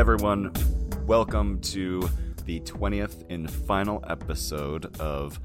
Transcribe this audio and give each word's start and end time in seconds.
everyone. 0.00 0.50
Welcome 1.06 1.60
to 1.60 2.08
the 2.46 2.60
20th 2.60 3.22
and 3.28 3.50
final 3.50 4.02
episode 4.08 4.98
of 4.98 5.38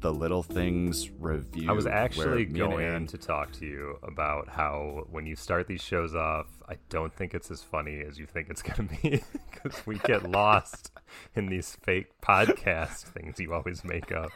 the 0.00 0.12
Little 0.12 0.42
Things 0.42 1.12
Review. 1.12 1.70
I 1.70 1.72
was 1.72 1.86
actually 1.86 2.44
going 2.44 2.84
Aaron- 2.84 3.06
to 3.06 3.16
talk 3.16 3.52
to 3.52 3.66
you 3.66 4.00
about 4.02 4.48
how 4.48 5.06
when 5.12 5.26
you 5.26 5.36
start 5.36 5.68
these 5.68 5.80
shows 5.80 6.16
off, 6.16 6.48
I 6.68 6.74
don't 6.88 7.14
think 7.14 7.34
it's 7.34 7.52
as 7.52 7.62
funny 7.62 8.00
as 8.00 8.18
you 8.18 8.26
think 8.26 8.48
it's 8.50 8.62
going 8.62 8.88
to 8.88 8.96
be 9.00 9.22
because 9.52 9.86
we 9.86 9.98
get 9.98 10.28
lost 10.28 10.90
in 11.36 11.46
these 11.46 11.76
fake 11.84 12.08
podcast 12.20 13.02
things 13.02 13.38
you 13.38 13.54
always 13.54 13.84
make 13.84 14.10
up. 14.10 14.32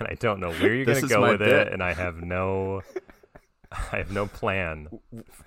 And 0.00 0.08
I 0.08 0.14
don't 0.14 0.40
know 0.40 0.50
where 0.50 0.74
you're 0.74 0.84
going 0.84 1.02
to 1.02 1.06
go 1.06 1.20
with 1.20 1.38
bit. 1.38 1.68
it, 1.68 1.72
and 1.72 1.84
I 1.84 1.92
have 1.92 2.16
no, 2.16 2.82
I 3.92 3.98
have 3.98 4.10
no 4.10 4.26
plan 4.26 4.88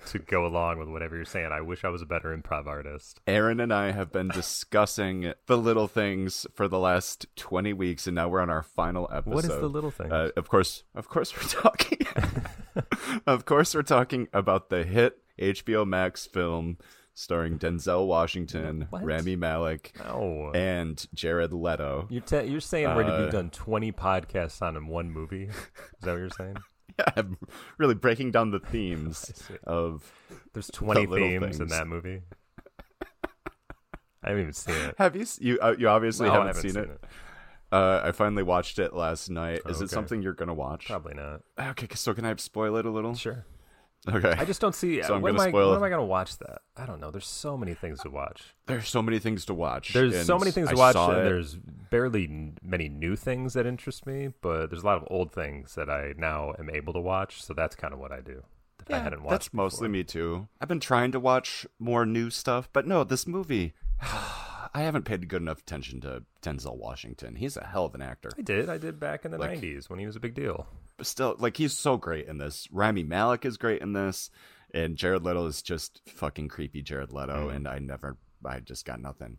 to 0.06 0.18
go 0.20 0.46
along 0.46 0.78
with 0.78 0.88
whatever 0.88 1.16
you're 1.16 1.24
saying. 1.24 1.50
I 1.52 1.60
wish 1.60 1.84
I 1.84 1.88
was 1.88 2.02
a 2.02 2.06
better 2.06 2.36
improv 2.36 2.66
artist. 2.66 3.20
Aaron 3.26 3.58
and 3.60 3.72
I 3.72 3.90
have 3.90 4.12
been 4.12 4.28
discussing 4.28 5.32
the 5.46 5.58
little 5.58 5.88
things 5.88 6.46
for 6.54 6.68
the 6.68 6.78
last 6.78 7.26
20 7.36 7.72
weeks, 7.72 8.06
and 8.06 8.14
now 8.14 8.28
we're 8.28 8.40
on 8.40 8.50
our 8.50 8.62
final 8.62 9.08
episode. 9.12 9.34
What 9.34 9.44
is 9.44 9.50
the 9.50 9.68
little 9.68 9.90
thing? 9.90 10.12
Uh, 10.12 10.30
of 10.36 10.48
course, 10.48 10.84
of 10.94 11.08
course, 11.08 11.34
we're 11.36 11.48
talking. 11.62 11.98
of 13.26 13.44
course, 13.44 13.74
we're 13.74 13.82
talking 13.82 14.28
about 14.32 14.70
the 14.70 14.84
hit 14.84 15.18
HBO 15.40 15.86
Max 15.86 16.26
film 16.26 16.78
starring 17.14 17.58
Denzel 17.58 18.06
Washington, 18.06 18.86
What? 18.90 19.04
Rami 19.04 19.36
Malek, 19.36 19.92
no. 19.98 20.50
and 20.54 21.04
Jared 21.12 21.52
Leto. 21.52 22.06
You're, 22.08 22.22
te- 22.22 22.44
you're 22.46 22.60
saying 22.60 22.86
already 22.86 23.10
Uh, 23.10 23.22
we've 23.24 23.32
done 23.32 23.50
20 23.50 23.92
podcasts 23.92 24.62
on 24.62 24.76
in 24.76 24.86
one 24.86 25.10
movie? 25.10 25.44
Is 25.44 25.52
that 26.02 26.12
what 26.12 26.18
you're 26.18 26.30
saying? 26.30 26.56
I'm 27.16 27.38
really 27.78 27.94
breaking 27.94 28.30
down 28.30 28.50
the 28.50 28.60
themes 28.60 29.32
of. 29.64 30.10
There's 30.52 30.68
20 30.68 31.06
little 31.06 31.28
themes 31.28 31.60
in 31.60 31.68
that 31.68 31.86
movie. 31.86 32.22
I 34.24 34.28
haven't 34.28 34.42
even 34.42 34.52
seen 34.52 34.74
it. 34.76 34.94
Have 34.98 35.16
you? 35.16 35.26
You 35.40 35.58
uh, 35.60 35.74
you 35.78 35.88
obviously 35.88 36.26
No, 36.28 36.32
haven't, 36.34 36.46
haven't 36.48 36.62
seen, 36.62 36.72
seen 36.72 36.82
it. 36.84 37.04
Uh, 37.72 38.02
I 38.04 38.12
finally 38.12 38.42
watched 38.42 38.78
it 38.78 38.92
last 38.94 39.30
night. 39.30 39.62
Is 39.66 39.76
Okay. 39.76 39.84
it 39.86 39.90
something 39.90 40.22
you're 40.22 40.34
gonna 40.34 40.54
watch? 40.54 40.86
Probably 40.86 41.14
not. 41.14 41.40
Okay, 41.58 41.88
so 41.94 42.12
can 42.14 42.24
I 42.24 42.36
spoil 42.36 42.76
it 42.76 42.86
a 42.86 42.90
little? 42.90 43.14
Sure. 43.14 43.44
Okay. 44.08 44.34
I 44.36 44.44
just 44.44 44.60
don't 44.60 44.74
see. 44.74 45.00
So 45.02 45.14
I'm 45.14 45.22
when, 45.22 45.34
am 45.34 45.40
I, 45.40 45.48
spoil 45.48 45.68
when 45.68 45.76
am 45.76 45.84
I 45.84 45.88
going 45.88 46.00
to 46.00 46.06
watch 46.06 46.38
that? 46.38 46.62
I 46.76 46.86
don't 46.86 47.00
know. 47.00 47.10
There's 47.10 47.26
so 47.26 47.56
many 47.56 47.74
things 47.74 48.00
to 48.00 48.10
watch. 48.10 48.42
There's 48.66 48.88
so 48.88 49.00
many 49.00 49.18
things 49.20 49.44
to 49.46 49.54
watch. 49.54 49.92
There's 49.92 50.26
so 50.26 50.38
many 50.38 50.50
things 50.50 50.68
to 50.70 50.74
I 50.74 50.78
watch, 50.78 50.96
and 50.96 51.12
uh, 51.12 51.20
it. 51.20 51.24
there's 51.24 51.54
barely 51.54 52.54
many 52.62 52.88
new 52.88 53.14
things 53.14 53.54
that 53.54 53.64
interest 53.64 54.04
me. 54.06 54.30
But 54.40 54.70
there's 54.70 54.82
a 54.82 54.86
lot 54.86 54.96
of 54.96 55.04
old 55.08 55.32
things 55.32 55.76
that 55.76 55.88
I 55.88 56.14
now 56.16 56.52
am 56.58 56.68
able 56.70 56.92
to 56.94 57.00
watch. 57.00 57.42
So 57.44 57.54
that's 57.54 57.76
kind 57.76 57.94
of 57.94 58.00
what 58.00 58.10
I 58.10 58.20
do. 58.20 58.42
If 58.80 58.92
I 58.92 58.98
hadn't 58.98 59.22
watched, 59.22 59.30
That's 59.30 59.54
mostly 59.54 59.88
me 59.88 60.02
too. 60.02 60.48
I've 60.60 60.68
been 60.68 60.80
trying 60.80 61.12
to 61.12 61.20
watch 61.20 61.64
more 61.78 62.04
new 62.04 62.30
stuff, 62.30 62.68
but 62.72 62.86
no, 62.86 63.04
this 63.04 63.26
movie. 63.28 63.74
I 64.74 64.82
haven't 64.82 65.04
paid 65.04 65.28
good 65.28 65.42
enough 65.42 65.58
attention 65.60 66.00
to 66.00 66.24
Denzel 66.42 66.76
Washington. 66.78 67.34
He's 67.36 67.56
a 67.56 67.64
hell 67.64 67.84
of 67.84 67.94
an 67.94 68.02
actor. 68.02 68.30
I 68.38 68.42
did. 68.42 68.68
I 68.70 68.78
did 68.78 68.98
back 68.98 69.24
in 69.24 69.30
the 69.30 69.38
Like- 69.38 69.60
'90s 69.60 69.90
when 69.90 69.98
he 69.98 70.06
was 70.06 70.16
a 70.16 70.20
big 70.20 70.34
deal. 70.34 70.66
But 70.96 71.06
still, 71.06 71.36
like 71.38 71.56
he's 71.56 71.76
so 71.76 71.96
great 71.96 72.26
in 72.26 72.38
this. 72.38 72.68
Rami 72.70 73.02
Malek 73.02 73.44
is 73.44 73.56
great 73.56 73.82
in 73.82 73.92
this, 73.92 74.30
and 74.72 74.96
Jared 74.96 75.24
Leto 75.24 75.46
is 75.46 75.62
just 75.62 76.00
fucking 76.06 76.48
creepy 76.48 76.82
Jared 76.82 77.12
Leto. 77.12 77.48
Mm. 77.50 77.56
And 77.56 77.68
I 77.68 77.78
never, 77.78 78.16
I 78.44 78.60
just 78.60 78.84
got 78.84 79.00
nothing. 79.00 79.38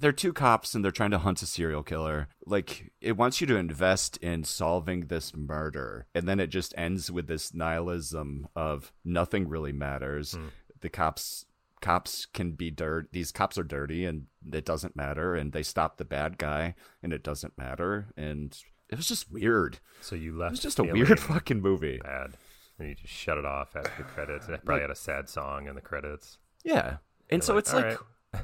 They're 0.00 0.10
two 0.10 0.32
cops 0.32 0.74
and 0.74 0.84
they're 0.84 0.90
trying 0.90 1.12
to 1.12 1.18
hunt 1.18 1.42
a 1.42 1.46
serial 1.46 1.84
killer. 1.84 2.28
Like 2.44 2.90
it 3.00 3.16
wants 3.16 3.40
you 3.40 3.46
to 3.48 3.56
invest 3.56 4.16
in 4.16 4.42
solving 4.42 5.06
this 5.06 5.34
murder, 5.36 6.06
and 6.14 6.26
then 6.26 6.40
it 6.40 6.48
just 6.48 6.74
ends 6.76 7.10
with 7.10 7.28
this 7.28 7.54
nihilism 7.54 8.48
of 8.56 8.92
nothing 9.04 9.48
really 9.48 9.72
matters. 9.72 10.34
Mm. 10.34 10.50
The 10.80 10.88
cops. 10.88 11.46
Cops 11.80 12.26
can 12.26 12.52
be 12.52 12.70
dirt. 12.70 13.08
These 13.10 13.32
cops 13.32 13.58
are 13.58 13.64
dirty, 13.64 14.04
and 14.04 14.26
it 14.52 14.64
doesn't 14.64 14.96
matter. 14.96 15.34
And 15.34 15.52
they 15.52 15.62
stop 15.62 15.96
the 15.96 16.04
bad 16.04 16.38
guy, 16.38 16.74
and 17.02 17.12
it 17.12 17.22
doesn't 17.22 17.56
matter. 17.58 18.08
And 18.16 18.56
it 18.88 18.96
was 18.96 19.06
just 19.08 19.30
weird. 19.30 19.78
So 20.00 20.14
you 20.16 20.36
left 20.36 20.50
It 20.50 20.52
was 20.52 20.60
just 20.60 20.78
a 20.78 20.84
weird 20.84 21.20
fucking 21.20 21.60
movie. 21.60 22.00
bad, 22.02 22.32
and 22.78 22.88
you 22.88 22.94
just 22.94 23.12
shut 23.12 23.38
it 23.38 23.44
off 23.44 23.74
after 23.76 23.92
the 23.98 24.04
credits. 24.04 24.46
And 24.46 24.54
it 24.54 24.64
probably 24.64 24.82
had 24.82 24.90
a 24.90 24.96
sad 24.96 25.28
song 25.28 25.66
in 25.68 25.74
the 25.74 25.80
credits. 25.80 26.38
Yeah. 26.64 26.96
And 27.30 27.40
You're 27.40 27.42
so 27.42 27.54
like, 27.54 27.60
it's 27.64 27.72
like 27.74 27.98
right." 28.34 28.42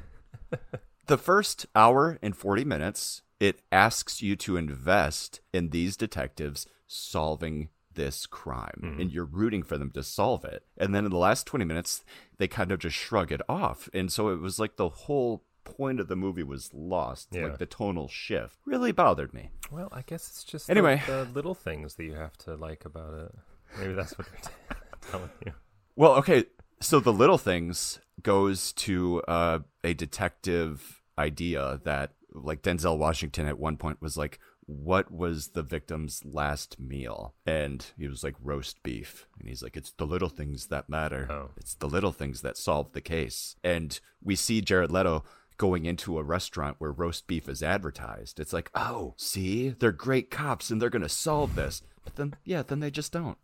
the 1.07 1.17
first 1.17 1.65
hour 1.75 2.17
and 2.21 2.35
40 2.35 2.65
minutes, 2.65 3.21
it 3.39 3.61
asks 3.71 4.21
you 4.21 4.35
to 4.37 4.57
invest 4.57 5.41
in 5.53 5.69
these 5.69 5.95
detectives 5.97 6.65
solving 6.87 7.69
this 7.93 8.25
crime 8.25 8.79
Mm-hmm. 8.83 9.01
and 9.01 9.11
you're 9.11 9.25
rooting 9.25 9.63
for 9.63 9.77
them 9.77 9.91
to 9.91 10.03
solve 10.03 10.45
it. 10.45 10.63
And 10.77 10.93
then 10.95 11.05
in 11.05 11.11
the 11.11 11.17
last 11.17 11.45
20 11.47 11.65
minutes, 11.65 12.03
they 12.37 12.47
kind 12.47 12.71
of 12.71 12.79
just 12.79 12.95
shrug 12.95 13.31
it 13.31 13.41
off. 13.49 13.89
And 13.93 14.11
so 14.11 14.29
it 14.29 14.39
was 14.39 14.57
like 14.59 14.77
the 14.77 14.89
whole 14.89 15.43
point 15.63 15.99
of 15.99 16.07
the 16.07 16.15
movie 16.15 16.43
was 16.43 16.69
lost. 16.73 17.29
Yeah. 17.31 17.43
Like 17.45 17.57
the 17.59 17.65
tonal 17.65 18.07
shift 18.07 18.57
really 18.65 18.91
bothered 18.91 19.33
me. 19.33 19.51
Well, 19.71 19.89
I 19.91 20.01
guess 20.01 20.27
it's 20.29 20.43
just 20.43 20.69
Anyway. 20.69 21.01
the, 21.05 21.25
the 21.25 21.31
little 21.31 21.55
things 21.55 21.95
that 21.95 22.03
you 22.03 22.13
have 22.13 22.37
to 22.39 22.55
like 22.55 22.85
about 22.85 23.13
it. 23.13 23.35
Maybe 23.79 23.93
that's 23.93 24.17
what 24.17 24.27
they're 24.31 24.41
t- 24.41 24.75
telling 25.11 25.29
you. 25.45 25.53
Well, 25.95 26.13
okay. 26.15 26.45
So 26.81 26.99
the 26.99 27.13
little 27.13 27.37
things 27.37 27.99
goes 28.23 28.73
to 28.73 29.21
uh, 29.27 29.59
a 29.83 29.93
detective 29.93 31.01
idea 31.17 31.79
that, 31.83 32.11
like 32.33 32.61
Denzel 32.61 32.97
Washington 32.97 33.47
at 33.47 33.59
one 33.59 33.75
point 33.75 34.01
was 34.01 34.15
like, 34.17 34.39
"What 34.65 35.11
was 35.11 35.49
the 35.49 35.63
victim's 35.63 36.23
last 36.23 36.79
meal?" 36.79 37.33
And 37.45 37.85
he 37.97 38.07
was 38.07 38.23
like, 38.23 38.35
"Roast 38.41 38.81
beef." 38.83 39.27
And 39.39 39.49
he's 39.49 39.61
like, 39.61 39.75
"It's 39.75 39.91
the 39.91 40.05
little 40.07 40.29
things 40.29 40.67
that 40.67 40.87
matter. 40.89 41.27
Oh. 41.29 41.49
It's 41.57 41.73
the 41.73 41.87
little 41.89 42.11
things 42.13 42.41
that 42.41 42.55
solve 42.55 42.93
the 42.93 43.01
case." 43.01 43.55
And 43.63 43.99
we 44.23 44.35
see 44.35 44.61
Jared 44.61 44.91
Leto 44.91 45.23
going 45.59 45.85
into 45.85 46.17
a 46.17 46.23
restaurant 46.23 46.77
where 46.79 46.91
roast 46.91 47.27
beef 47.27 47.47
is 47.47 47.61
advertised. 47.61 48.39
It's 48.39 48.53
like, 48.53 48.71
"Oh, 48.73 49.13
see, 49.17 49.69
they're 49.69 49.91
great 49.91 50.31
cops 50.31 50.71
and 50.71 50.81
they're 50.81 50.89
gonna 50.89 51.09
solve 51.09 51.53
this." 51.53 51.83
But 52.03 52.15
then, 52.15 52.35
yeah, 52.43 52.63
then 52.63 52.79
they 52.79 52.89
just 52.89 53.11
don't. 53.11 53.37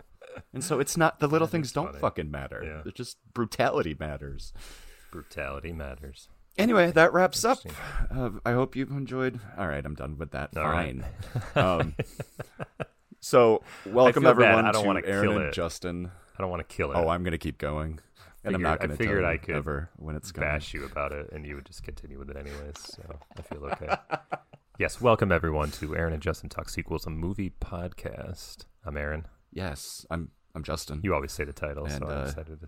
And 0.53 0.63
so 0.63 0.79
it's 0.79 0.97
not 0.97 1.19
the 1.19 1.27
little 1.27 1.47
things 1.47 1.71
don't 1.71 1.87
funny. 1.87 1.99
fucking 1.99 2.31
matter. 2.31 2.63
Yeah. 2.63 2.81
It's 2.85 2.97
just 2.97 3.17
brutality 3.33 3.95
matters. 3.99 4.53
Brutality 5.11 5.71
matters. 5.71 6.29
Anyway, 6.57 6.91
that 6.91 7.13
wraps 7.13 7.43
up. 7.43 7.59
Uh, 8.09 8.29
I 8.45 8.53
hope 8.53 8.75
you've 8.75 8.91
enjoyed. 8.91 9.39
All 9.57 9.67
right, 9.67 9.85
I'm 9.85 9.93
done 9.93 10.17
with 10.17 10.31
that. 10.31 10.55
All 10.57 10.63
right. 10.63 10.95
Fine. 11.53 11.55
um, 11.55 11.95
so, 13.19 13.61
welcome 13.85 14.23
bad. 14.23 14.29
everyone 14.31 14.65
I 14.65 14.71
don't 14.71 14.83
to 14.83 14.87
wanna 14.87 15.01
Aaron 15.05 15.27
kill 15.27 15.37
and 15.37 15.45
it. 15.47 15.53
Justin. 15.53 16.11
I 16.37 16.41
don't 16.41 16.49
want 16.49 16.67
to 16.67 16.75
kill 16.75 16.91
it. 16.91 16.95
Oh, 16.95 17.09
I'm 17.09 17.23
gonna 17.23 17.37
keep 17.37 17.57
going, 17.57 17.99
and 18.45 18.55
I'm 18.55 18.61
not 18.61 18.81
I 18.81 18.85
gonna 18.85 18.95
figured 18.95 19.25
I 19.25 19.37
could 19.37 19.55
ever 19.55 19.89
when 19.97 20.15
it's 20.15 20.31
coming. 20.31 20.49
bash 20.49 20.73
you 20.73 20.85
about 20.85 21.11
it, 21.11 21.31
and 21.31 21.45
you 21.45 21.55
would 21.55 21.65
just 21.65 21.83
continue 21.83 22.19
with 22.19 22.29
it 22.29 22.37
anyways. 22.37 22.75
So 22.77 23.19
I 23.37 23.41
feel 23.41 23.65
okay. 23.65 23.95
yes, 24.79 25.01
welcome 25.01 25.31
everyone 25.31 25.71
to 25.71 25.95
Aaron 25.95 26.13
and 26.13 26.21
Justin 26.21 26.49
Talk 26.49 26.69
Sequels, 26.69 27.05
a 27.05 27.09
movie 27.09 27.53
podcast. 27.59 28.65
I'm 28.85 28.97
Aaron. 28.97 29.25
Yes, 29.51 30.05
I'm. 30.11 30.29
I'm 30.53 30.63
Justin. 30.63 31.01
You 31.03 31.13
always 31.13 31.33
say 31.33 31.43
the 31.43 31.51
title, 31.51 31.83
And, 31.85 31.95
so 31.95 32.07
I 32.07 32.13
uh, 32.13 32.25
decided 32.27 32.61
to 32.61 32.67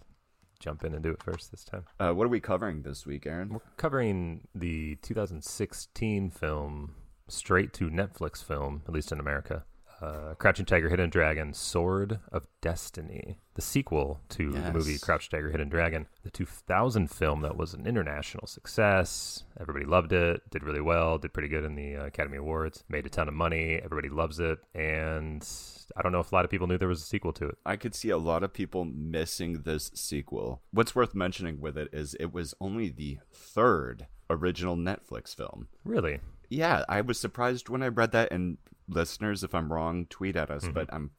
jump 0.59 0.83
in 0.83 0.93
and 0.93 1.01
do 1.01 1.11
it 1.11 1.23
first 1.23 1.51
this 1.51 1.63
time. 1.63 1.85
Uh, 1.99 2.11
what 2.11 2.25
are 2.25 2.29
we 2.29 2.41
covering 2.41 2.81
this 2.81 3.05
week, 3.05 3.25
Aaron? 3.25 3.49
We're 3.49 3.59
covering 3.77 4.47
the 4.53 4.95
2016 5.03 6.31
film, 6.31 6.95
straight 7.29 7.71
to 7.73 7.89
Netflix 7.89 8.43
film, 8.43 8.81
at 8.87 8.93
least 8.93 9.13
in 9.13 9.21
America. 9.21 9.63
Uh, 10.01 10.35
Crouching 10.35 10.65
Tiger, 10.65 10.89
Hidden 10.89 11.09
Dragon, 11.09 11.53
Sword 11.53 12.19
of 12.31 12.45
Destiny, 12.61 13.39
the 13.55 13.61
sequel 13.61 14.21
to 14.29 14.51
the 14.51 14.71
movie 14.71 14.99
Crouching 14.99 15.31
Tiger, 15.31 15.49
Hidden 15.49 15.69
Dragon, 15.69 16.07
the 16.23 16.29
2000 16.29 17.09
film 17.09 17.41
that 17.41 17.57
was 17.57 17.73
an 17.73 17.87
international 17.87 18.45
success. 18.45 19.43
Everybody 19.59 19.85
loved 19.85 20.13
it, 20.13 20.41
did 20.51 20.63
really 20.63 20.81
well, 20.81 21.17
did 21.17 21.33
pretty 21.33 21.49
good 21.49 21.63
in 21.63 21.75
the 21.75 21.95
uh, 21.95 22.05
Academy 22.05 22.37
Awards, 22.37 22.83
made 22.89 23.07
a 23.07 23.09
ton 23.09 23.27
of 23.27 23.33
money. 23.33 23.81
Everybody 23.83 24.09
loves 24.09 24.39
it, 24.39 24.59
and 24.75 25.47
I 25.95 26.03
don't 26.03 26.11
know 26.11 26.19
if 26.19 26.31
a 26.31 26.35
lot 26.35 26.45
of 26.45 26.51
people 26.51 26.67
knew 26.67 26.77
there 26.77 26.87
was 26.87 27.01
a 27.01 27.05
sequel 27.05 27.33
to 27.33 27.49
it. 27.49 27.57
I 27.65 27.75
could 27.75 27.95
see 27.95 28.09
a 28.09 28.17
lot 28.17 28.43
of 28.43 28.53
people 28.53 28.85
missing 28.85 29.63
this 29.63 29.89
sequel. 29.95 30.61
What's 30.71 30.95
worth 30.95 31.15
mentioning 31.15 31.59
with 31.59 31.77
it 31.77 31.89
is 31.91 32.15
it 32.19 32.31
was 32.31 32.53
only 32.61 32.89
the 32.89 33.17
third 33.33 34.05
original 34.29 34.75
Netflix 34.75 35.35
film. 35.35 35.69
Really? 35.83 36.19
Yeah, 36.49 36.83
I 36.87 37.01
was 37.01 37.19
surprised 37.19 37.69
when 37.69 37.83
I 37.83 37.87
read 37.87 38.11
that. 38.11 38.31
And 38.31 38.57
listeners, 38.87 39.43
if 39.43 39.53
I'm 39.53 39.71
wrong, 39.71 40.05
tweet 40.09 40.35
at 40.35 40.49
us. 40.49 40.63
Mm-hmm. 40.63 40.73
But 40.73 40.93
I'm, 40.93 41.11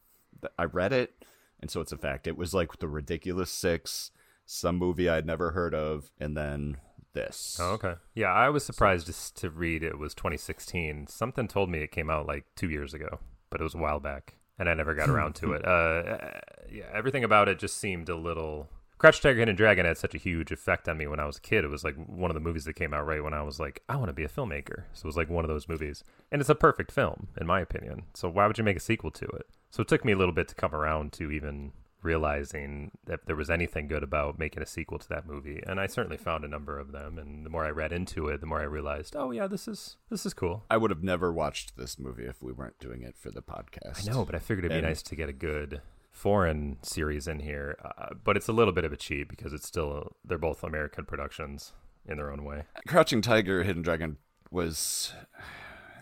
I 0.59 0.65
read 0.65 0.93
it, 0.93 1.25
and 1.61 1.71
so 1.71 1.81
it's 1.81 1.93
a 1.93 1.99
fact. 1.99 2.27
It 2.27 2.37
was 2.37 2.55
like 2.55 2.79
the 2.79 2.89
ridiculous 2.89 3.51
six, 3.51 4.11
some 4.47 4.77
movie 4.77 5.09
I'd 5.09 5.27
never 5.27 5.51
heard 5.51 5.75
of, 5.75 6.11
and 6.19 6.37
then 6.37 6.79
this. 7.13 7.59
Oh, 7.61 7.73
okay. 7.73 7.95
Yeah, 8.15 8.33
I 8.33 8.49
was 8.49 8.65
surprised 8.65 9.07
just 9.07 9.37
to 9.39 9.51
read 9.51 9.83
it 9.83 9.99
was 9.99 10.15
2016. 10.15 11.07
Something 11.09 11.49
told 11.49 11.71
me 11.71 11.79
it 11.79 11.91
came 11.91 12.11
out 12.11 12.27
like 12.27 12.45
two 12.55 12.71
years 12.71 12.95
ago, 12.95 13.21
but 13.51 13.61
it 13.61 13.65
was 13.65 13.75
a 13.75 13.79
while 13.79 14.01
back, 14.01 14.35
and 14.59 14.69
I 14.69 14.75
never 14.75 14.95
got 14.95 15.09
around 15.09 15.35
to 15.37 15.53
it. 15.55 15.67
Uh, 15.67 16.41
yeah, 16.71 16.85
everything 16.95 17.25
about 17.25 17.49
it 17.49 17.59
just 17.59 17.79
seemed 17.79 18.09
a 18.09 18.17
little. 18.17 18.69
Crouch 18.99 19.21
Tiger, 19.21 19.39
Hidden 19.39 19.55
Dragon 19.57 19.87
had 19.87 19.97
such 19.97 20.15
a 20.15 20.19
huge 20.19 20.51
effect 20.51 20.89
on 20.89 20.99
me 20.99 21.07
when 21.07 21.21
I 21.21 21.25
was 21.25 21.37
a 21.39 21.41
kid. 21.41 21.65
It 21.65 21.69
was 21.69 21.85
like 21.85 21.95
one 21.97 22.31
of 22.31 22.35
the 22.35 22.41
movies 22.41 22.65
that 22.65 22.75
came 22.75 22.93
out 22.93 23.07
right 23.07 23.23
when 23.23 23.33
I 23.35 23.43
was 23.43 23.61
like, 23.61 23.83
I 23.89 23.97
want 23.97 24.09
to 24.09 24.13
be 24.13 24.25
a 24.25 24.29
filmmaker. 24.29 24.85
So 24.93 25.05
it 25.05 25.07
was 25.07 25.17
like 25.17 25.31
one 25.31 25.45
of 25.45 25.49
those 25.49 25.69
movies, 25.69 26.03
and 26.33 26.41
it's 26.41 26.51
a 26.51 26.55
perfect 26.55 26.91
film 26.93 27.29
in 27.41 27.47
my 27.47 27.61
opinion. 27.61 28.03
So 28.15 28.29
why 28.29 28.47
would 28.47 28.59
you 28.59 28.65
make 28.65 28.77
a 28.77 28.81
sequel 28.81 29.11
to 29.13 29.25
it? 29.27 29.47
So 29.71 29.83
it 29.83 29.89
took 29.89 30.05
me 30.05 30.13
a 30.13 30.17
little 30.17 30.35
bit 30.35 30.49
to 30.49 30.55
come 30.55 30.75
around 30.75 31.13
to 31.15 31.31
even 31.31 31.73
realizing 32.03 32.91
that 33.07 33.27
there 33.27 33.37
was 33.37 33.51
anything 33.51 33.87
good 33.89 34.03
about 34.03 34.39
making 34.39 34.63
a 34.63 34.67
sequel 34.67 34.99
to 34.99 35.09
that 35.09 35.27
movie. 35.27 35.61
And 35.67 35.81
I 35.81 35.87
certainly 35.87 36.17
found 36.17 36.45
a 36.45 36.49
number 36.49 36.79
of 36.79 36.93
them. 36.93 37.19
And 37.19 37.45
the 37.45 37.51
more 37.51 37.65
I 37.65 37.71
read 37.71 37.93
into 37.93 38.29
it, 38.29 38.41
the 38.41 38.47
more 38.47 38.61
I 38.61 38.65
realized, 38.65 39.15
oh 39.17 39.31
yeah, 39.31 39.47
this 39.47 39.69
is 39.69 39.97
this 40.11 40.25
is 40.25 40.33
cool. 40.35 40.65
I 40.71 40.77
would 40.77 40.91
have 40.91 41.03
never 41.03 41.33
watched 41.33 41.77
this 41.77 41.99
movie 41.99 42.25
if 42.25 42.43
we 42.43 42.53
weren't 42.53 42.79
doing 42.79 43.03
it 43.03 43.17
for 43.17 43.31
the 43.31 43.43
podcast. 43.43 44.09
I 44.09 44.13
know, 44.13 44.25
but 44.25 44.35
I 44.35 44.39
figured 44.39 44.65
it'd 44.65 44.71
be 44.75 44.79
And- 44.79 44.87
nice 44.87 45.03
to 45.03 45.17
get 45.17 45.29
a 45.29 45.33
good 45.33 45.83
foreign 46.19 46.77
series 46.83 47.29
in 47.29 47.39
here. 47.41 47.77
Uh, 47.85 48.15
but 48.25 48.37
it's 48.37 48.49
a 48.49 48.53
little 48.53 48.73
bit 48.73 48.85
of 48.85 48.93
a 48.93 48.97
cheat 48.97 49.29
because 49.29 49.53
it's 49.53 49.67
still 49.67 50.17
they're 50.25 50.37
both 50.37 50.65
American 50.65 51.05
productions 51.05 51.73
in 52.07 52.17
their 52.17 52.31
own 52.33 52.45
way. 52.45 52.65
Crouching 52.87 53.23
Tiger, 53.23 53.63
Hidden 53.63 53.83
Dragon 53.83 54.17
was, 54.51 55.13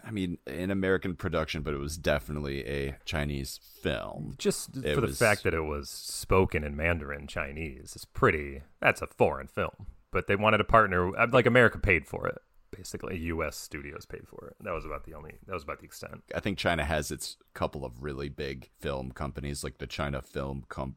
I 0.06 0.10
mean, 0.10 0.38
an 0.46 0.70
American 0.70 1.16
production, 1.16 1.62
but 1.62 1.74
it 1.74 1.78
was 1.78 1.96
definitely 1.98 2.64
a 2.66 2.96
Chinese 3.04 3.60
film. 3.82 4.34
Just 4.38 4.76
It 4.78 4.94
for 4.94 5.00
the 5.00 5.08
fact 5.08 5.42
that 5.44 5.52
it 5.54 5.62
was 5.62 5.90
spoken 5.90 6.64
in 6.64 6.76
Mandarin 6.76 7.26
Chinese, 7.26 7.92
it's 7.94 8.04
pretty. 8.04 8.62
That's 8.80 9.02
a 9.02 9.06
foreign 9.08 9.48
film. 9.48 9.86
But 10.12 10.28
they 10.28 10.36
wanted 10.36 10.60
a 10.60 10.64
partner. 10.64 11.14
uh, 11.16 11.26
Like 11.30 11.46
America 11.46 11.78
paid 11.78 12.06
for 12.06 12.26
it. 12.26 12.38
Basically, 12.76 13.16
U.S. 13.18 13.56
studios 13.56 14.06
paid 14.06 14.26
for 14.28 14.48
it. 14.48 14.56
That 14.60 14.72
was 14.72 14.84
about 14.84 15.04
the 15.04 15.14
only. 15.14 15.34
That 15.46 15.54
was 15.54 15.62
about 15.62 15.78
the 15.80 15.84
extent. 15.84 16.22
I 16.34 16.40
think 16.40 16.58
China 16.58 16.84
has 16.84 17.10
its 17.10 17.36
couple 17.54 17.84
of 17.84 18.02
really 18.02 18.28
big 18.28 18.70
film 18.78 19.12
companies, 19.12 19.64
like 19.64 19.78
the 19.78 19.86
China 19.86 20.22
Film 20.22 20.64
Com- 20.68 20.96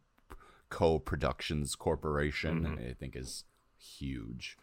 Co-Productions 0.70 1.76
Corporation. 1.76 2.62
Mm-hmm. 2.64 2.90
I 2.90 2.94
think 2.94 3.16
is 3.16 3.44
huge, 3.78 4.58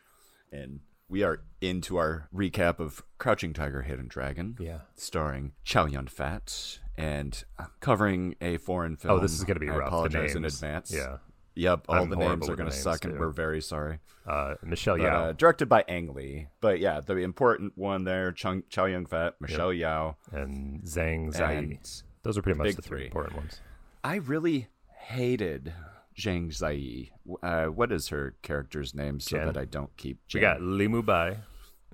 and 0.52 0.80
we 1.08 1.22
are 1.22 1.42
into 1.60 1.96
our 1.96 2.28
recap 2.34 2.78
of 2.80 3.02
Crouching 3.18 3.52
Tiger, 3.52 3.82
Hidden 3.82 4.08
Dragon. 4.08 4.56
Yeah. 4.58 4.80
starring 4.94 5.52
Chow 5.64 5.86
Yun 5.86 6.06
Fat 6.08 6.78
and 6.96 7.44
uh, 7.58 7.66
covering 7.80 8.34
a 8.40 8.56
foreign 8.58 8.96
film. 8.96 9.14
Oh, 9.14 9.20
this 9.20 9.32
is 9.32 9.44
gonna 9.44 9.60
be 9.60 9.68
I 9.68 9.76
rough, 9.76 9.80
the 9.80 9.86
apologize 9.86 10.34
in 10.34 10.44
advance. 10.44 10.92
Yeah. 10.92 11.18
Yep, 11.56 11.86
all 11.88 12.02
I'm 12.02 12.10
the 12.10 12.16
names 12.16 12.48
are 12.48 12.54
going 12.56 12.70
to 12.70 12.76
suck, 12.76 13.04
and 13.04 13.18
we're 13.18 13.30
very 13.30 13.60
sorry. 13.62 13.98
Uh, 14.26 14.54
Michelle 14.62 14.98
But, 14.98 15.04
Yeoh. 15.04 15.28
uh, 15.28 15.32
directed 15.32 15.68
by 15.68 15.84
Ang 15.88 16.12
Lee. 16.14 16.48
But 16.60 16.80
yeah, 16.80 17.00
the 17.00 17.16
important 17.16 17.72
one 17.76 18.04
there, 18.04 18.30
Chung, 18.32 18.62
Chow 18.68 18.84
Yun 18.84 19.06
Fat, 19.06 19.34
Michelle 19.40 19.70
Yeoh. 19.70 20.16
and 20.32 20.82
Zhang 20.82 21.32
Ziyi. 21.34 21.58
And 21.58 22.02
Those 22.22 22.36
are 22.36 22.42
pretty 22.42 22.58
much 22.58 22.74
the 22.76 22.82
three 22.82 22.98
three. 22.98 23.06
important 23.06 23.36
ones. 23.36 23.60
I 24.04 24.16
really 24.16 24.68
hated 24.98 25.72
Zhang 26.18 26.48
Ziyi. 26.48 27.10
Uh, 27.42 27.66
what 27.66 27.90
is 27.92 28.08
her 28.08 28.34
character's 28.42 28.94
name 28.94 29.20
so 29.20 29.36
Jen. 29.38 29.46
that 29.46 29.56
I 29.56 29.64
don't 29.64 29.96
keep 29.96 30.18
We 30.34 30.40
got 30.40 30.60
Li 30.60 30.88
Mubai, 30.88 31.38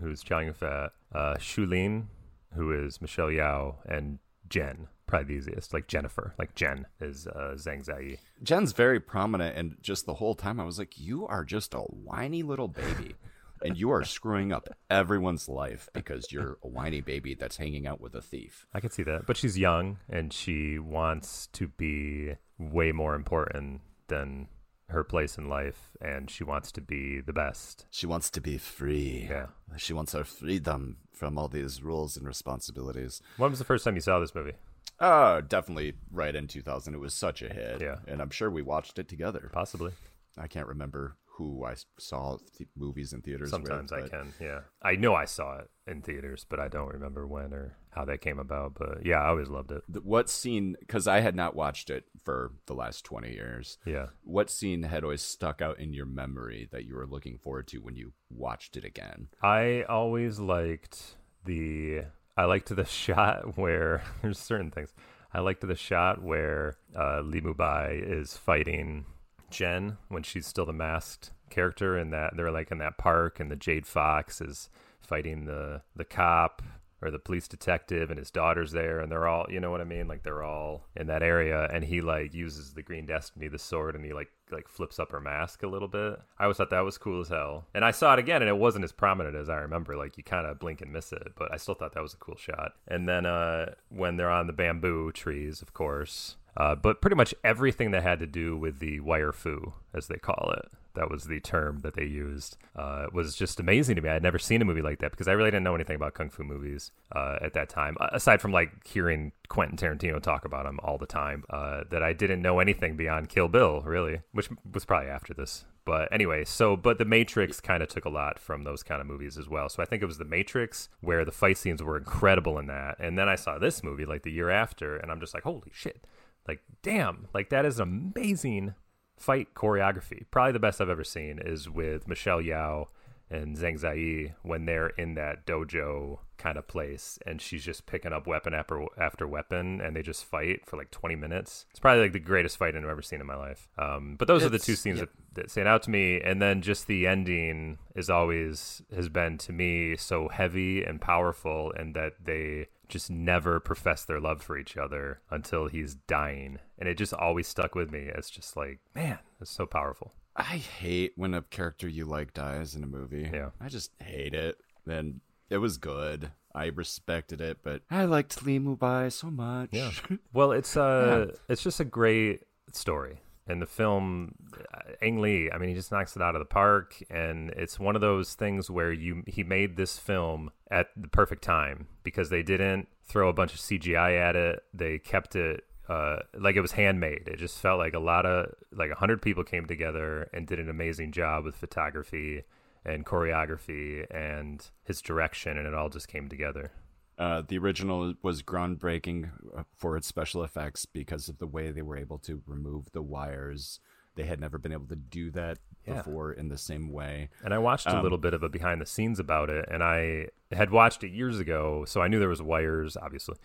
who's 0.01 0.23
Chow 0.23 0.41
Yun 0.41 0.55
Fat, 0.55 0.91
uh, 1.15 1.35
Shulin, 1.37 2.07
who 2.55 2.73
is 2.73 3.01
Michelle 3.01 3.29
Yeoh, 3.29 3.77
and 3.87 4.19
Jen, 4.49 4.89
probably 5.13 5.35
the 5.35 5.41
easiest, 5.41 5.75
like 5.75 5.89
Jennifer, 5.89 6.33
like 6.39 6.55
Jen 6.55 6.87
is 6.99 7.27
uh, 7.27 7.53
Zhang 7.57 7.85
Ziyi. 7.85 8.17
Jen's 8.43 8.73
very 8.73 8.99
prominent, 8.99 9.59
and 9.59 9.77
just 9.83 10.07
the 10.07 10.15
whole 10.15 10.35
time 10.35 10.59
I 10.59 10.65
was 10.65 10.79
like, 10.79 10.99
"You 10.99 11.27
are 11.27 11.45
just 11.45 11.75
a 11.75 11.81
whiny 11.81 12.43
little 12.43 12.69
baby, 12.69 13.17
and 13.63 13.77
you 13.77 13.91
are 13.91 14.05
screwing 14.05 14.53
up 14.53 14.71
everyone's 14.89 15.51
life 15.51 15.91
because 15.93 16.33
you're 16.33 16.57
a 16.63 16.69
whiny 16.69 17.03
baby 17.03 17.35
that's 17.35 17.59
hanging 17.59 17.87
out 17.87 18.01
with 18.01 18.15
a 18.15 18.23
thief." 18.23 18.67
I 18.73 18.81
can 18.81 18.89
see 18.91 19.03
that, 19.03 19.27
but 19.27 19.37
she's 19.37 19.59
young 19.59 19.99
and 20.09 20.33
she 20.33 20.79
wants 20.79 21.47
to 21.49 21.69
be 21.69 22.37
way 22.59 22.91
more 22.93 23.15
important 23.15 23.83
than 24.09 24.49
her 24.89 25.05
place 25.05 25.37
in 25.37 25.47
life, 25.47 25.91
and 26.01 26.31
she 26.31 26.43
wants 26.43 26.73
to 26.73 26.81
be 26.81 27.21
the 27.21 27.35
best. 27.35 27.85
She 27.91 28.07
wants 28.07 28.31
to 28.31 28.41
be 28.41 28.57
free. 28.57 29.27
Yeah. 29.29 29.49
She 29.77 29.93
wants 29.93 30.15
her 30.15 30.25
freedom 30.25 30.97
from 31.13 31.37
all 31.37 31.49
these 31.49 31.83
rules 31.83 32.17
and 32.17 32.27
responsibilities. 32.27 33.21
When 33.37 33.51
was 33.51 33.59
the 33.59 33.67
first 33.67 33.85
time 33.85 33.95
you 33.95 34.01
saw 34.01 34.19
this 34.19 34.35
movie? 34.35 34.55
Oh, 35.01 35.41
definitely 35.41 35.95
right 36.11 36.35
in 36.35 36.47
2000. 36.47 36.95
It 36.95 36.99
was 36.99 37.15
such 37.15 37.43
a 37.43 37.53
hit. 37.53 37.81
Yeah. 37.81 37.97
And 38.07 38.21
I'm 38.23 38.31
sure 38.31 38.51
we 38.51 38.63
watched 38.63 38.99
it 38.99 39.09
together. 39.09 39.51
Possibly. 39.53 39.93
I 40.39 40.47
can't 40.47 40.69
remember 40.69 41.17
who 41.37 41.65
I 41.65 41.75
saw 41.99 42.37
th- 42.57 42.69
movies 42.77 43.13
in 43.15 43.23
theaters 43.23 43.51
Sometimes 43.51 43.91
with. 43.91 44.05
I 44.05 44.09
can. 44.09 44.33
Yeah, 44.39 44.61
I 44.83 44.97
know 44.97 45.15
I 45.15 45.25
saw 45.25 45.59
it 45.61 45.71
in 45.87 46.03
theaters, 46.03 46.45
but 46.49 46.61
I 46.61 46.69
don't 46.69 46.93
remember 46.93 47.27
when 47.27 47.55
or 47.55 47.75
how 47.91 48.05
that 48.05 48.21
came 48.21 48.39
about. 48.39 48.75
But 48.75 49.05
yeah, 49.05 49.17
I 49.17 49.29
always 49.29 49.49
loved 49.49 49.73
it. 49.73 49.83
What 50.05 50.29
scene, 50.29 50.77
because 50.79 51.09
I 51.09 51.21
had 51.21 51.35
not 51.35 51.57
watched 51.57 51.89
it 51.91 52.05
for 52.23 52.53
the 52.67 52.75
last 52.75 53.05
20 53.07 53.33
years, 53.33 53.79
Yeah. 53.87 54.09
what 54.23 54.51
scene 54.51 54.83
had 54.85 55.05
always 55.05 55.23
stuck 55.23 55.63
out 55.63 55.81
in 55.81 55.95
your 55.95 56.07
memory 56.07 56.69
that 56.71 56.85
you 56.85 56.95
were 56.95 57.07
looking 57.07 57.39
forward 57.39 57.67
to 57.69 57.79
when 57.79 57.97
you 57.97 58.13
watched 58.31 58.77
it 58.77 58.85
again? 58.85 59.29
I 59.43 59.85
always 59.89 60.39
liked 60.39 61.17
the 61.47 62.03
I 62.37 62.45
liked 62.45 62.75
the 62.75 62.85
shot 63.05 63.57
where 63.57 64.03
there's 64.23 64.39
certain 64.39 64.71
things. 64.71 64.93
I 65.35 65.41
liked 65.41 65.67
the 65.67 65.75
shot 65.75 66.23
where 66.23 66.77
uh, 66.97 67.21
Li 67.23 67.41
Mubai 67.41 68.03
is 68.03 68.37
fighting 68.37 69.07
Jen 69.51 69.97
when 70.09 70.23
she's 70.23 70.47
still 70.47 70.67
the 70.67 70.73
masked 70.73 71.31
character, 71.49 71.97
and 71.97 72.13
that 72.13 72.35
they're 72.37 72.51
like 72.51 72.71
in 72.71 72.79
that 72.79 72.99
park, 72.99 73.41
and 73.41 73.51
the 73.51 73.57
Jade 73.57 73.87
Fox 73.87 74.41
is 74.41 74.69
fighting 75.01 75.47
the 75.47 75.83
the 75.97 76.05
cop 76.05 76.63
or 77.03 77.11
the 77.11 77.19
police 77.19 77.49
detective, 77.49 78.11
and 78.11 78.19
his 78.19 78.31
daughter's 78.31 78.73
there, 78.73 79.01
and 79.01 79.11
they're 79.11 79.27
all, 79.27 79.47
you 79.51 79.61
know 79.61 79.71
what 79.71 79.81
I 79.81 79.85
mean? 79.85 80.07
Like 80.07 80.23
they're 80.23 80.43
all 80.43 80.87
in 80.97 81.09
that 81.09 81.23
area, 81.23 81.69
and 81.73 81.85
he 81.85 82.01
like 82.01 82.33
uses 82.33 82.73
the 82.73 82.83
Green 82.83 83.07
Destiny, 83.07 83.49
the 83.49 83.59
sword, 83.59 83.95
and 83.97 84.05
he 84.05 84.13
like 84.13 84.31
like 84.51 84.69
flips 84.69 84.99
up 84.99 85.13
her 85.13 85.21
mask 85.21 85.63
a 85.63 85.67
little 85.69 85.89
bit. 85.89 86.21
I 86.39 86.45
always 86.45 86.59
thought 86.59 86.71
that 86.71 86.81
was 86.85 86.99
cool 86.99 87.21
as 87.21 87.29
hell, 87.29 87.67
and 87.75 87.85
I 87.85 87.91
saw 87.91 88.13
it 88.13 88.19
again, 88.19 88.43
and 88.43 88.49
it 88.49 88.57
wasn't 88.57 88.85
as 88.85 88.93
prominent 88.93 89.35
as 89.35 89.49
I 89.49 89.57
remember. 89.57 89.97
Like 89.97 90.17
you 90.17 90.23
kind 90.23 90.47
of 90.47 90.59
blink 90.59 90.81
and 90.81 90.93
miss 90.93 91.13
it, 91.13 91.33
but 91.37 91.53
I 91.53 91.57
still 91.57 91.75
thought 91.75 91.95
that 91.95 92.03
was 92.03 92.15
a 92.15 92.19
cool 92.19 92.37
shot. 92.37 92.73
And 92.87 93.09
then 93.09 93.27
uh, 93.27 93.75
when 93.89 94.17
they're 94.17 94.31
on 94.31 94.47
the 94.47 94.53
bamboo 94.53 95.13
trees, 95.13 95.61
of 95.63 95.75
course. 95.75 96.37
Uh, 96.55 96.75
but 96.75 97.01
pretty 97.01 97.17
much 97.17 97.35
everything 97.43 97.93
that 97.93 98.03
had 98.03 98.19
to 98.19 98.27
do 98.27 98.57
with 98.57 98.79
the 98.79 99.01
wire 99.01 99.33
fu, 99.33 99.73
as 99.95 100.09
they 100.09 100.17
call 100.17 100.53
it, 100.59 100.71
that 100.95 101.11
was 101.11 101.25
the 101.25 101.41
term 101.41 101.81
that 101.81 101.95
they 101.95 102.05
used, 102.05 102.57
uh, 102.77 103.07
was 103.13 103.37
just 103.37 103.61
amazing 103.61 103.97
to 103.97 104.03
me. 104.03 104.09
I 104.09 104.15
had 104.15 104.23
never 104.23 104.39
seen 104.39 104.63
a 104.63 104.65
movie 104.65 104.83
like 104.83 104.99
that 105.01 105.11
because 105.11 105.29
I 105.29 105.33
really 105.33 105.51
didn't 105.51 105.65
know 105.65 105.75
anything 105.75 105.97
about 105.97 106.15
kung 106.15 106.31
fu 106.31 106.43
movies 106.43 106.91
uh, 107.15 107.39
at 107.41 107.55
that 107.55 107.69
time, 107.69 107.97
aside 108.13 108.41
from 108.41 108.53
like 108.53 108.87
hearing 108.87 109.33
Quentin 109.49 109.77
Tarantino 109.77 110.21
talk 110.21 110.45
about 110.45 110.65
them 110.65 110.79
all 110.83 110.99
the 110.99 111.07
time. 111.07 111.45
Uh, 111.51 111.85
that 111.91 112.03
I 112.03 112.13
didn't 112.13 112.43
know 112.43 112.59
anything 112.59 112.97
beyond 112.97 113.29
Kill 113.29 113.49
Bill, 113.49 113.83
really, 113.83 114.21
which 114.33 114.49
was 114.73 114.85
probably 114.85 115.11
after 115.11 115.35
this. 115.35 115.65
But 115.85 116.13
anyway, 116.13 116.45
so 116.45 116.77
but 116.77 116.99
The 116.99 117.05
Matrix 117.05 117.61
kind 117.61 117.83
of 117.83 117.89
took 117.89 118.05
a 118.05 118.11
lot 118.11 118.39
from 118.39 118.63
those 118.63 118.83
kind 118.83 119.01
of 119.01 119.07
movies 119.07 119.37
as 119.37 119.49
well. 119.49 119.69
So 119.69 119.83
I 119.83 119.87
think 119.87 120.03
it 120.03 120.07
was 120.07 120.19
The 120.19 120.25
Matrix 120.25 120.89
where 121.01 121.25
the 121.25 121.33
fight 121.33 121.59
scenes 121.59 121.83
were 121.83 121.97
incredible 121.97 122.59
in 122.59 122.67
that, 122.69 122.97
and 122.99 123.19
then 123.19 123.29
I 123.29 123.35
saw 123.35 123.59
this 123.59 123.83
movie 123.83 124.05
like 124.05 124.23
the 124.23 124.31
year 124.31 124.51
after, 124.51 124.97
and 124.97 125.11
I'm 125.11 125.21
just 125.21 125.35
like, 125.35 125.43
holy 125.43 125.73
shit 125.73 126.07
like 126.49 126.61
damn 126.83 127.29
like 127.33 127.51
that 127.51 127.65
is 127.65 127.79
amazing 127.79 128.75
fight 129.17 129.55
choreography. 129.55 130.25
Probably 130.31 130.53
the 130.53 130.59
best 130.59 130.81
i've 130.81 130.89
ever 130.89 131.05
seen 131.05 131.39
is 131.39 131.69
with 131.69 132.09
michelle 132.09 132.41
yeoh 132.41 132.87
and 133.31 133.57
zhang 133.57 133.81
ziyi 133.81 134.35
when 134.43 134.67
they're 134.67 134.89
in 134.89 135.15
that 135.15 135.47
dojo 135.47 136.19
kind 136.43 136.59
of 136.59 136.67
place 136.67 137.19
and 137.25 137.41
she's 137.41 137.65
just 137.65 137.87
picking 137.87 138.13
up 138.13 138.27
weapon 138.27 138.53
after, 138.53 138.85
after 138.99 139.27
weapon 139.27 139.81
and 139.81 139.95
they 139.95 140.03
just 140.03 140.25
fight 140.25 140.67
for 140.67 140.77
like 140.77 140.91
20 140.91 141.15
minutes. 141.15 141.67
It's 141.71 141.79
probably 141.79 142.03
like 142.03 142.13
the 142.13 142.19
greatest 142.19 142.57
fight 142.57 142.77
i've 142.77 142.85
ever 142.85 143.01
seen 143.01 143.21
in 143.21 143.27
my 143.27 143.37
life. 143.37 143.69
Um, 143.79 144.17
but 144.19 144.29
those 144.29 144.45
are 144.45 144.49
the 144.49 144.59
two 144.59 144.75
scenes 144.75 144.99
yeah. 144.99 145.05
that, 145.05 145.35
that 145.35 145.51
stand 145.51 145.69
out 145.69 145.85
to 145.85 145.91
me. 145.91 146.21
And 146.21 146.43
then 146.43 146.61
just 146.61 146.89
the 146.89 147.07
ending 147.07 147.79
is 147.95 148.11
always 148.11 148.83
has 148.95 149.09
been 149.09 149.39
to 149.39 149.53
me 149.53 149.97
so 149.97 150.29
heavy 150.29 150.83
and 150.83 151.01
powerful 151.01 151.73
and 151.77 151.95
that 151.95 152.15
they 152.25 152.67
just 152.93 153.11
never 153.11 153.59
profess 153.59 154.05
their 154.05 154.21
love 154.21 154.43
for 154.43 154.57
each 154.57 154.77
other 154.77 155.21
until 155.31 155.67
he's 155.67 155.95
dying 155.95 156.59
and 156.79 156.89
it 156.89 156.97
just 156.97 157.15
always 157.15 157.49
stuck 157.49 157.75
with 157.75 157.91
me 157.91 158.11
as 158.15 158.31
just 158.31 158.57
like 158.57 158.79
man 158.95 159.19
it's 159.41 159.51
so 159.51 159.67
powerful 159.67 160.13
I 160.35 160.57
hate 160.57 161.13
when 161.17 161.35
a 161.35 161.43
character 161.43 161.89
you 161.89 162.05
like 162.07 162.33
dies 162.33 162.75
in 162.75 162.83
a 162.83 162.87
movie. 162.87 163.29
Yeah. 163.33 163.51
I 163.61 163.69
just 163.69 163.91
hate 164.03 164.35
it. 164.35 164.57
And 164.89 165.21
it 165.51 165.59
was 165.59 165.77
good. 165.77 166.31
I 166.55 166.67
respected 166.67 167.41
it, 167.41 167.59
but 167.63 167.83
I 167.91 168.05
liked 168.05 168.43
Li 168.45 168.59
Mubai 168.59 169.13
so 169.13 169.31
much. 169.31 169.71
Yeah. 169.73 169.91
Well, 170.33 170.53
it's 170.53 170.77
uh, 170.77 171.33
it's 171.49 171.63
just 171.63 171.81
a 171.81 171.85
great 171.85 172.43
story, 172.73 173.21
and 173.47 173.61
the 173.61 173.67
film, 173.67 174.35
uh, 174.55 174.93
Ang 175.01 175.21
Lee. 175.21 175.51
I 175.51 175.59
mean, 175.59 175.69
he 175.69 175.75
just 175.75 175.91
knocks 175.91 176.15
it 176.17 176.23
out 176.23 176.35
of 176.35 176.41
the 176.41 176.47
park, 176.47 177.03
and 177.11 177.51
it's 177.51 177.79
one 177.81 177.95
of 177.95 178.01
those 178.01 178.35
things 178.35 178.71
where 178.71 178.93
you 178.93 179.25
he 179.27 179.43
made 179.43 179.77
this 179.77 179.99
film 179.99 180.51
at 180.71 180.89
the 180.97 181.09
perfect 181.09 181.43
time 181.43 181.89
because 182.03 182.31
they 182.31 182.43
didn't 182.43 182.89
throw 183.05 183.29
a 183.29 183.33
bunch 183.33 183.55
of 183.55 183.61
CGI 183.61 184.19
at 184.19 184.37
it. 184.37 184.63
They 184.73 184.99
kept 184.99 185.37
it. 185.37 185.65
Uh, 185.89 186.21
like 186.39 186.55
it 186.55 186.61
was 186.61 186.73
handmade. 186.73 187.27
It 187.27 187.39
just 187.39 187.59
felt 187.59 187.79
like 187.79 187.93
a 187.93 187.99
lot 187.99 188.25
of 188.25 188.55
like 188.73 188.91
a 188.91 188.95
hundred 188.95 189.21
people 189.21 189.43
came 189.43 189.67
together 189.67 190.31
and 190.33 190.47
did 190.47 190.61
an 190.61 190.71
amazing 190.71 191.11
job 191.11 191.45
with 191.45 191.57
photography 191.57 192.45
and 192.85 193.05
choreography 193.05 194.07
and 194.11 194.65
his 194.85 195.03
direction, 195.03 195.59
and 195.59 195.67
it 195.67 195.75
all 195.75 195.89
just 195.89 196.09
came 196.09 196.29
together. 196.29 196.71
Uh, 197.19 197.43
the 197.47 197.59
original 197.59 198.15
was 198.23 198.43
groundbreaking 198.43 199.31
uh, 199.57 199.63
for 199.77 199.97
its 199.97 200.07
special 200.07 200.43
effects 200.43 200.87
because 200.87 201.29
of 201.29 201.39
the 201.39 201.47
way 201.47 201.71
they 201.71 201.83
were 201.83 201.97
able 201.97 202.19
to 202.19 202.43
remove 202.47 202.91
the 202.93 203.03
wires. 203.03 203.81
They 204.15 204.25
had 204.25 204.41
never 204.41 204.59
been 204.59 204.73
able 204.73 204.87
to 204.89 204.97
do 204.97 205.31
that 205.33 205.59
Yeah. 205.87 205.97
before 205.97 206.33
in 206.33 206.49
the 206.49 206.59
same 206.59 206.91
way. 206.93 207.29
And 207.45 207.53
I 207.53 207.59
watched 207.59 207.87
a 207.87 208.01
little 208.03 208.19
bit 208.19 208.35
of 208.35 208.43
a 208.43 208.49
behind 208.49 208.81
the 208.81 208.87
scenes 208.87 209.19
about 209.19 209.51
it, 209.51 209.67
and 209.71 209.83
I 209.83 210.29
had 210.53 210.71
watched 210.71 211.03
it 211.05 211.11
years 211.13 211.39
ago, 211.39 211.85
so 211.87 212.01
I 212.01 212.09
knew 212.09 212.19
there 212.19 212.29
was 212.29 212.43
wires, 212.43 212.97
obviously. 212.97 213.37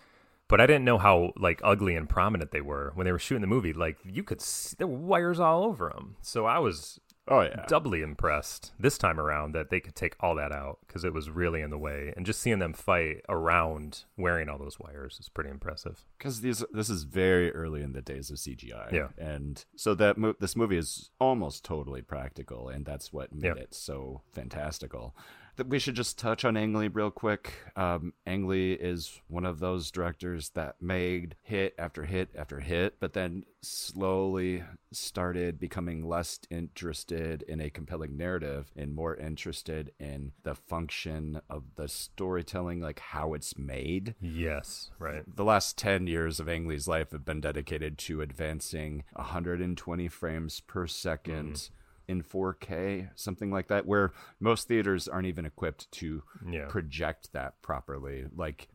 but 0.49 0.61
I 0.61 0.65
didn't 0.65 0.85
know 0.85 0.97
how 0.97 1.33
like 1.35 1.59
ugly 1.63 1.95
and 1.97 2.07
prominent 2.07 2.51
they 2.51 2.61
were 2.61 2.91
when 2.95 3.03
they 3.05 3.11
were 3.11 3.19
shooting 3.19 3.41
the 3.41 3.47
movie. 3.47 3.73
Like 3.73 3.97
you 4.05 4.23
could 4.23 4.39
see 4.41 4.75
there 4.77 4.87
were 4.87 4.97
wires 4.97 5.39
all 5.41 5.63
over 5.65 5.89
them. 5.93 6.15
So 6.21 6.45
I 6.45 6.59
was 6.59 6.99
Oh 7.29 7.41
yeah. 7.41 7.65
doubly 7.67 8.01
impressed 8.01 8.71
this 8.79 8.97
time 8.97 9.19
around 9.19 9.53
that 9.53 9.69
they 9.69 9.79
could 9.79 9.95
take 9.95 10.15
all 10.19 10.35
that 10.35 10.51
out 10.51 10.79
because 10.87 11.03
it 11.03 11.13
was 11.13 11.29
really 11.29 11.61
in 11.61 11.69
the 11.69 11.77
way. 11.77 12.13
And 12.15 12.25
just 12.25 12.39
seeing 12.39 12.59
them 12.59 12.73
fight 12.73 13.21
around 13.29 14.05
wearing 14.17 14.47
all 14.49 14.57
those 14.57 14.79
wires 14.79 15.17
is 15.19 15.29
pretty 15.29 15.49
impressive. 15.49 16.05
because 16.17 16.41
these 16.41 16.63
this 16.71 16.89
is 16.89 17.03
very 17.03 17.51
early 17.53 17.81
in 17.81 17.93
the 17.93 18.01
days 18.01 18.29
of 18.31 18.37
CGI. 18.37 18.91
Yeah. 18.91 19.07
and 19.17 19.63
so 19.75 19.93
that 19.95 20.17
mo- 20.17 20.35
this 20.39 20.55
movie 20.55 20.77
is 20.77 21.09
almost 21.19 21.65
totally 21.65 22.01
practical, 22.01 22.69
and 22.69 22.85
that's 22.85 23.11
what 23.11 23.33
made 23.33 23.43
Yeah. 23.55 23.61
it 23.63 23.73
so 23.73 24.21
fantastical. 24.31 25.15
That 25.57 25.67
we 25.67 25.79
should 25.79 25.95
just 25.95 26.19
touch 26.19 26.45
on 26.45 26.55
Ang 26.55 26.73
Lee 26.73 26.87
real 26.87 27.09
quick. 27.09 27.51
Um, 27.75 28.13
Ang 28.27 28.47
Lee 28.47 28.73
is 28.73 29.19
one 29.27 29.43
of 29.45 29.59
those 29.59 29.89
directors 29.89 30.49
that 30.49 30.75
made 30.79 31.35
hit 31.41 31.73
after 31.79 32.05
hit 32.05 32.29
after 32.35 32.59
hit, 32.59 32.99
but 32.99 33.13
then 33.13 33.43
slowly 33.63 34.63
started 34.91 35.59
becoming 35.59 36.07
less 36.07 36.39
interested 36.51 37.41
in 37.41 37.59
a 37.59 37.71
compelling 37.71 38.15
narrative 38.15 38.71
and 38.75 38.93
more 38.93 39.15
interested 39.15 39.91
in 39.99 40.31
the 40.43 40.53
function 40.55 41.41
of 41.49 41.63
the 41.75 41.87
storytelling, 41.87 42.79
like 42.79 42.99
how 42.99 43.33
it's 43.33 43.57
made 43.57 44.13
Yes, 44.21 44.91
right. 44.99 45.23
the 45.27 45.43
last 45.43 45.75
10 45.77 46.05
years 46.05 46.39
of 46.39 46.47
Ang 46.47 46.67
Lee's 46.67 46.87
life 46.87 47.11
have 47.11 47.25
been 47.25 47.41
dedicated 47.41 47.97
to 47.97 48.21
advancing 48.21 49.03
120 49.13 50.07
frames 50.07 50.59
per 50.61 50.85
2nd 50.85 51.69
in 52.07 52.23
4K, 52.23 53.09
something 53.15 53.51
like 53.51 53.67
that, 53.67 53.85
where 53.85 54.13
most 54.39 54.67
theaters 54.67 55.07
aren't 55.07 55.27
even 55.27 55.45
equipped 55.45 55.91
to 55.91 56.23
Yeah. 56.47 56.67
project 56.67 57.33
that 57.33 57.61
properly. 57.61 58.25
Like 58.35 58.69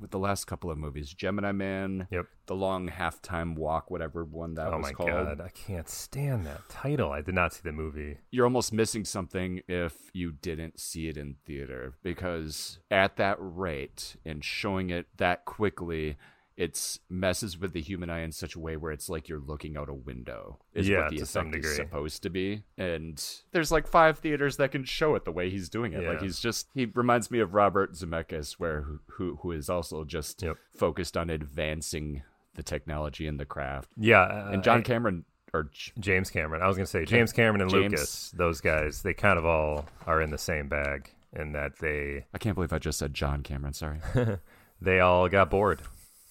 with 0.00 0.10
the 0.10 0.18
last 0.18 0.46
couple 0.46 0.70
of 0.70 0.78
movies, 0.78 1.12
Gemini 1.12 1.52
Man, 1.52 2.08
Yep. 2.10 2.26
The 2.46 2.56
Long 2.56 2.88
Halftime 2.88 3.54
Walk, 3.54 3.92
whatever 3.92 4.24
one 4.24 4.54
that 4.54 4.66
Oh 4.72 4.78
was 4.78 4.82
my 4.82 4.92
god, 4.92 5.40
I 5.40 5.50
can't 5.50 5.88
stand 5.88 6.44
that 6.46 6.68
title. 6.68 7.12
I 7.12 7.20
did 7.20 7.34
not 7.34 7.52
see 7.52 7.60
the 7.62 7.70
movie. 7.70 8.18
You're 8.32 8.44
almost 8.46 8.72
missing 8.72 9.04
something 9.04 9.60
if 9.68 10.10
you 10.12 10.32
didn't 10.32 10.80
see 10.80 11.06
it 11.08 11.16
in 11.16 11.36
theater 11.46 11.94
because 12.02 12.80
at 12.90 13.16
that 13.18 13.36
rate 13.38 14.16
and 14.24 14.44
showing 14.44 14.90
it 14.90 15.06
that 15.18 15.44
quickly 15.44 16.16
it's 16.60 16.98
messes 17.08 17.58
with 17.58 17.72
the 17.72 17.80
human 17.80 18.10
eye 18.10 18.20
in 18.20 18.30
such 18.32 18.54
a 18.54 18.58
way 18.60 18.76
where 18.76 18.92
it's 18.92 19.08
like 19.08 19.28
you're 19.28 19.40
looking 19.40 19.76
out 19.78 19.88
a 19.88 19.94
window 19.94 20.58
is 20.74 20.86
Yeah, 20.88 21.02
what 21.04 21.10
the 21.10 21.16
to 21.18 21.26
some 21.26 21.48
effect 21.48 21.64
is 21.64 21.76
supposed 21.76 22.22
to 22.24 22.28
be 22.30 22.64
and 22.76 23.24
there's 23.52 23.72
like 23.72 23.86
five 23.88 24.18
theaters 24.18 24.58
that 24.58 24.70
can 24.70 24.84
show 24.84 25.14
it 25.14 25.24
the 25.24 25.32
way 25.32 25.48
he's 25.48 25.68
doing 25.70 25.94
it 25.94 26.02
yeah. 26.02 26.10
like 26.10 26.20
he's 26.20 26.38
just 26.38 26.68
he 26.74 26.84
reminds 26.84 27.30
me 27.30 27.38
of 27.40 27.54
robert 27.54 27.94
zemeckis 27.94 28.52
where 28.58 28.84
who 29.06 29.38
who, 29.42 29.52
is 29.52 29.70
also 29.70 30.04
just 30.04 30.42
Yep. 30.42 30.56
focused 30.76 31.16
on 31.16 31.30
advancing 31.30 32.22
the 32.56 32.62
technology 32.62 33.26
and 33.26 33.40
the 33.40 33.46
craft 33.46 33.88
Yeah, 33.96 34.20
uh, 34.22 34.50
and 34.52 34.62
john 34.62 34.78
I- 34.78 34.82
cameron 34.82 35.24
or 35.52 35.68
James 35.98 36.30
Cameron. 36.30 36.62
I 36.62 36.68
was 36.68 36.76
gonna 36.76 36.86
say 36.86 37.04
James 37.04 37.32
Cameron 37.32 37.60
and 37.62 37.68
James- 37.70 37.90
Lucas. 37.92 38.30
Those 38.36 38.60
guys, 38.60 39.02
they 39.02 39.14
kind 39.14 39.36
of 39.36 39.44
all 39.44 39.86
are 40.06 40.22
in 40.22 40.30
the 40.30 40.38
same 40.38 40.68
bag 40.68 41.10
in 41.32 41.52
that 41.52 41.78
they 41.80 42.24
i 42.34 42.38
can't 42.38 42.54
believe 42.54 42.72
i 42.72 42.78
just 42.78 42.98
said 42.98 43.14
john 43.14 43.42
cameron 43.42 43.72
sorry 43.72 43.98
they 44.80 44.98
all 45.00 45.28
got 45.28 45.48
bored 45.50 45.80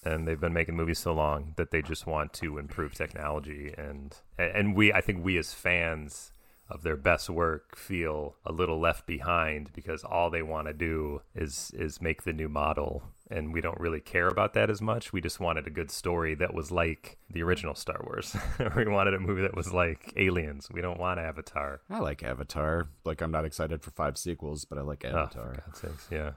and 0.02 0.26
they've 0.26 0.40
been 0.40 0.52
making 0.52 0.76
movies 0.76 0.98
so 0.98 1.12
long 1.12 1.52
that 1.56 1.70
they 1.70 1.82
just 1.82 2.06
want 2.06 2.32
to 2.34 2.58
improve 2.58 2.94
technology 2.94 3.74
and 3.76 4.16
and 4.38 4.74
we 4.74 4.92
I 4.92 5.00
think 5.00 5.24
we 5.24 5.36
as 5.38 5.52
fans 5.54 6.32
of 6.68 6.82
their 6.84 6.96
best 6.96 7.28
work 7.28 7.76
feel 7.76 8.36
a 8.46 8.52
little 8.52 8.78
left 8.78 9.04
behind 9.04 9.72
because 9.72 10.04
all 10.04 10.30
they 10.30 10.42
want 10.42 10.68
to 10.68 10.72
do 10.72 11.20
is 11.34 11.72
is 11.74 12.00
make 12.00 12.22
the 12.22 12.32
new 12.32 12.48
model 12.48 13.02
and 13.28 13.52
we 13.52 13.60
don't 13.60 13.78
really 13.78 14.00
care 14.00 14.26
about 14.28 14.54
that 14.54 14.70
as 14.70 14.80
much. 14.80 15.12
We 15.12 15.20
just 15.20 15.38
wanted 15.38 15.66
a 15.66 15.70
good 15.70 15.90
story 15.90 16.34
that 16.36 16.52
was 16.54 16.70
like 16.72 17.18
the 17.28 17.42
original 17.42 17.74
Star 17.76 18.00
Wars. 18.04 18.36
we 18.76 18.86
wanted 18.86 19.14
a 19.14 19.20
movie 19.20 19.42
that 19.42 19.54
was 19.56 19.72
like 19.72 20.12
Aliens. 20.16 20.68
We 20.72 20.80
don't 20.80 20.98
want 20.98 21.20
Avatar. 21.20 21.80
I 21.90 21.98
like 22.00 22.22
Avatar. 22.24 22.88
Like 23.04 23.20
I'm 23.20 23.30
not 23.30 23.44
excited 23.44 23.82
for 23.82 23.90
five 23.92 24.16
sequels, 24.18 24.64
but 24.64 24.78
I 24.78 24.82
like 24.82 25.04
Oh, 25.04 25.10
for 25.10 25.18
Avatar. 25.18 25.62
God's 25.66 25.78
sakes, 25.80 26.08
yeah. 26.10 26.30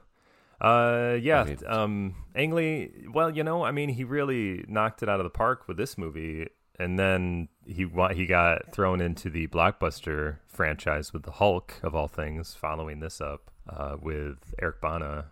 Uh, 0.61 1.17
yeah. 1.21 1.41
I 1.41 1.45
mean- 1.45 1.57
um, 1.67 2.15
Ang 2.35 2.51
Lee. 2.51 2.91
Well, 3.13 3.29
you 3.29 3.43
know, 3.43 3.63
I 3.63 3.71
mean, 3.71 3.89
he 3.89 4.03
really 4.03 4.65
knocked 4.67 5.03
it 5.03 5.09
out 5.09 5.19
of 5.19 5.23
the 5.23 5.29
park 5.29 5.67
with 5.67 5.77
this 5.77 5.97
movie, 5.97 6.47
and 6.79 6.97
then 6.97 7.49
he 7.65 7.87
he 8.13 8.25
got 8.25 8.71
thrown 8.73 9.01
into 9.01 9.29
the 9.29 9.47
blockbuster 9.47 10.37
franchise 10.47 11.13
with 11.13 11.23
the 11.23 11.31
Hulk 11.31 11.75
of 11.83 11.93
all 11.95 12.07
things, 12.07 12.55
following 12.55 12.99
this 12.99 13.21
up 13.21 13.51
uh, 13.69 13.97
with 14.01 14.53
Eric 14.61 14.81
Bana, 14.81 15.25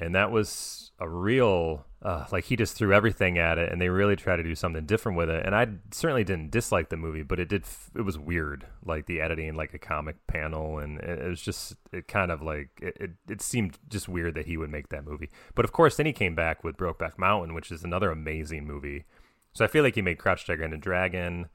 and 0.00 0.14
that 0.14 0.30
was 0.30 0.92
a 1.00 1.08
real 1.08 1.84
uh, 2.00 2.24
like 2.30 2.44
he 2.44 2.54
just 2.54 2.76
threw 2.76 2.92
everything 2.92 3.38
at 3.38 3.58
it, 3.58 3.72
and 3.72 3.80
they 3.80 3.88
really 3.88 4.14
tried 4.14 4.36
to 4.36 4.44
do 4.44 4.54
something 4.54 4.86
different 4.86 5.18
with 5.18 5.28
it. 5.28 5.44
And 5.44 5.54
I 5.54 5.66
certainly 5.90 6.22
didn't 6.22 6.52
dislike 6.52 6.90
the 6.90 6.96
movie, 6.96 7.24
but 7.24 7.40
it 7.40 7.48
did 7.48 7.64
it 7.96 8.02
was 8.02 8.16
weird, 8.16 8.66
like 8.84 9.06
the 9.06 9.20
editing, 9.20 9.56
like 9.56 9.74
a 9.74 9.78
comic 9.78 10.24
panel, 10.28 10.78
and 10.78 11.00
it, 11.00 11.28
was 11.28 11.42
just 11.42 11.74
it 11.92 12.06
kind 12.06 12.30
of 12.30 12.40
like 12.40 12.68
it, 12.80 12.96
it 13.00 13.10
it 13.28 13.42
seemed 13.42 13.78
just 13.88 14.08
weird 14.08 14.34
that 14.36 14.46
he 14.46 14.56
would 14.56 14.70
make 14.70 14.90
that 14.90 15.04
movie. 15.04 15.28
But 15.56 15.64
of 15.64 15.72
course, 15.72 15.96
then 15.96 16.06
he 16.06 16.12
came 16.12 16.36
back 16.36 16.62
with 16.62 16.76
Brokeback 16.76 17.18
Mountain, 17.18 17.54
which 17.54 17.72
is 17.72 17.82
another 17.82 18.12
amazing 18.12 18.64
movie. 18.64 19.04
So 19.52 19.64
I 19.64 19.68
feel 19.68 19.82
like 19.82 19.96
he 19.96 20.02
made 20.02 20.18
Crouch 20.18 20.46
Tiger 20.46 20.62
and 20.62 20.72
the 20.72 20.76
Dragon 20.76 21.48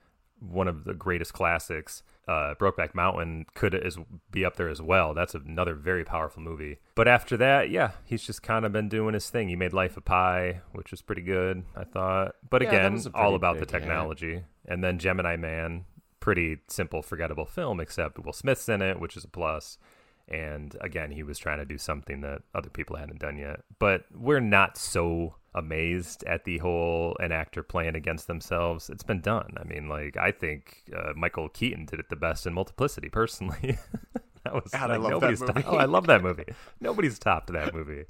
one 0.50 0.68
of 0.68 0.84
the 0.84 0.94
greatest 0.94 1.34
classics. 1.34 2.04
Uh, 2.28 2.56
Brokeback 2.56 2.96
Mountain 2.96 3.46
could 3.54 3.74
is 3.74 3.98
be 4.32 4.46
up 4.46 4.56
there 4.56 4.70
as 4.70 4.82
well. 4.82 5.14
That's 5.14 5.36
another 5.36 5.74
very 5.74 6.04
powerful 6.06 6.42
movie. 6.42 6.78
But 6.96 7.08
after 7.08 7.36
that, 7.38 7.70
yeah, 7.70 7.92
he's 8.06 8.24
just 8.24 8.42
kind 8.44 8.66
of 8.66 8.72
been 8.72 8.88
doing 8.90 9.14
his 9.14 9.30
thing. 9.30 9.50
He 9.50 9.56
made 9.56 9.74
Life 9.74 9.98
of 9.98 10.06
Pi, 10.06 10.62
which 10.72 10.92
was 10.92 11.02
pretty 11.02 11.22
good, 11.22 11.64
I 11.76 11.84
thought. 11.84 12.36
But 12.50 12.62
Yeah, 12.62 12.70
again, 12.70 13.02
all 13.14 13.36
about 13.36 13.56
the 13.56 13.66
big 13.66 13.72
hit. 13.72 13.80
technology. 13.80 14.44
And 14.66 14.84
then 14.84 15.00
Gemini 15.00 15.36
Man, 15.36 15.84
pretty 16.22 16.60
simple, 16.70 17.02
forgettable 17.02 17.46
film, 17.46 17.80
except 17.82 18.18
Will 18.24 18.32
Smith's 18.32 18.70
in 18.70 18.82
it, 18.82 19.00
which 19.00 19.18
is 19.18 19.26
a 19.26 19.28
plus. 19.28 19.78
And 20.28 20.76
again, 20.82 21.12
he 21.12 21.24
was 21.24 21.38
trying 21.38 21.60
to 21.60 21.66
do 21.66 21.78
something 21.78 22.22
that 22.22 22.44
other 22.56 22.70
people 22.70 22.96
hadn't 22.96 23.20
done 23.20 23.38
yet. 23.38 23.62
But 23.80 24.06
we're 24.16 24.40
not 24.40 24.78
so 24.78 25.36
amazed 25.56 26.24
at 26.24 26.46
the 26.46 26.58
whole 26.60 27.16
an 27.20 27.32
actor 27.32 27.62
playing 27.62 27.96
against 27.96 28.28
themselves. 28.28 28.90
It's 28.90 29.04
been 29.04 29.22
done. 29.22 29.54
I 29.58 29.64
mean, 29.66 29.88
like 29.90 30.18
I 30.18 30.32
think 30.32 30.84
uh, 30.96 31.14
Michael 31.16 31.50
Keaton 31.50 31.86
did 31.86 32.00
it 32.00 32.10
the 32.10 32.16
best 32.16 32.48
in 32.48 32.54
Multiplicity. 32.54 33.10
Personally, 33.10 33.78
that 34.44 34.54
was 34.54 34.72
God, 34.72 34.92
I 34.92 34.96
like, 34.98 35.12
love 35.12 35.22
that 35.22 35.40
movie. 35.40 35.54
top- 35.54 35.64
oh, 35.74 35.78
I 35.78 35.86
love 35.86 36.08
that 36.08 36.24
movie. 36.24 36.46
Nobody's 36.80 37.20
topped 37.20 37.52
that 37.52 37.74
movie. 37.74 38.06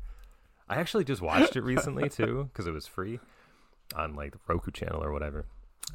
I 0.69 0.75
actually 0.77 1.03
just 1.03 1.21
watched 1.21 1.55
it 1.55 1.61
recently 1.63 2.09
too 2.09 2.49
because 2.51 2.67
it 2.67 2.71
was 2.71 2.87
free 2.87 3.19
on 3.95 4.15
like 4.15 4.31
the 4.31 4.39
Roku 4.47 4.71
channel 4.71 5.03
or 5.03 5.11
whatever. 5.11 5.45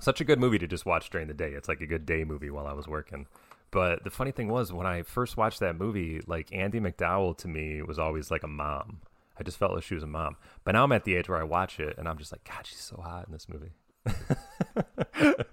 Such 0.00 0.20
a 0.20 0.24
good 0.24 0.38
movie 0.38 0.58
to 0.58 0.66
just 0.66 0.84
watch 0.84 1.10
during 1.10 1.28
the 1.28 1.34
day. 1.34 1.52
It's 1.52 1.68
like 1.68 1.80
a 1.80 1.86
good 1.86 2.04
day 2.04 2.24
movie 2.24 2.50
while 2.50 2.66
I 2.66 2.72
was 2.72 2.86
working. 2.86 3.26
But 3.70 4.04
the 4.04 4.10
funny 4.10 4.30
thing 4.32 4.48
was 4.48 4.72
when 4.72 4.86
I 4.86 5.02
first 5.02 5.36
watched 5.36 5.60
that 5.60 5.76
movie, 5.76 6.20
like 6.26 6.52
Andie 6.52 6.80
MacDowell 6.80 7.36
to 7.38 7.48
me 7.48 7.82
was 7.82 7.98
always 7.98 8.30
like 8.30 8.42
a 8.42 8.48
mom. 8.48 9.00
I 9.38 9.42
just 9.42 9.58
felt 9.58 9.72
like 9.74 9.82
she 9.84 9.94
was 9.94 10.02
a 10.02 10.08
mom. 10.08 10.36
But 10.64 10.72
now 10.72 10.84
I'm 10.84 10.92
at 10.92 11.04
the 11.04 11.14
age 11.14 11.28
where 11.28 11.38
I 11.38 11.44
watch 11.44 11.78
it 11.78 11.96
and 11.98 12.08
I'm 12.08 12.18
just 12.18 12.32
like, 12.32 12.44
God, 12.44 12.66
she's 12.66 12.78
so 12.78 13.00
hot 13.02 13.26
in 13.26 13.32
this 13.32 13.46
movie. 13.48 13.72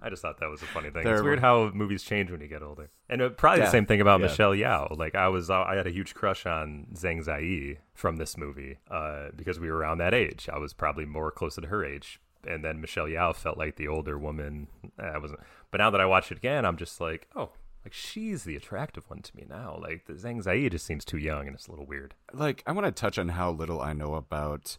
I 0.00 0.10
just 0.10 0.22
thought 0.22 0.38
that 0.38 0.48
was 0.48 0.62
a 0.62 0.66
funny 0.66 0.90
thing. 0.90 1.04
it's 1.06 1.22
weird 1.22 1.40
how 1.40 1.70
movies 1.74 2.04
change 2.04 2.30
when 2.30 2.40
you 2.40 2.46
get 2.46 2.62
older. 2.62 2.88
And 3.08 3.20
uh, 3.20 3.28
probably 3.30 3.60
Yeah, 3.60 3.66
the 3.66 3.72
same 3.72 3.84
thing 3.84 4.00
about 4.00 4.20
yeah. 4.20 4.26
Michelle 4.26 4.52
Yeoh. 4.52 4.96
Like 4.96 5.16
I 5.16 5.28
was, 5.28 5.50
I 5.50 5.74
had 5.74 5.88
a 5.88 5.90
huge 5.90 6.14
crush 6.14 6.46
on 6.46 6.86
Zhang 6.94 7.24
Ziyi 7.24 7.78
from 7.94 8.16
this 8.16 8.36
movie 8.36 8.78
uh, 8.90 9.28
because 9.34 9.58
we 9.58 9.68
were 9.70 9.76
around 9.76 9.98
that 9.98 10.14
age. 10.14 10.48
I 10.52 10.58
was 10.58 10.72
probably 10.72 11.04
more 11.04 11.32
closer 11.32 11.60
to 11.60 11.66
her 11.66 11.84
age. 11.84 12.20
And 12.46 12.64
then 12.64 12.80
Michelle 12.80 13.06
Yeoh 13.06 13.34
felt 13.34 13.58
like 13.58 13.76
the 13.76 13.88
older 13.88 14.18
woman. 14.18 14.68
I 14.98 15.18
wasn't. 15.18 15.40
But 15.70 15.78
now 15.78 15.90
that 15.90 16.00
I 16.00 16.06
watch 16.06 16.30
it 16.30 16.38
again, 16.38 16.64
I'm 16.64 16.76
just 16.76 17.00
like, 17.00 17.26
oh, 17.34 17.50
like 17.84 17.92
she's 17.92 18.44
the 18.44 18.56
attractive 18.56 19.04
one 19.08 19.22
to 19.22 19.36
me 19.36 19.44
now. 19.48 19.78
Like 19.80 20.06
the 20.06 20.14
Zhang 20.14 20.42
Ziyi 20.42 20.70
just 20.70 20.86
seems 20.86 21.04
too 21.04 21.18
young 21.18 21.46
and 21.46 21.54
it's 21.54 21.66
a 21.66 21.70
little 21.70 21.86
weird. 21.86 22.14
Like 22.32 22.62
I 22.66 22.72
want 22.72 22.86
to 22.86 22.92
touch 22.92 23.18
on 23.18 23.30
how 23.30 23.50
little 23.50 23.80
I 23.80 23.92
know 23.92 24.14
about 24.14 24.76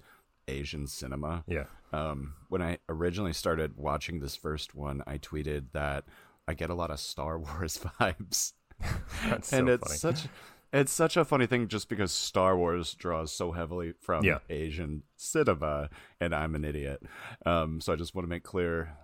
Asian 0.48 0.88
cinema. 0.88 1.44
Yeah. 1.48 1.66
Um, 1.92 2.36
when 2.50 2.62
I 2.62 2.78
originally 2.88 3.34
started 3.34 3.78
watching 3.78 4.20
this 4.20 4.36
first 4.36 4.76
one, 4.76 5.04
I 5.08 5.18
tweeted 5.18 5.66
that 5.74 6.06
I 6.48 6.54
get 6.54 6.70
a 6.70 6.76
lot 6.76 6.92
of 6.92 7.00
Star 7.00 7.38
Wars 7.40 7.80
vibes, 8.00 8.54
That's 9.28 9.50
so 9.50 9.58
and 9.58 9.70
it's 9.70 9.88
funny. 9.88 9.98
such 9.98 10.28
it's 10.74 10.92
such 10.92 11.18
a 11.18 11.26
funny 11.26 11.46
thing 11.48 11.68
just 11.68 11.90
because 11.90 12.12
Star 12.12 12.58
Wars 12.58 12.94
draws 12.94 13.32
so 13.32 13.52
heavily 13.52 13.94
from 14.00 14.24
Yeah. 14.24 14.40
Asian 14.50 15.04
cinema, 15.18 15.90
and 16.20 16.34
I'm 16.34 16.56
an 16.56 16.66
idiot. 16.66 17.02
Um, 17.46 17.82
so 17.82 17.94
I 17.94 17.96
just 17.96 18.16
want 18.16 18.26
to 18.26 18.30
make 18.30 18.44
clear. 18.44 18.96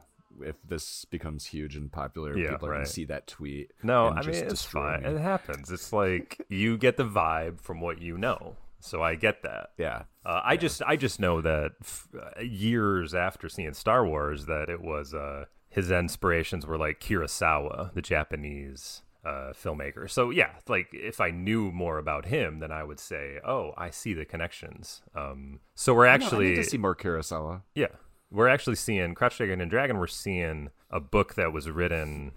If 0.41 0.55
this 0.67 1.05
becomes 1.05 1.45
huge 1.45 1.77
and 1.77 1.89
popular, 1.89 2.37
Yeah, 2.37 2.51
people 2.51 2.67
are 2.67 2.73
going 2.73 2.83
to 2.85 2.89
see 2.91 3.05
that 3.05 3.25
tweet. 3.25 3.71
No, 3.83 4.09
I 4.09 4.21
mean 4.21 4.35
it's 4.35 4.65
fine. 4.65 5.03
me. 5.03 5.09
It 5.11 5.17
happens. 5.21 5.71
It's 5.71 5.93
like 5.93 6.45
you 6.49 6.77
get 6.77 6.97
the 6.97 7.05
vibe 7.05 7.61
from 7.61 7.79
what 7.79 8.01
you 8.01 8.17
know. 8.17 8.57
So 8.81 9.01
I 9.01 9.15
get 9.15 9.43
that. 9.43 9.69
Yeah, 9.77 10.03
Uh, 10.25 10.41
I 10.43 10.57
just 10.57 10.81
I 10.85 10.97
just 10.97 11.21
know 11.21 11.39
that 11.41 11.71
f- 11.81 12.09
uh, 12.13 12.41
years 12.41 13.15
after 13.15 13.47
seeing 13.47 13.73
Star 13.73 14.05
Wars, 14.05 14.45
that 14.47 14.67
it 14.69 14.81
was 14.81 15.13
uh, 15.13 15.45
his 15.69 15.89
inspirations 15.89 16.65
were 16.67 16.77
like 16.77 16.99
Kurosawa, 16.99 17.93
the 17.93 18.01
Japanese 18.01 19.03
uh, 19.25 19.53
filmmaker. 19.53 20.09
So 20.09 20.29
yeah, 20.29 20.51
like 20.67 20.89
if 20.93 21.19
I 21.19 21.31
knew 21.31 21.71
more 21.71 21.97
about 21.97 22.25
him, 22.27 22.59
then 22.59 22.71
I 22.71 22.83
would 22.83 22.99
say, 22.99 23.39
oh, 23.43 23.73
I 23.77 23.89
see 23.89 24.13
the 24.13 24.23
connections. 24.25 25.01
Um, 25.15 25.59
so 25.73 25.93
we're 25.93 26.05
actually 26.05 26.49
need 26.49 26.55
to 26.57 26.63
see 26.63 26.77
more 26.77 26.95
Kurosawa. 26.95 27.63
yeah, 27.73 27.87
we're 28.29 28.47
actually 28.49 28.75
seeing 28.75 29.15
Crouch 29.15 29.37
Dragon 29.37 29.61
and 29.61 29.71
Dragon. 29.71 29.97
We're 29.97 30.07
seeing 30.07 30.69
a 30.91 30.99
book 30.99 31.33
that 31.35 31.51
was 31.51 31.69
written, 31.69 32.33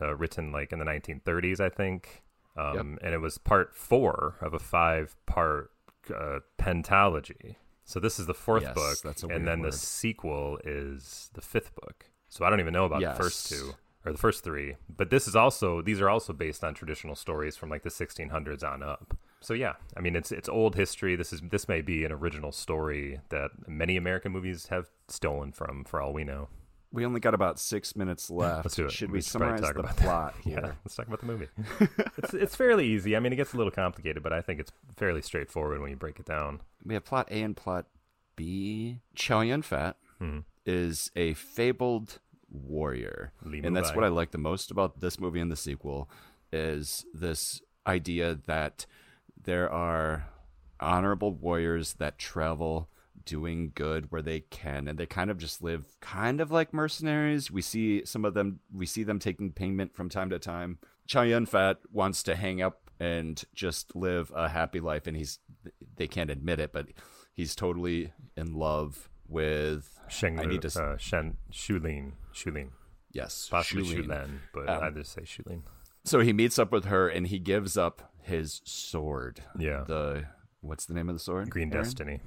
uh, 0.00 0.14
written 0.14 0.52
like 0.52 0.72
in 0.72 0.78
the 0.78 0.84
1930s, 0.84 1.60
I 1.60 1.70
think, 1.70 2.22
um, 2.56 2.98
and 3.02 3.14
it 3.14 3.18
was 3.20 3.38
part 3.38 3.74
four 3.74 4.36
of 4.40 4.52
a 4.54 4.58
five-part 4.58 5.70
uh, 6.14 6.40
pentalogy. 6.58 7.56
So 7.84 8.00
this 8.00 8.18
is 8.18 8.26
the 8.26 8.34
fourth 8.34 8.62
Yes, 8.64 8.74
book, 8.74 9.30
and 9.30 9.46
then 9.46 9.60
word. 9.62 9.72
the 9.72 9.76
sequel 9.76 10.58
is 10.64 11.30
the 11.34 11.40
fifth 11.40 11.74
book. 11.76 12.06
So 12.28 12.44
I 12.44 12.50
don't 12.50 12.60
even 12.60 12.72
know 12.72 12.84
about 12.84 13.00
the 13.00 13.22
first 13.22 13.48
two 13.48 13.74
or 14.06 14.12
the 14.12 14.18
first 14.18 14.44
three, 14.44 14.76
but 14.94 15.10
this 15.10 15.26
is 15.26 15.34
also 15.36 15.82
these 15.82 16.00
are 16.00 16.08
also 16.08 16.32
based 16.32 16.62
on 16.64 16.72
traditional 16.74 17.14
stories 17.16 17.56
from 17.56 17.68
like 17.68 17.82
the 17.82 17.90
1600s 17.90 18.62
on 18.62 18.82
up. 18.82 19.16
So 19.40 19.52
yeah, 19.52 19.74
I 19.96 20.00
mean 20.00 20.16
it's 20.16 20.32
it's 20.32 20.48
old 20.48 20.76
history. 20.76 21.16
This 21.16 21.32
is 21.32 21.40
this 21.50 21.68
may 21.68 21.82
be 21.82 22.04
an 22.04 22.12
original 22.12 22.52
story 22.52 23.20
that 23.30 23.50
many 23.68 23.96
American 23.96 24.32
movies 24.32 24.68
have 24.68 24.88
stolen 25.08 25.52
from, 25.52 25.84
for 25.84 26.00
all 26.00 26.12
we 26.12 26.24
know. 26.24 26.48
We 26.92 27.04
only 27.04 27.20
got 27.20 27.34
about 27.34 27.58
six 27.58 27.94
minutes 27.96 28.30
left. 28.42 28.64
Let's 28.64 28.76
do 28.76 28.86
it. 28.86 28.92
Should 28.92 29.10
We 29.10 29.16
we, 29.16 29.20
should 29.20 29.32
summarize 29.32 29.60
talk 29.60 29.74
the 29.74 29.80
about 29.80 29.96
that. 29.96 30.02
plot 30.04 30.34
Yeah, 30.44 30.72
let's 30.84 30.94
talk 30.96 31.06
about 31.08 31.20
the 31.20 31.26
movie. 31.26 31.48
it's 32.18 32.32
it's 32.32 32.56
fairly 32.56 32.86
easy. 32.86 33.16
I 33.16 33.20
mean, 33.20 33.32
it 33.32 33.36
gets 33.36 33.52
a 33.52 33.56
little 33.56 33.72
complicated, 33.72 34.22
but 34.22 34.32
I 34.32 34.40
think 34.40 34.60
it's 34.60 34.72
fairly 34.96 35.20
straightforward 35.20 35.80
when 35.80 35.90
you 35.90 35.96
break 35.96 36.18
it 36.20 36.26
down. 36.26 36.60
We 36.84 36.94
have 36.94 37.04
plot 37.04 37.28
A 37.30 37.42
and 37.42 37.56
plot 37.56 37.86
B. 38.36 39.00
Chow 39.14 39.40
Yun 39.40 39.62
Fat 39.62 39.96
Mhm. 40.20 40.44
is 40.64 41.10
a 41.16 41.34
fabled 41.34 42.18
warrior, 42.56 43.32
and 43.44 43.76
that's 43.76 43.94
what 43.94 44.04
I 44.04 44.08
like 44.08 44.30
the 44.30 44.38
most 44.38 44.70
about 44.70 45.00
this 45.00 45.20
movie 45.20 45.40
and 45.40 45.50
the 45.50 45.56
sequel 45.56 46.10
is 46.52 47.04
this 47.12 47.60
idea 47.86 48.38
that 48.46 48.86
there 49.40 49.70
are 49.70 50.28
honorable 50.80 51.32
warriors 51.32 51.94
that 51.94 52.18
travel 52.18 52.88
doing 53.24 53.72
good 53.74 54.10
where 54.10 54.22
they 54.22 54.40
can 54.40 54.86
and 54.88 54.98
they 54.98 55.06
kind 55.06 55.30
of 55.30 55.38
just 55.38 55.62
live 55.62 55.96
kind 56.00 56.40
of 56.40 56.50
like 56.50 56.72
mercenaries. 56.72 57.50
We 57.50 57.62
see 57.62 58.04
some 58.04 58.24
of 58.24 58.34
them 58.34 58.60
we 58.72 58.86
see 58.86 59.02
them 59.02 59.18
taking 59.18 59.52
payment 59.52 59.94
from 59.94 60.08
time 60.08 60.30
to 60.30 60.38
time. 60.38 60.78
Chow 61.06 61.22
Yun 61.22 61.46
Fat 61.46 61.78
wants 61.92 62.22
to 62.24 62.36
hang 62.36 62.62
up 62.62 62.90
and 62.98 63.42
just 63.54 63.94
live 63.94 64.32
a 64.34 64.48
happy 64.48 64.80
life 64.80 65.06
and 65.06 65.16
he's 65.16 65.38
they 65.96 66.06
can't 66.06 66.30
admit 66.30 66.60
it 66.60 66.72
but 66.72 66.86
he's 67.34 67.54
totally 67.54 68.12
in 68.36 68.54
love 68.54 69.10
with 69.28 69.98
Sheng 70.08 70.38
I 70.40 70.44
need 70.44 70.62
to 70.62 70.82
uh, 70.82 70.96
Shen 70.96 71.36
Shulin 71.52 72.12
Shulin 72.34 72.68
yes 73.12 73.48
possibly 73.50 73.84
Shulin. 73.84 74.06
Shulen, 74.06 74.38
but 74.52 74.68
Um, 74.68 74.82
I 74.84 74.90
just 74.90 75.12
say 75.12 75.22
Shulin. 75.22 75.62
so 76.04 76.20
he 76.20 76.32
meets 76.32 76.58
up 76.58 76.70
with 76.72 76.84
her 76.86 77.08
and 77.08 77.26
he 77.26 77.38
gives 77.38 77.76
up 77.76 78.12
his 78.22 78.60
sword 78.64 79.42
Yeah, 79.58 79.84
the 79.86 80.26
what's 80.60 80.86
the 80.86 80.94
name 80.94 81.08
of 81.08 81.14
the 81.14 81.20
sword 81.20 81.50
Green 81.50 81.72
Aaron? 81.72 81.84
Destiny. 81.84 82.20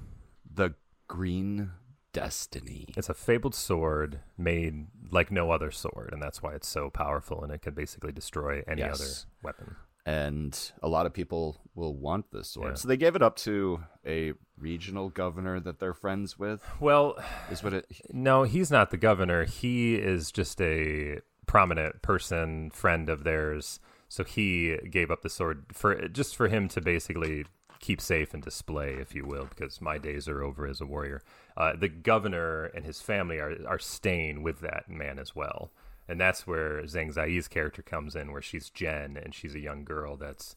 the 0.54 0.74
green 1.08 1.72
destiny 2.12 2.88
It's 2.98 3.10
a 3.10 3.14
fabled 3.14 3.54
sword 3.56 4.20
made 4.38 4.88
like 5.12 5.32
no 5.32 5.52
other 5.52 5.72
sword, 5.72 6.10
and 6.12 6.22
that's 6.22 6.42
why 6.42 6.54
it's 6.54 6.68
so 6.68 6.90
powerful 6.90 7.44
and 7.44 7.52
it 7.54 7.62
can 7.62 7.74
basically 7.74 8.12
destroy 8.12 8.64
any 8.68 8.82
Yes. 8.82 9.00
other 9.00 9.12
weapon. 9.44 9.76
And 10.06 10.72
a 10.82 10.88
lot 10.88 11.06
of 11.06 11.14
people 11.14 11.58
will 11.76 11.96
want 11.96 12.32
this 12.32 12.50
sword 12.50 12.70
Yeah. 12.70 12.76
so 12.76 12.88
they 12.88 12.98
gave 12.98 13.16
it 13.16 13.22
up 13.22 13.36
to 13.38 13.84
a 14.06 14.34
regional 14.58 15.10
governor 15.10 15.60
that 15.60 15.80
they're 15.80 15.94
friends 15.94 16.38
with 16.40 16.62
Well, 16.80 17.18
is 17.52 17.64
what 17.64 17.74
it 17.74 17.86
No, 18.12 18.44
he's 18.44 18.72
not 18.72 18.92
the 18.92 18.98
governor. 18.98 19.46
He 19.46 19.96
is 19.96 20.32
just 20.32 20.60
a 20.62 21.20
prominent 21.46 22.02
person, 22.02 22.70
friend 22.72 23.10
of 23.10 23.24
theirs. 23.24 23.80
So 24.08 24.24
he 24.24 24.78
gave 24.90 25.12
up 25.12 25.22
the 25.22 25.30
sword 25.30 25.66
for 25.72 26.08
just 26.08 26.36
for 26.36 26.48
him 26.48 26.68
to 26.70 26.82
basically 26.82 27.46
keep 27.80 28.02
safe 28.02 28.34
and 28.34 28.44
display, 28.44 28.94
if 28.96 29.16
you 29.16 29.26
will, 29.26 29.46
because 29.46 29.80
my 29.80 29.98
days 29.98 30.28
are 30.28 30.44
over 30.44 30.68
as 30.68 30.82
a 30.82 30.86
warrior. 30.86 31.22
Uh, 31.56 31.74
the 31.78 31.88
governor 31.88 32.66
and 32.66 32.84
his 32.86 33.02
family 33.02 33.38
are 33.40 33.56
are 33.68 33.80
staying 33.80 34.44
with 34.44 34.60
that 34.62 34.90
man 34.90 35.18
as 35.20 35.36
well, 35.36 35.72
and 36.10 36.20
that's 36.20 36.46
where 36.48 36.82
Zhang 36.84 37.14
Ziyi's 37.14 37.48
character 37.48 37.82
comes 37.82 38.16
in, 38.16 38.32
where 38.34 38.42
she's 38.42 38.70
Jen 38.70 39.16
and 39.16 39.34
she's 39.34 39.56
a 39.56 39.60
young 39.60 39.86
girl 39.86 40.18
that's 40.18 40.56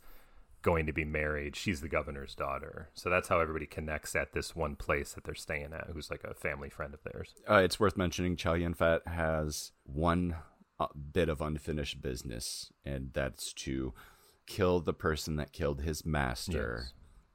going 0.63 0.87
to 0.87 0.93
be 0.93 1.05
married. 1.05 1.55
She's 1.57 1.81
the 1.81 1.89
governor's 1.89 2.35
daughter. 2.35 2.89
So 2.95 3.11
that's 3.11 3.29
how 3.29 3.41
everybody 3.41 3.67
connects 3.67 4.15
at 4.17 4.33
this 4.33 4.57
one 4.57 4.77
place 4.77 5.13
that 5.13 5.25
they're 5.25 5.35
staying 5.35 5.73
at, 5.73 5.91
who's 5.93 6.11
like 6.11 6.25
a 6.25 6.35
family 6.35 6.71
friend 6.71 6.95
of 6.95 7.01
theirs. 7.05 7.35
uh, 7.51 7.57
it's 7.57 7.79
worth 7.79 7.97
mentioning 7.97 8.37
Chow 8.37 8.55
Yun 8.55 8.75
Fat 8.75 9.03
has 9.07 9.73
one 9.85 10.37
uh, 10.81 10.87
bit 11.13 11.29
of 11.29 11.41
unfinished 11.41 12.01
business 12.01 12.73
and 12.85 13.11
that's 13.13 13.53
to 13.53 13.93
kill 14.47 14.81
the 14.81 14.95
person 14.95 15.37
that 15.37 15.53
killed 15.53 15.83
his 15.83 16.05
master 16.07 16.85
Yes. 16.85 16.93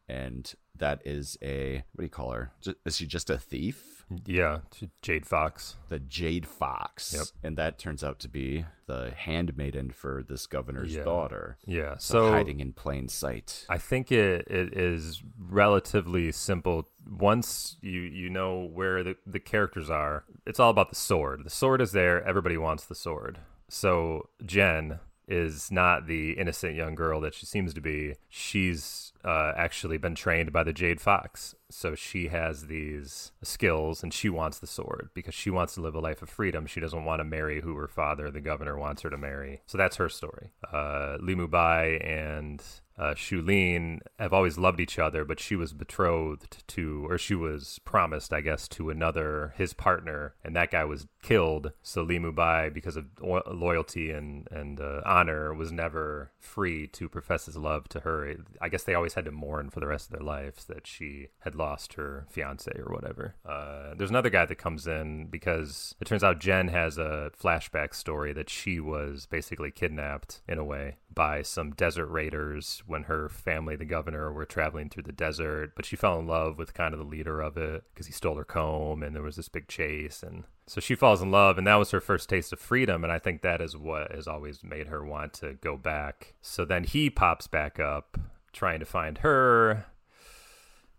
And 0.10 0.54
that 0.76 1.02
is 1.06 1.38
a 1.42 1.84
what 1.94 2.02
do 2.02 2.04
you 2.04 2.10
call 2.10 2.32
her 2.32 2.52
is 2.86 2.96
she 2.98 3.06
just 3.08 3.30
a 3.30 3.38
thief 3.38 4.06
Yeah, 4.26 4.60
Jade 5.02 5.26
Fox. 5.26 5.76
the 5.90 6.00
Jade 6.00 6.46
Fox. 6.48 7.14
Yep. 7.14 7.26
And 7.44 7.58
that 7.58 7.78
turns 7.78 8.04
out 8.06 8.20
to 8.20 8.30
be 8.30 8.64
the 8.86 9.12
handmaiden 9.16 9.90
for 9.92 10.24
this 10.24 10.48
governor's 10.48 10.96
Yeah. 10.96 11.04
daughter. 11.04 11.58
Yeah, 11.66 11.98
So, 11.98 12.32
hiding 12.32 12.62
in 12.62 12.72
plain 12.72 13.10
sight. 13.10 13.66
I 13.70 13.78
think 13.78 14.10
it, 14.12 14.48
it 14.50 14.78
is 14.78 15.22
relatively 15.38 16.32
simple. 16.32 16.88
Once 17.10 17.76
you 17.82 18.00
you 18.02 18.30
know 18.30 18.64
where 18.72 19.04
the, 19.04 19.16
the 19.26 19.40
characters 19.40 19.90
are, 19.90 20.24
it's 20.46 20.60
all 20.60 20.70
about 20.70 20.90
the 20.90 20.96
sword. 20.96 21.44
The 21.44 21.50
sword 21.50 21.82
is 21.82 21.92
there. 21.92 22.24
Everybody 22.24 22.58
wants 22.58 22.86
the 22.86 22.96
sword. 22.96 23.40
So 23.70 24.30
Jen 24.46 25.00
is 25.28 25.72
not 25.72 26.08
the 26.08 26.32
innocent 26.32 26.76
young 26.76 26.96
girl 26.96 27.20
that 27.22 27.34
she 27.34 27.46
seems 27.46 27.74
to 27.74 27.82
be. 27.82 28.16
She's 28.30 29.14
uh, 29.26 29.54
actually 29.56 29.98
been 29.98 30.16
trained 30.16 30.54
by 30.54 30.64
the 30.64 30.74
Jade 30.74 31.02
Fox. 31.02 31.54
So 31.70 31.96
she 31.96 32.30
has 32.30 32.68
these 32.68 33.32
skills 33.44 34.04
and 34.04 34.14
she 34.14 34.30
wants 34.30 34.60
the 34.60 34.68
sword 34.68 35.10
because 35.14 35.34
she 35.34 35.50
wants 35.50 35.74
to 35.76 35.82
live 35.82 35.96
a 35.96 36.00
life 36.00 36.22
of 36.22 36.30
freedom. 36.30 36.66
She 36.66 36.80
doesn't 36.80 37.04
want 37.04 37.20
to 37.20 37.26
marry 37.26 37.62
who 37.62 37.76
her 37.76 37.88
father, 37.90 38.32
the 38.32 38.40
governor, 38.40 38.78
wants 38.78 39.02
her 39.02 39.10
to 39.10 39.18
marry. 39.18 39.62
So 39.66 39.78
that's 39.78 39.98
her 39.98 40.10
story. 40.10 40.52
Uh, 40.72 41.18
Li 41.20 41.36
Mubai 41.36 42.06
and 42.06 42.64
uh, 42.98 43.14
Shulin 43.14 44.00
have 44.18 44.34
always 44.34 44.58
loved 44.58 44.80
each 44.80 44.98
other, 44.98 45.24
but 45.24 45.40
she 45.40 45.56
was 45.56 45.74
betrothed 45.74 46.68
to, 46.68 47.06
or 47.10 47.18
she 47.18 47.36
was 47.36 47.80
promised, 47.86 48.34
I 48.34 48.42
guess, 48.42 48.68
to 48.70 48.90
another, 48.90 49.54
his 49.58 49.74
partner, 49.74 50.34
and 50.44 50.56
that 50.56 50.72
guy 50.72 50.84
was 50.84 51.08
killed. 51.22 51.72
So 51.82 52.02
Li 52.02 52.18
Mubai, 52.18 52.74
because 52.74 52.98
of 52.98 53.06
lo- 53.22 53.44
loyalty 53.52 54.12
and 54.12 54.48
and 54.52 54.80
uh, 54.80 55.02
honor, 55.06 55.54
was 55.54 55.72
never 55.72 56.32
free 56.40 56.88
to 56.88 57.10
profess 57.10 57.46
his 57.46 57.58
love 57.58 57.88
to 57.90 58.02
her. 58.02 58.34
I 58.62 58.70
guess 58.70 58.84
they 58.84 58.96
always 58.96 59.14
had 59.14 59.26
to 59.26 59.32
mourn 59.32 59.70
for 59.70 59.80
the 59.80 59.88
rest 59.88 60.08
of 60.08 60.18
their 60.18 60.26
lives 60.26 60.66
that 60.66 60.88
she 60.88 61.28
had 61.40 61.56
lost 61.56 61.94
her 61.94 62.26
fiance 62.30 62.72
or 62.78 62.94
whatever. 62.94 63.36
Uh, 63.46 63.94
there's 63.96 64.10
another 64.10 64.30
guy 64.30 64.46
that 64.46 64.56
comes 64.56 64.88
in 64.88 65.28
because 65.28 65.96
it 66.00 66.06
turns 66.06 66.24
out 66.24 66.40
Jen 66.40 66.70
has 66.70 66.98
a 66.98 67.32
flashback 67.40 67.94
story 67.94 68.34
that 68.34 68.50
she 68.50 68.80
was 68.80 69.26
basically 69.26 69.72
kidnapped 69.72 70.42
in 70.48 70.58
a 70.58 70.66
way 70.66 70.98
by 71.14 71.42
some 71.42 71.72
desert 71.72 72.08
raiders 72.08 72.84
when 72.88 73.04
her 73.04 73.30
family, 73.30 73.76
the 73.76 73.86
governor, 73.86 74.32
were 74.32 74.46
traveling 74.46 74.90
through 74.90 75.04
the 75.04 75.12
desert. 75.12 75.74
But 75.76 75.86
she 75.86 75.96
fell 75.96 76.18
in 76.20 76.26
love 76.28 76.58
with 76.58 76.74
kind 76.74 76.94
of 76.94 77.00
the 77.00 77.06
leader 77.06 77.42
of 77.42 77.58
it 77.58 77.84
because 77.94 78.08
he 78.08 78.14
stole 78.14 78.36
her 78.38 78.44
comb 78.44 79.04
and 79.04 79.16
there 79.16 79.22
was 79.24 79.36
this 79.36 79.50
big 79.50 79.68
chase. 79.68 80.24
And 80.24 80.44
so 80.66 80.82
she 80.82 80.96
falls 80.96 81.22
in 81.22 81.32
love, 81.32 81.58
and 81.58 81.68
that 81.68 81.76
was 81.76 81.92
her 81.92 82.02
first 82.02 82.28
taste 82.30 82.52
of 82.54 82.60
freedom. 82.60 83.04
And 83.04 83.12
I 83.14 83.20
think 83.20 83.42
that 83.42 83.62
is 83.62 83.78
what 83.78 84.12
has 84.14 84.28
always 84.28 84.64
made 84.64 84.88
her 84.88 85.06
want 85.06 85.34
to 85.34 85.54
go 85.54 85.78
back. 85.78 86.34
So 86.42 86.66
then 86.66 86.84
he 86.84 87.10
pops 87.10 87.48
back 87.48 87.80
up 87.80 88.18
trying 88.54 88.80
to 88.80 88.86
find 88.86 89.20
her. 89.20 89.86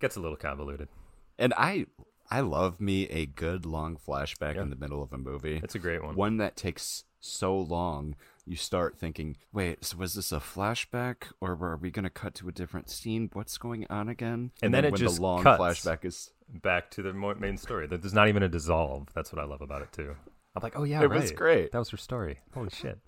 Gets 0.01 0.17
a 0.17 0.21
little 0.21 0.37
convoluted. 0.37 0.89
And 1.39 1.53
I 1.57 1.87
I 2.31 2.41
love 2.41 2.81
me 2.81 3.07
a 3.09 3.27
good 3.27 3.65
long 3.65 3.97
flashback 3.97 4.55
Yeah. 4.57 4.63
in 4.63 4.71
the 4.71 4.77
middle 4.77 5.03
of 5.03 5.13
a 5.13 5.19
movie. 5.19 5.61
It's 5.63 5.75
a 5.75 5.79
great 5.79 6.05
one. 6.05 6.15
One 6.15 6.37
that 6.37 6.57
takes 6.57 7.05
so 7.21 7.59
long, 7.59 8.15
you 8.49 8.57
start 8.57 8.99
thinking, 8.99 9.37
wait, 9.53 9.85
so 9.85 9.97
was 9.99 10.15
this 10.15 10.33
a 10.33 10.41
flashback 10.41 11.25
or 11.41 11.55
were 11.55 11.77
we 11.77 11.91
going 11.91 12.05
to 12.05 12.11
cut 12.11 12.35
to 12.37 12.49
a 12.49 12.53
different 12.53 12.89
scene? 12.91 13.29
What's 13.33 13.59
going 13.59 13.87
on 13.91 14.09
again? 14.09 14.53
And 14.63 14.73
then 14.73 14.85
it 14.85 14.93
when 14.93 14.99
just 14.99 15.17
the 15.17 15.23
long 15.23 15.45
flashback 15.45 16.05
is 16.05 16.31
Back 16.51 16.91
to 16.93 17.03
the 17.03 17.13
main 17.13 17.59
story. 17.59 17.87
There's 17.87 18.15
not 18.15 18.29
even 18.29 18.43
a 18.43 18.49
dissolve. 18.49 19.09
That's 19.15 19.31
what 19.33 19.39
I 19.43 19.45
love 19.45 19.61
about 19.61 19.83
it 19.83 19.93
too. 19.93 20.17
I'm 20.57 20.63
like, 20.63 20.79
oh 20.79 20.85
yeah, 20.85 21.03
It 21.03 21.11
was 21.11 21.31
great. 21.31 21.73
That 21.73 21.79
was 21.79 21.91
her 21.91 21.99
story. 21.99 22.39
Holy 22.55 22.71
shit. 22.71 22.99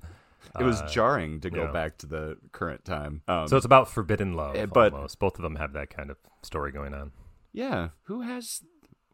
it 0.59 0.63
was 0.63 0.83
Uh, 0.83 0.87
jarring 0.89 1.41
to 1.41 1.49
go 1.51 1.73
back 1.73 1.97
to 1.99 2.07
the 2.07 2.37
current 2.53 2.85
time. 2.85 3.23
Um, 3.29 3.49
So 3.49 3.57
it's 3.57 3.65
about 3.65 3.89
forbidden 3.89 4.35
love, 4.35 4.57
eh, 4.57 4.67
but- 4.67 4.93
almost. 4.93 5.19
Both 5.19 5.37
of 5.37 5.43
them 5.43 5.57
have 5.57 5.73
that 5.73 5.89
kind 5.89 6.11
of 6.11 6.19
story 6.43 6.71
going 6.71 6.93
on. 6.93 7.13
Yeah, 7.53 7.89
who 8.05 8.21
has? 8.21 8.63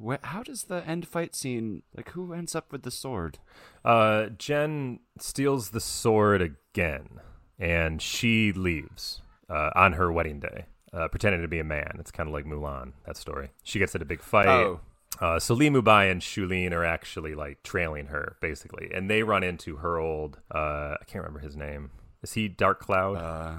Wh- 0.05 0.23
how 0.23 0.43
does 0.43 0.65
the 0.65 0.87
end 0.87 1.07
fight 1.07 1.35
scene? 1.35 1.83
Like, 1.97 2.11
who 2.11 2.33
ends 2.33 2.55
up 2.55 2.73
with 2.73 2.83
the 2.83 2.91
sword? 2.91 3.39
Uh, 3.85 4.27
Jen 4.39 5.01
steals 5.19 5.71
the 5.71 5.81
sword 5.81 6.43
again, 6.43 7.21
and 7.59 8.01
she 8.03 8.53
leaves 8.53 9.23
uh, 9.49 9.71
on 9.75 9.95
her 9.95 10.13
wedding 10.13 10.41
day, 10.41 10.67
uh, 10.93 11.09
pretending 11.09 11.43
to 11.43 11.49
be 11.49 11.59
a 11.59 11.65
man. 11.65 11.97
It's 11.99 12.11
kind 12.11 12.29
of 12.29 12.33
like 12.33 12.45
Mulan, 12.45 12.93
that 13.07 13.17
story. 13.17 13.51
She 13.63 13.79
gets 13.79 13.95
in 13.95 14.03
a 14.03 14.07
big 14.07 14.23
fight. 14.23 14.49
Oh. 14.49 14.81
Uh, 15.21 15.39
so 15.39 15.55
Li 15.55 15.71
Mubai 15.71 16.11
and 16.11 16.21
Shulin 16.21 16.73
are 16.73 16.85
actually 16.85 17.35
like 17.35 17.63
trailing 17.63 18.07
her, 18.07 18.37
basically, 18.43 18.91
and 18.93 19.09
they 19.09 19.23
run 19.23 19.43
into 19.43 19.77
her 19.77 19.99
old. 19.99 20.39
Uh, 20.55 20.97
I 21.01 21.05
can't 21.07 21.25
remember 21.25 21.41
his 21.41 21.57
name. 21.57 21.91
Is 22.23 22.35
he 22.35 22.49
Dark 22.49 22.81
Cloud? 22.81 23.17
Uh, 23.17 23.57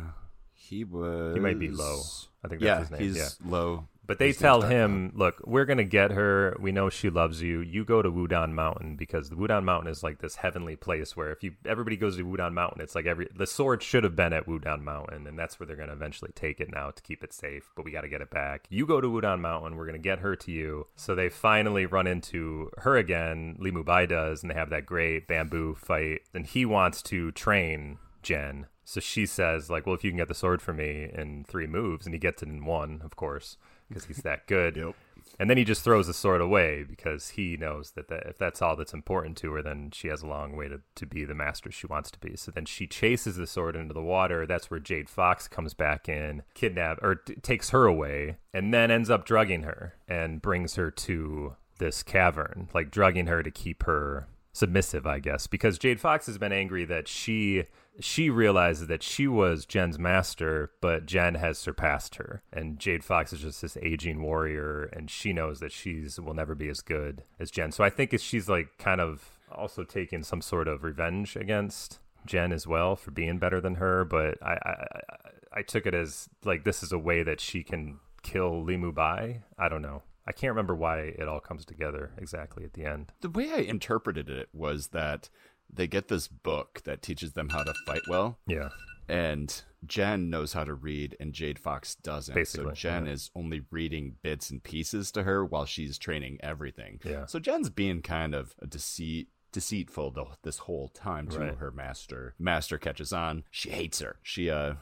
he 0.67 0.83
was. 0.83 1.35
he 1.35 1.39
might 1.39 1.59
be 1.59 1.69
Lo. 1.69 2.01
I 2.43 2.47
think 2.47 2.61
that's 2.61 2.67
Yeah, 2.67 2.79
his 2.79 2.91
name. 2.91 3.01
he's 3.01 3.17
yeah. 3.17 3.29
Lo. 3.45 3.87
But 4.05 4.19
they 4.19 4.27
His 4.27 4.37
tell 4.37 4.61
him, 4.61 5.11
look, 5.15 5.41
we're 5.45 5.65
going 5.65 5.79
to 5.79 5.83
get 5.83 6.11
her. 6.11 6.55
We 6.61 6.71
know 6.71 6.89
she 6.89 7.09
loves 7.09 7.41
you. 7.41 7.59
You 7.59 7.83
go 7.83 8.01
to 8.01 8.09
Wudang 8.09 8.53
Mountain 8.53 8.95
because 8.95 9.29
the 9.29 9.35
Wudang 9.35 9.65
Mountain 9.65 9.91
is 9.91 10.01
like 10.01 10.19
this 10.19 10.37
heavenly 10.37 10.77
place 10.77 11.17
where 11.17 11.29
if 11.29 11.43
you 11.43 11.55
everybody 11.65 11.97
goes 11.97 12.15
to 12.15 12.23
Wudang 12.23 12.53
Mountain, 12.53 12.79
it's 12.81 12.95
like 12.95 13.05
every 13.05 13.27
the 13.35 13.45
sword 13.45 13.83
should 13.83 14.05
have 14.05 14.15
been 14.15 14.31
at 14.31 14.45
Wudang 14.47 14.81
Mountain 14.81 15.27
and 15.27 15.37
that's 15.37 15.59
where 15.59 15.67
they're 15.67 15.75
going 15.75 15.89
to 15.89 15.93
eventually 15.93 16.31
take 16.33 16.61
it 16.61 16.71
now 16.71 16.89
to 16.91 17.03
keep 17.03 17.21
it 17.21 17.33
safe, 17.33 17.69
but 17.75 17.83
we 17.83 17.91
got 17.91 18.01
to 18.01 18.07
get 18.07 18.21
it 18.21 18.29
back. 18.29 18.65
You 18.69 18.85
go 18.85 19.01
to 19.01 19.09
Wudang 19.09 19.41
Mountain, 19.41 19.75
we're 19.75 19.85
going 19.87 20.01
to 20.01 20.09
get 20.09 20.19
her 20.19 20.37
to 20.37 20.51
you. 20.53 20.87
So 20.95 21.13
they 21.13 21.27
finally 21.27 21.85
run 21.85 22.07
into 22.07 22.71
her 22.77 22.95
again, 22.95 23.57
Li 23.59 23.71
Mubai 23.71 24.07
does, 24.07 24.41
and 24.41 24.49
they 24.49 24.55
have 24.55 24.69
that 24.69 24.85
great 24.85 25.27
bamboo 25.27 25.75
fight 25.75 26.21
and 26.33 26.45
he 26.47 26.65
wants 26.65 27.01
to 27.03 27.33
train 27.33 27.97
Jen. 28.27 28.67
So 28.83 28.99
she 28.99 29.25
says 29.25 29.69
like, 29.69 29.85
"Well, 29.85 29.95
if 29.95 30.03
you 30.03 30.11
can 30.11 30.17
get 30.17 30.27
the 30.27 30.33
sword 30.33 30.61
for 30.61 30.73
me 30.73 31.09
in 31.13 31.45
3 31.47 31.65
moves." 31.67 32.05
And 32.05 32.13
he 32.13 32.19
gets 32.19 32.43
it 32.43 32.49
in 32.49 32.65
1, 32.65 33.01
of 33.03 33.15
course, 33.15 33.57
because 33.87 34.05
he's 34.05 34.17
that 34.17 34.47
good. 34.47 34.75
Yep. 34.87 34.95
And 35.39 35.49
then 35.49 35.57
he 35.57 35.63
just 35.63 35.83
throws 35.83 36.07
the 36.07 36.13
sword 36.13 36.41
away 36.41 36.83
because 36.83 37.29
he 37.29 37.57
knows 37.57 37.91
that, 37.91 38.07
that 38.07 38.25
if 38.27 38.37
that's 38.37 38.61
all 38.61 38.75
that's 38.75 38.93
important 38.93 39.37
to 39.37 39.51
her, 39.53 39.61
then 39.61 39.91
she 39.91 40.07
has 40.07 40.21
a 40.21 40.27
long 40.27 40.55
way 40.55 40.67
to, 40.67 40.81
to 40.95 41.05
be 41.05 41.25
the 41.25 41.35
master 41.35 41.71
she 41.71 41.85
wants 41.85 42.09
to 42.11 42.19
be. 42.19 42.35
So 42.35 42.51
then 42.51 42.65
she 42.65 42.87
chases 42.87 43.35
the 43.35 43.45
sword 43.45 43.75
into 43.75 43.93
the 43.93 44.01
water. 44.01 44.45
That's 44.45 44.71
where 44.71 44.79
Jade 44.79 45.09
Fox 45.09 45.47
comes 45.47 45.73
back 45.73 46.09
in, 46.09 46.43
kidnap 46.53 47.03
or 47.03 47.15
t- 47.15 47.35
takes 47.35 47.69
her 47.69 47.85
away, 47.85 48.37
and 48.53 48.73
then 48.73 48.89
ends 48.89 49.09
up 49.09 49.25
drugging 49.25 49.63
her 49.63 49.95
and 50.07 50.41
brings 50.41 50.75
her 50.75 50.89
to 50.91 51.55
this 51.77 52.03
cavern, 52.03 52.69
like 52.73 52.89
drugging 52.89 53.27
her 53.27 53.43
to 53.43 53.51
keep 53.51 53.83
her 53.83 54.27
submissive, 54.53 55.05
I 55.05 55.19
guess, 55.19 55.45
because 55.45 55.77
Jade 55.77 55.99
Fox 55.99 56.25
has 56.25 56.39
been 56.39 56.51
angry 56.51 56.83
that 56.85 57.07
she 57.07 57.65
she 57.99 58.29
realizes 58.29 58.87
that 58.87 59.03
she 59.03 59.27
was 59.27 59.65
Jen's 59.65 59.97
master, 59.97 60.71
but 60.81 61.05
Jen 61.05 61.35
has 61.35 61.57
surpassed 61.57 62.15
her, 62.15 62.41
and 62.51 62.79
Jade 62.79 63.03
Fox 63.03 63.33
is 63.33 63.41
just 63.41 63.61
this 63.61 63.77
aging 63.81 64.21
warrior, 64.21 64.83
and 64.93 65.09
she 65.09 65.33
knows 65.33 65.59
that 65.59 65.71
she's 65.71 66.19
will 66.19 66.33
never 66.33 66.55
be 66.55 66.69
as 66.69 66.81
good 66.81 67.23
as 67.39 67.51
Jen. 67.51 67.71
So 67.71 67.83
I 67.83 67.89
think 67.89 68.17
she's 68.19 68.47
like 68.47 68.77
kind 68.77 69.01
of 69.01 69.39
also 69.51 69.83
taking 69.83 70.23
some 70.23 70.41
sort 70.41 70.67
of 70.67 70.83
revenge 70.83 71.35
against 71.35 71.99
Jen 72.25 72.51
as 72.51 72.67
well 72.67 72.95
for 72.95 73.11
being 73.11 73.39
better 73.39 73.61
than 73.61 73.75
her. 73.75 74.05
But 74.05 74.37
I 74.41 74.57
I, 74.63 75.59
I, 75.59 75.61
took 75.61 75.85
it 75.85 75.93
as 75.93 76.29
like 76.43 76.63
this 76.63 76.83
is 76.83 76.91
a 76.91 76.99
way 76.99 77.23
that 77.23 77.39
she 77.39 77.63
can 77.63 77.99
kill 78.21 78.63
Li 78.63 78.75
Mubai. 78.75 79.41
I 79.57 79.69
don't 79.69 79.81
know. 79.81 80.03
I 80.27 80.33
can't 80.33 80.51
remember 80.51 80.75
why 80.75 80.99
it 80.99 81.27
all 81.27 81.39
comes 81.39 81.63
together 81.63 82.11
exactly 82.17 82.65
at 82.65 82.73
the 82.73 82.85
end. 82.85 83.13
The 83.21 83.29
way 83.29 83.49
I 83.53 83.59
interpreted 83.59 84.29
it 84.29 84.49
was 84.53 84.87
that 84.87 85.29
they 85.71 85.87
get 85.87 86.07
this 86.07 86.27
book 86.27 86.81
that 86.85 87.01
teaches 87.01 87.33
them 87.33 87.49
how 87.49 87.63
to 87.63 87.73
fight 87.85 88.01
well, 88.07 88.39
Yeah. 88.47 88.69
and 89.07 89.63
Jen 89.85 90.29
knows 90.29 90.53
how 90.53 90.63
to 90.63 90.73
read, 90.73 91.15
and 91.19 91.33
Jade 91.33 91.59
Fox 91.59 91.95
doesn't. 91.95 92.33
Basically, 92.35 92.71
so 92.71 92.71
Jen 92.75 93.05
yeah. 93.05 93.11
is 93.13 93.29
only 93.35 93.61
reading 93.71 94.15
bits 94.23 94.49
and 94.49 94.61
pieces 94.63 95.11
to 95.11 95.23
her 95.23 95.45
while 95.45 95.65
she's 95.65 95.97
training 95.97 96.39
everything. 96.41 96.99
Yeah. 97.05 97.25
So 97.27 97.39
Jen's 97.39 97.69
being 97.69 98.01
kind 98.01 98.33
of 98.33 98.55
a 98.61 98.67
deceit 98.67 99.29
deceitful 99.53 100.11
the, 100.11 100.25
this 100.43 100.57
whole 100.59 100.89
time 100.89 101.27
to 101.29 101.39
Right. 101.39 101.55
her 101.57 101.71
master. 101.71 102.35
Master 102.37 102.77
catches 102.77 103.13
on. 103.13 103.43
She 103.49 103.69
hates 103.69 103.99
her. 103.99 104.17
She 104.21 104.49
uh 104.49 104.73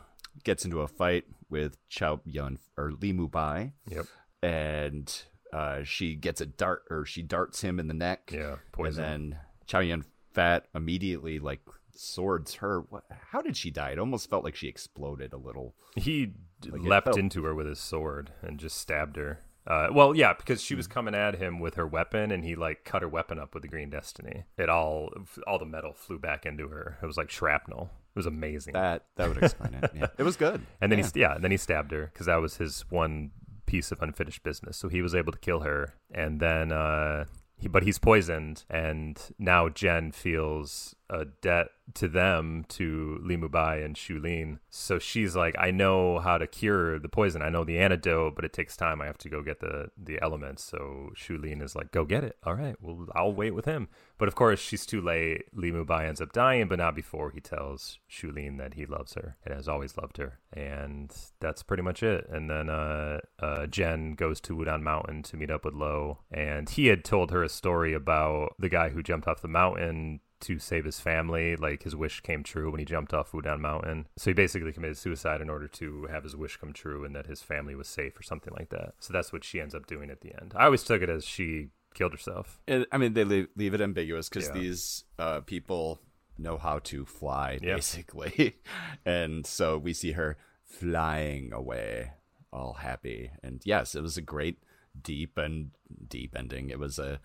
gets 0.44 0.66
into 0.66 0.82
a 0.82 0.88
fight 0.88 1.26
with 1.50 1.78
Chow 1.88 2.20
Yun 2.26 2.58
or 2.78 2.92
Li 2.94 3.14
Mu 3.14 3.28
Bai, 3.28 3.74
Yep. 3.90 4.06
and 4.42 5.24
uh, 5.54 5.84
she 5.84 6.16
gets 6.16 6.42
a 6.42 6.46
dart 6.46 6.84
or 6.90 7.06
she 7.06 7.22
darts 7.22 7.62
him 7.62 7.80
in 7.80 7.88
the 7.88 7.94
neck. 7.94 8.32
Yeah. 8.34 8.56
Poison. 8.72 9.04
And 9.04 9.32
then 9.34 9.40
Chow 9.68 9.80
Yun 9.80 10.04
Fat 10.36 10.68
immediately 10.76 11.40
like 11.40 11.62
swords 11.96 12.56
her. 12.56 12.82
What, 12.90 13.06
how 13.32 13.42
did 13.42 13.56
she 13.58 13.72
die? 13.72 13.92
It 13.92 14.00
almost 14.00 14.30
felt 14.30 14.44
like 14.44 14.56
she 14.56 14.68
exploded 14.68 15.34
a 15.34 15.38
little. 15.38 15.74
He 15.96 16.34
Like, 16.68 16.82
leapt 16.82 17.06
felt- 17.08 17.18
into 17.18 17.44
her 17.46 17.56
with 17.56 17.68
his 17.68 17.80
sword 17.80 18.32
and 18.42 18.60
just 18.60 18.78
stabbed 18.78 19.16
her. 19.16 19.40
Uh, 19.68 19.88
well, 19.92 20.16
yeah, 20.16 20.32
because 20.34 20.62
she 20.62 20.76
was 20.76 20.86
coming 20.86 21.16
at 21.16 21.38
him 21.40 21.60
with 21.60 21.74
her 21.74 21.88
weapon, 21.88 22.32
and 22.32 22.44
he 22.46 22.56
like 22.56 22.84
cut 22.84 23.02
her 23.02 23.08
weapon 23.10 23.40
up 23.40 23.56
with 23.56 23.64
the 23.64 23.68
Green 23.68 23.90
Destiny. 23.90 24.44
It 24.60 24.70
all, 24.70 25.10
all 25.48 25.58
the 25.58 25.66
metal 25.66 25.92
flew 25.92 26.20
back 26.20 26.46
into 26.46 26.68
her. 26.68 27.00
It 27.02 27.06
was 27.08 27.18
like 27.18 27.32
shrapnel. 27.32 27.90
It 28.16 28.20
was 28.20 28.28
amazing. 28.28 28.74
That 28.74 29.06
that 29.16 29.28
would 29.28 29.42
explain 29.42 29.74
it. 29.74 29.90
Yeah, 29.96 30.08
it 30.20 30.24
was 30.24 30.36
good. 30.36 30.62
and 30.82 30.92
then 30.92 31.00
yeah. 31.00 31.10
he, 31.14 31.20
yeah, 31.20 31.34
and 31.36 31.44
then 31.44 31.50
he 31.50 31.58
stabbed 31.58 31.92
her 31.94 32.12
because 32.14 32.28
that 32.28 32.36
was 32.36 32.58
his 32.58 32.86
one 32.92 33.32
piece 33.66 33.92
of 33.92 34.04
unfinished 34.04 34.44
business. 34.44 34.78
So 34.78 34.88
he 34.88 35.02
was 35.02 35.16
able 35.16 35.32
to 35.32 35.40
kill 35.40 35.62
her, 35.62 35.96
and 36.14 36.40
then, 36.40 36.72
uh, 36.72 37.26
but 37.70 37.84
he's 37.84 38.00
poisoned, 38.00 38.64
and 38.70 39.20
now 39.40 39.70
Jen 39.70 40.12
feels 40.12 40.96
a 41.10 41.26
debt 41.26 41.68
to 41.94 42.08
them, 42.08 42.66
to 42.68 43.20
Li 43.22 43.38
Mubai 43.38 43.84
and 43.86 43.96
Shulin. 43.96 44.60
So 44.70 44.98
she's 44.98 45.36
like, 45.36 45.56
I 45.58 45.72
know 45.72 46.20
how 46.20 46.38
to 46.38 46.48
cure 46.48 46.98
the 46.98 47.10
poison. 47.10 47.42
I 47.42 47.50
know 47.50 47.64
the 47.64 47.78
antidote, 47.78 48.36
but 48.36 48.44
it 48.44 48.54
takes 48.54 48.76
time. 48.76 49.02
I 49.02 49.06
have 49.06 49.18
to 49.20 49.30
go 49.30 49.42
get 49.44 49.60
the 49.60 49.92
the 49.98 50.20
elements. 50.22 50.64
So 50.64 51.12
Shulin 51.16 51.62
is 51.62 51.76
like, 51.76 51.92
go 51.92 52.06
get 52.06 52.24
it. 52.24 52.38
All 52.44 52.56
right, 52.56 52.76
well, 52.82 53.08
I'll 53.14 53.34
wait 53.34 53.52
with 53.52 53.66
him. 53.66 53.88
But 54.18 54.28
of 54.28 54.36
course, 54.36 54.60
she's 54.60 54.86
too 54.86 55.02
late. 55.02 55.44
Li 55.54 55.72
Mubai 55.72 56.08
ends 56.08 56.22
up 56.22 56.32
dying, 56.34 56.68
but 56.68 56.80
not 56.80 56.96
before 56.96 57.32
he 57.32 57.42
tells 57.42 58.00
Shulin 58.10 58.58
that 58.58 58.76
he 58.76 58.86
loves 58.86 59.14
her 59.14 59.38
and 59.46 59.54
has 59.54 59.68
always 59.68 59.98
loved 59.98 60.18
her. 60.18 60.40
And 60.54 61.14
that's 61.40 61.64
pretty 61.64 61.84
much 61.84 62.02
it. 62.02 62.26
And 62.30 62.50
then 62.50 62.70
uh, 62.70 63.20
uh, 63.40 63.68
Jen 63.68 64.16
goes 64.16 64.40
to 64.42 64.56
Wudang 64.56 64.82
Mountain 64.82 65.24
to 65.24 65.38
meet 65.38 65.52
up 65.52 65.66
with 65.66 65.74
Lo, 65.74 66.20
and 66.32 66.70
he 66.70 66.88
had 66.88 67.04
told 67.04 67.32
her 67.32 67.44
a 67.44 67.50
story 67.50 67.94
about 67.94 68.56
the 68.58 68.70
guy 68.70 68.90
who 68.90 69.04
jumped 69.04 69.28
off 69.28 69.42
the 69.42 69.48
mountain 69.48 70.22
to 70.42 70.60
save 70.60 70.86
his 70.86 71.00
family. 71.00 71.56
Like 71.56 71.84
his 71.84 71.96
wish 71.96 72.22
came 72.22 72.44
true 72.44 72.72
when 72.72 72.80
he 72.80 72.86
jumped 72.86 73.14
off 73.14 73.32
Wudang 73.32 73.60
Mountain. 73.60 74.08
So 74.18 74.30
he 74.30 74.34
basically 74.34 74.72
committed 74.74 74.98
suicide 74.98 75.42
in 75.42 75.50
order 75.50 75.68
to 75.70 76.06
have 76.12 76.24
his 76.24 76.36
wish 76.36 76.58
come 76.58 76.74
true 76.74 77.04
and 77.06 77.16
that 77.16 77.28
his 77.28 77.42
family 77.42 77.76
was 77.76 77.88
safe 77.88 78.20
or 78.20 78.24
something 78.24 78.54
like 78.54 78.70
that. 78.70 78.94
So 79.00 79.14
that's 79.14 79.32
what 79.34 79.44
she 79.44 79.60
ends 79.62 79.74
up 79.76 79.88
doing 79.88 80.10
at 80.10 80.22
the 80.22 80.34
end. 80.40 80.54
I 80.56 80.66
always 80.66 80.84
took 80.84 81.02
it 81.02 81.10
as 81.10 81.26
she 81.26 81.70
killed 81.94 82.12
herself. 82.12 82.60
It, 82.68 82.88
I 82.92 82.98
mean, 82.98 83.14
they 83.14 83.24
leave, 83.24 83.48
leave 83.56 83.74
it 83.74 83.82
ambiguous 83.82 84.28
because 84.30 84.48
Yeah. 84.48 84.54
these 84.54 85.06
uh, 85.18 85.42
people 85.42 86.02
know 86.38 86.58
how 86.58 86.80
to 86.80 87.06
fly, 87.06 87.58
Yeah. 87.62 87.76
basically. 87.76 88.56
and 89.06 89.46
so 89.46 89.78
we 89.78 89.94
see 89.94 90.12
her 90.12 90.38
flying 90.64 91.54
away, 91.54 92.12
all 92.52 92.74
happy. 92.74 93.32
And 93.42 93.62
yes, 93.64 93.96
it 93.96 94.02
was 94.02 94.18
a 94.18 94.22
great, 94.22 94.58
deep 95.02 95.38
and 95.38 95.72
deep 96.08 96.36
ending. 96.38 96.70
It 96.70 96.80
was 96.80 97.00
a 97.00 97.20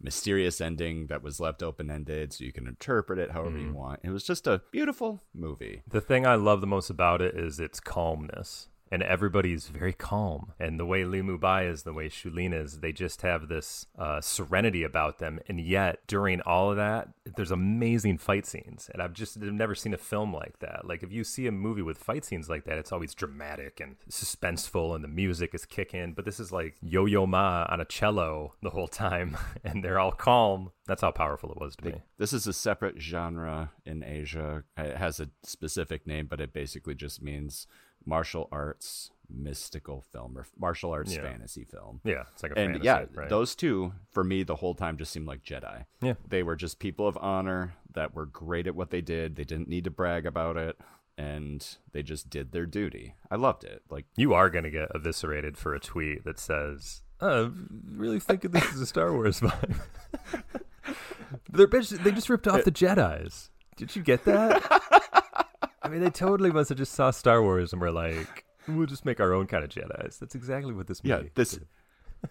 mysterious 0.00 0.60
ending 0.60 1.06
that 1.08 1.22
was 1.22 1.40
left 1.40 1.62
open 1.62 1.90
ended, 1.90 2.32
so 2.32 2.44
you 2.44 2.52
can 2.52 2.66
interpret 2.66 3.18
it 3.18 3.32
however 3.32 3.56
Mm-hmm. 3.56 3.66
you 3.68 3.74
want. 3.74 4.00
It 4.04 4.10
was 4.10 4.24
just 4.24 4.46
a 4.46 4.62
beautiful 4.70 5.22
movie. 5.34 5.82
The 5.88 6.00
thing 6.00 6.26
I 6.26 6.34
love 6.36 6.60
the 6.60 6.66
most 6.66 6.90
about 6.90 7.20
it 7.22 7.36
is 7.36 7.58
its 7.58 7.80
calmness. 7.80 8.68
And 8.90 9.02
everybody's 9.02 9.68
very 9.68 9.92
calm. 9.92 10.52
And 10.58 10.78
the 10.78 10.86
way 10.86 11.04
Li 11.04 11.20
Mubai 11.20 11.70
is, 11.70 11.82
the 11.82 11.92
way 11.92 12.08
Shulin 12.08 12.54
is, 12.54 12.80
they 12.80 12.92
just 12.92 13.22
have 13.22 13.48
this 13.48 13.86
uh, 13.98 14.20
serenity 14.20 14.82
about 14.82 15.18
them. 15.18 15.40
And 15.48 15.60
yet, 15.60 16.00
during 16.06 16.40
all 16.42 16.70
of 16.70 16.76
that, 16.76 17.08
there's 17.36 17.50
amazing 17.50 18.18
fight 18.18 18.46
scenes. 18.46 18.90
And 18.92 19.02
I've 19.02 19.12
just 19.12 19.36
I've 19.36 19.52
never 19.52 19.74
seen 19.74 19.94
a 19.94 19.98
film 19.98 20.32
like 20.34 20.58
that. 20.60 20.86
Like, 20.86 21.02
if 21.02 21.12
you 21.12 21.24
see 21.24 21.46
a 21.46 21.52
movie 21.52 21.82
with 21.82 21.98
fight 21.98 22.24
scenes 22.24 22.48
like 22.48 22.64
that, 22.64 22.78
it's 22.78 22.92
always 22.92 23.14
dramatic 23.14 23.80
and 23.80 23.96
suspenseful, 24.10 24.94
and 24.94 25.04
the 25.04 25.08
music 25.08 25.54
is 25.54 25.64
kicking. 25.64 26.14
But 26.14 26.24
this 26.24 26.40
is 26.40 26.52
like 26.52 26.76
Yo 26.80 27.04
Yo 27.06 27.26
Ma 27.26 27.66
on 27.68 27.80
a 27.80 27.84
cello 27.84 28.54
the 28.62 28.70
whole 28.70 28.88
time, 28.88 29.36
and 29.64 29.84
they're 29.84 29.98
all 29.98 30.12
calm. 30.12 30.72
That's 30.86 31.02
how 31.02 31.10
powerful 31.10 31.50
it 31.50 31.60
was 31.60 31.76
to 31.76 31.84
me. 31.84 32.02
This 32.16 32.32
is 32.32 32.46
a 32.46 32.52
separate 32.52 33.00
genre 33.00 33.72
in 33.84 34.02
Asia. 34.02 34.64
It 34.76 34.96
has 34.96 35.20
a 35.20 35.28
specific 35.42 36.06
name, 36.06 36.26
but 36.26 36.40
it 36.40 36.52
basically 36.52 36.94
just 36.94 37.22
means 37.22 37.66
martial 38.04 38.48
arts 38.52 39.10
mystical 39.30 40.00
film 40.10 40.38
or 40.38 40.46
martial 40.58 40.90
arts 40.90 41.14
Yeah. 41.14 41.20
fantasy 41.22 41.64
film. 41.64 42.00
Yeah, 42.02 42.24
it's 42.32 42.42
like 42.42 42.52
a 42.52 42.58
And 42.58 42.72
fantasy, 42.72 42.84
yeah, 42.86 43.04
right? 43.14 43.28
those 43.28 43.54
two 43.54 43.92
for 44.10 44.24
me 44.24 44.42
the 44.42 44.56
whole 44.56 44.74
time 44.74 44.96
just 44.96 45.12
seemed 45.12 45.26
like 45.26 45.42
Jedi. 45.42 45.84
Yeah. 46.00 46.14
They 46.26 46.42
were 46.42 46.56
just 46.56 46.78
people 46.78 47.06
of 47.06 47.18
honor 47.18 47.74
that 47.92 48.14
were 48.14 48.24
great 48.26 48.66
at 48.66 48.74
what 48.74 48.88
they 48.90 49.02
did. 49.02 49.36
They 49.36 49.44
didn't 49.44 49.68
need 49.68 49.84
to 49.84 49.90
brag 49.90 50.24
about 50.24 50.56
it 50.56 50.78
and 51.18 51.66
they 51.92 52.02
just 52.02 52.30
did 52.30 52.52
their 52.52 52.64
duty. 52.64 53.16
I 53.30 53.36
loved 53.36 53.64
it. 53.64 53.82
Like 53.90 54.06
You 54.16 54.32
are 54.32 54.48
going 54.48 54.64
to 54.64 54.70
get 54.70 54.88
eviscerated 54.94 55.58
for 55.58 55.74
a 55.74 55.80
tweet 55.80 56.24
that 56.24 56.38
says, 56.38 57.02
"I 57.20 57.50
really 57.90 58.20
thinking 58.20 58.52
this 58.52 58.72
is 58.72 58.80
a 58.80 58.86
Star 58.86 59.12
Wars 59.12 59.40
vibe." 59.42 59.80
They're 61.50 61.66
bitch- 61.66 62.02
they 62.02 62.12
just 62.12 62.30
ripped 62.30 62.48
off 62.48 62.60
uh, 62.60 62.62
the 62.62 62.72
Jedi's. 62.72 63.50
Did 63.76 63.94
you 63.94 64.02
get 64.02 64.24
that? 64.24 64.62
I 65.88 65.90
mean, 65.90 66.00
they 66.02 66.10
totally 66.10 66.50
must 66.50 66.68
have 66.68 66.76
just 66.78 66.92
saw 66.92 67.10
Star 67.10 67.42
Wars 67.42 67.72
and 67.72 67.80
were 67.80 67.90
like, 67.90 68.44
"We'll 68.68 68.86
just 68.86 69.06
make 69.06 69.20
our 69.20 69.32
own 69.32 69.46
kind 69.46 69.64
of 69.64 69.70
Jedi's." 69.70 70.18
That's 70.18 70.34
exactly 70.34 70.74
what 70.74 70.86
this 70.86 71.02
movie. 71.02 71.24
yeah, 71.24 71.30
this 71.34 71.58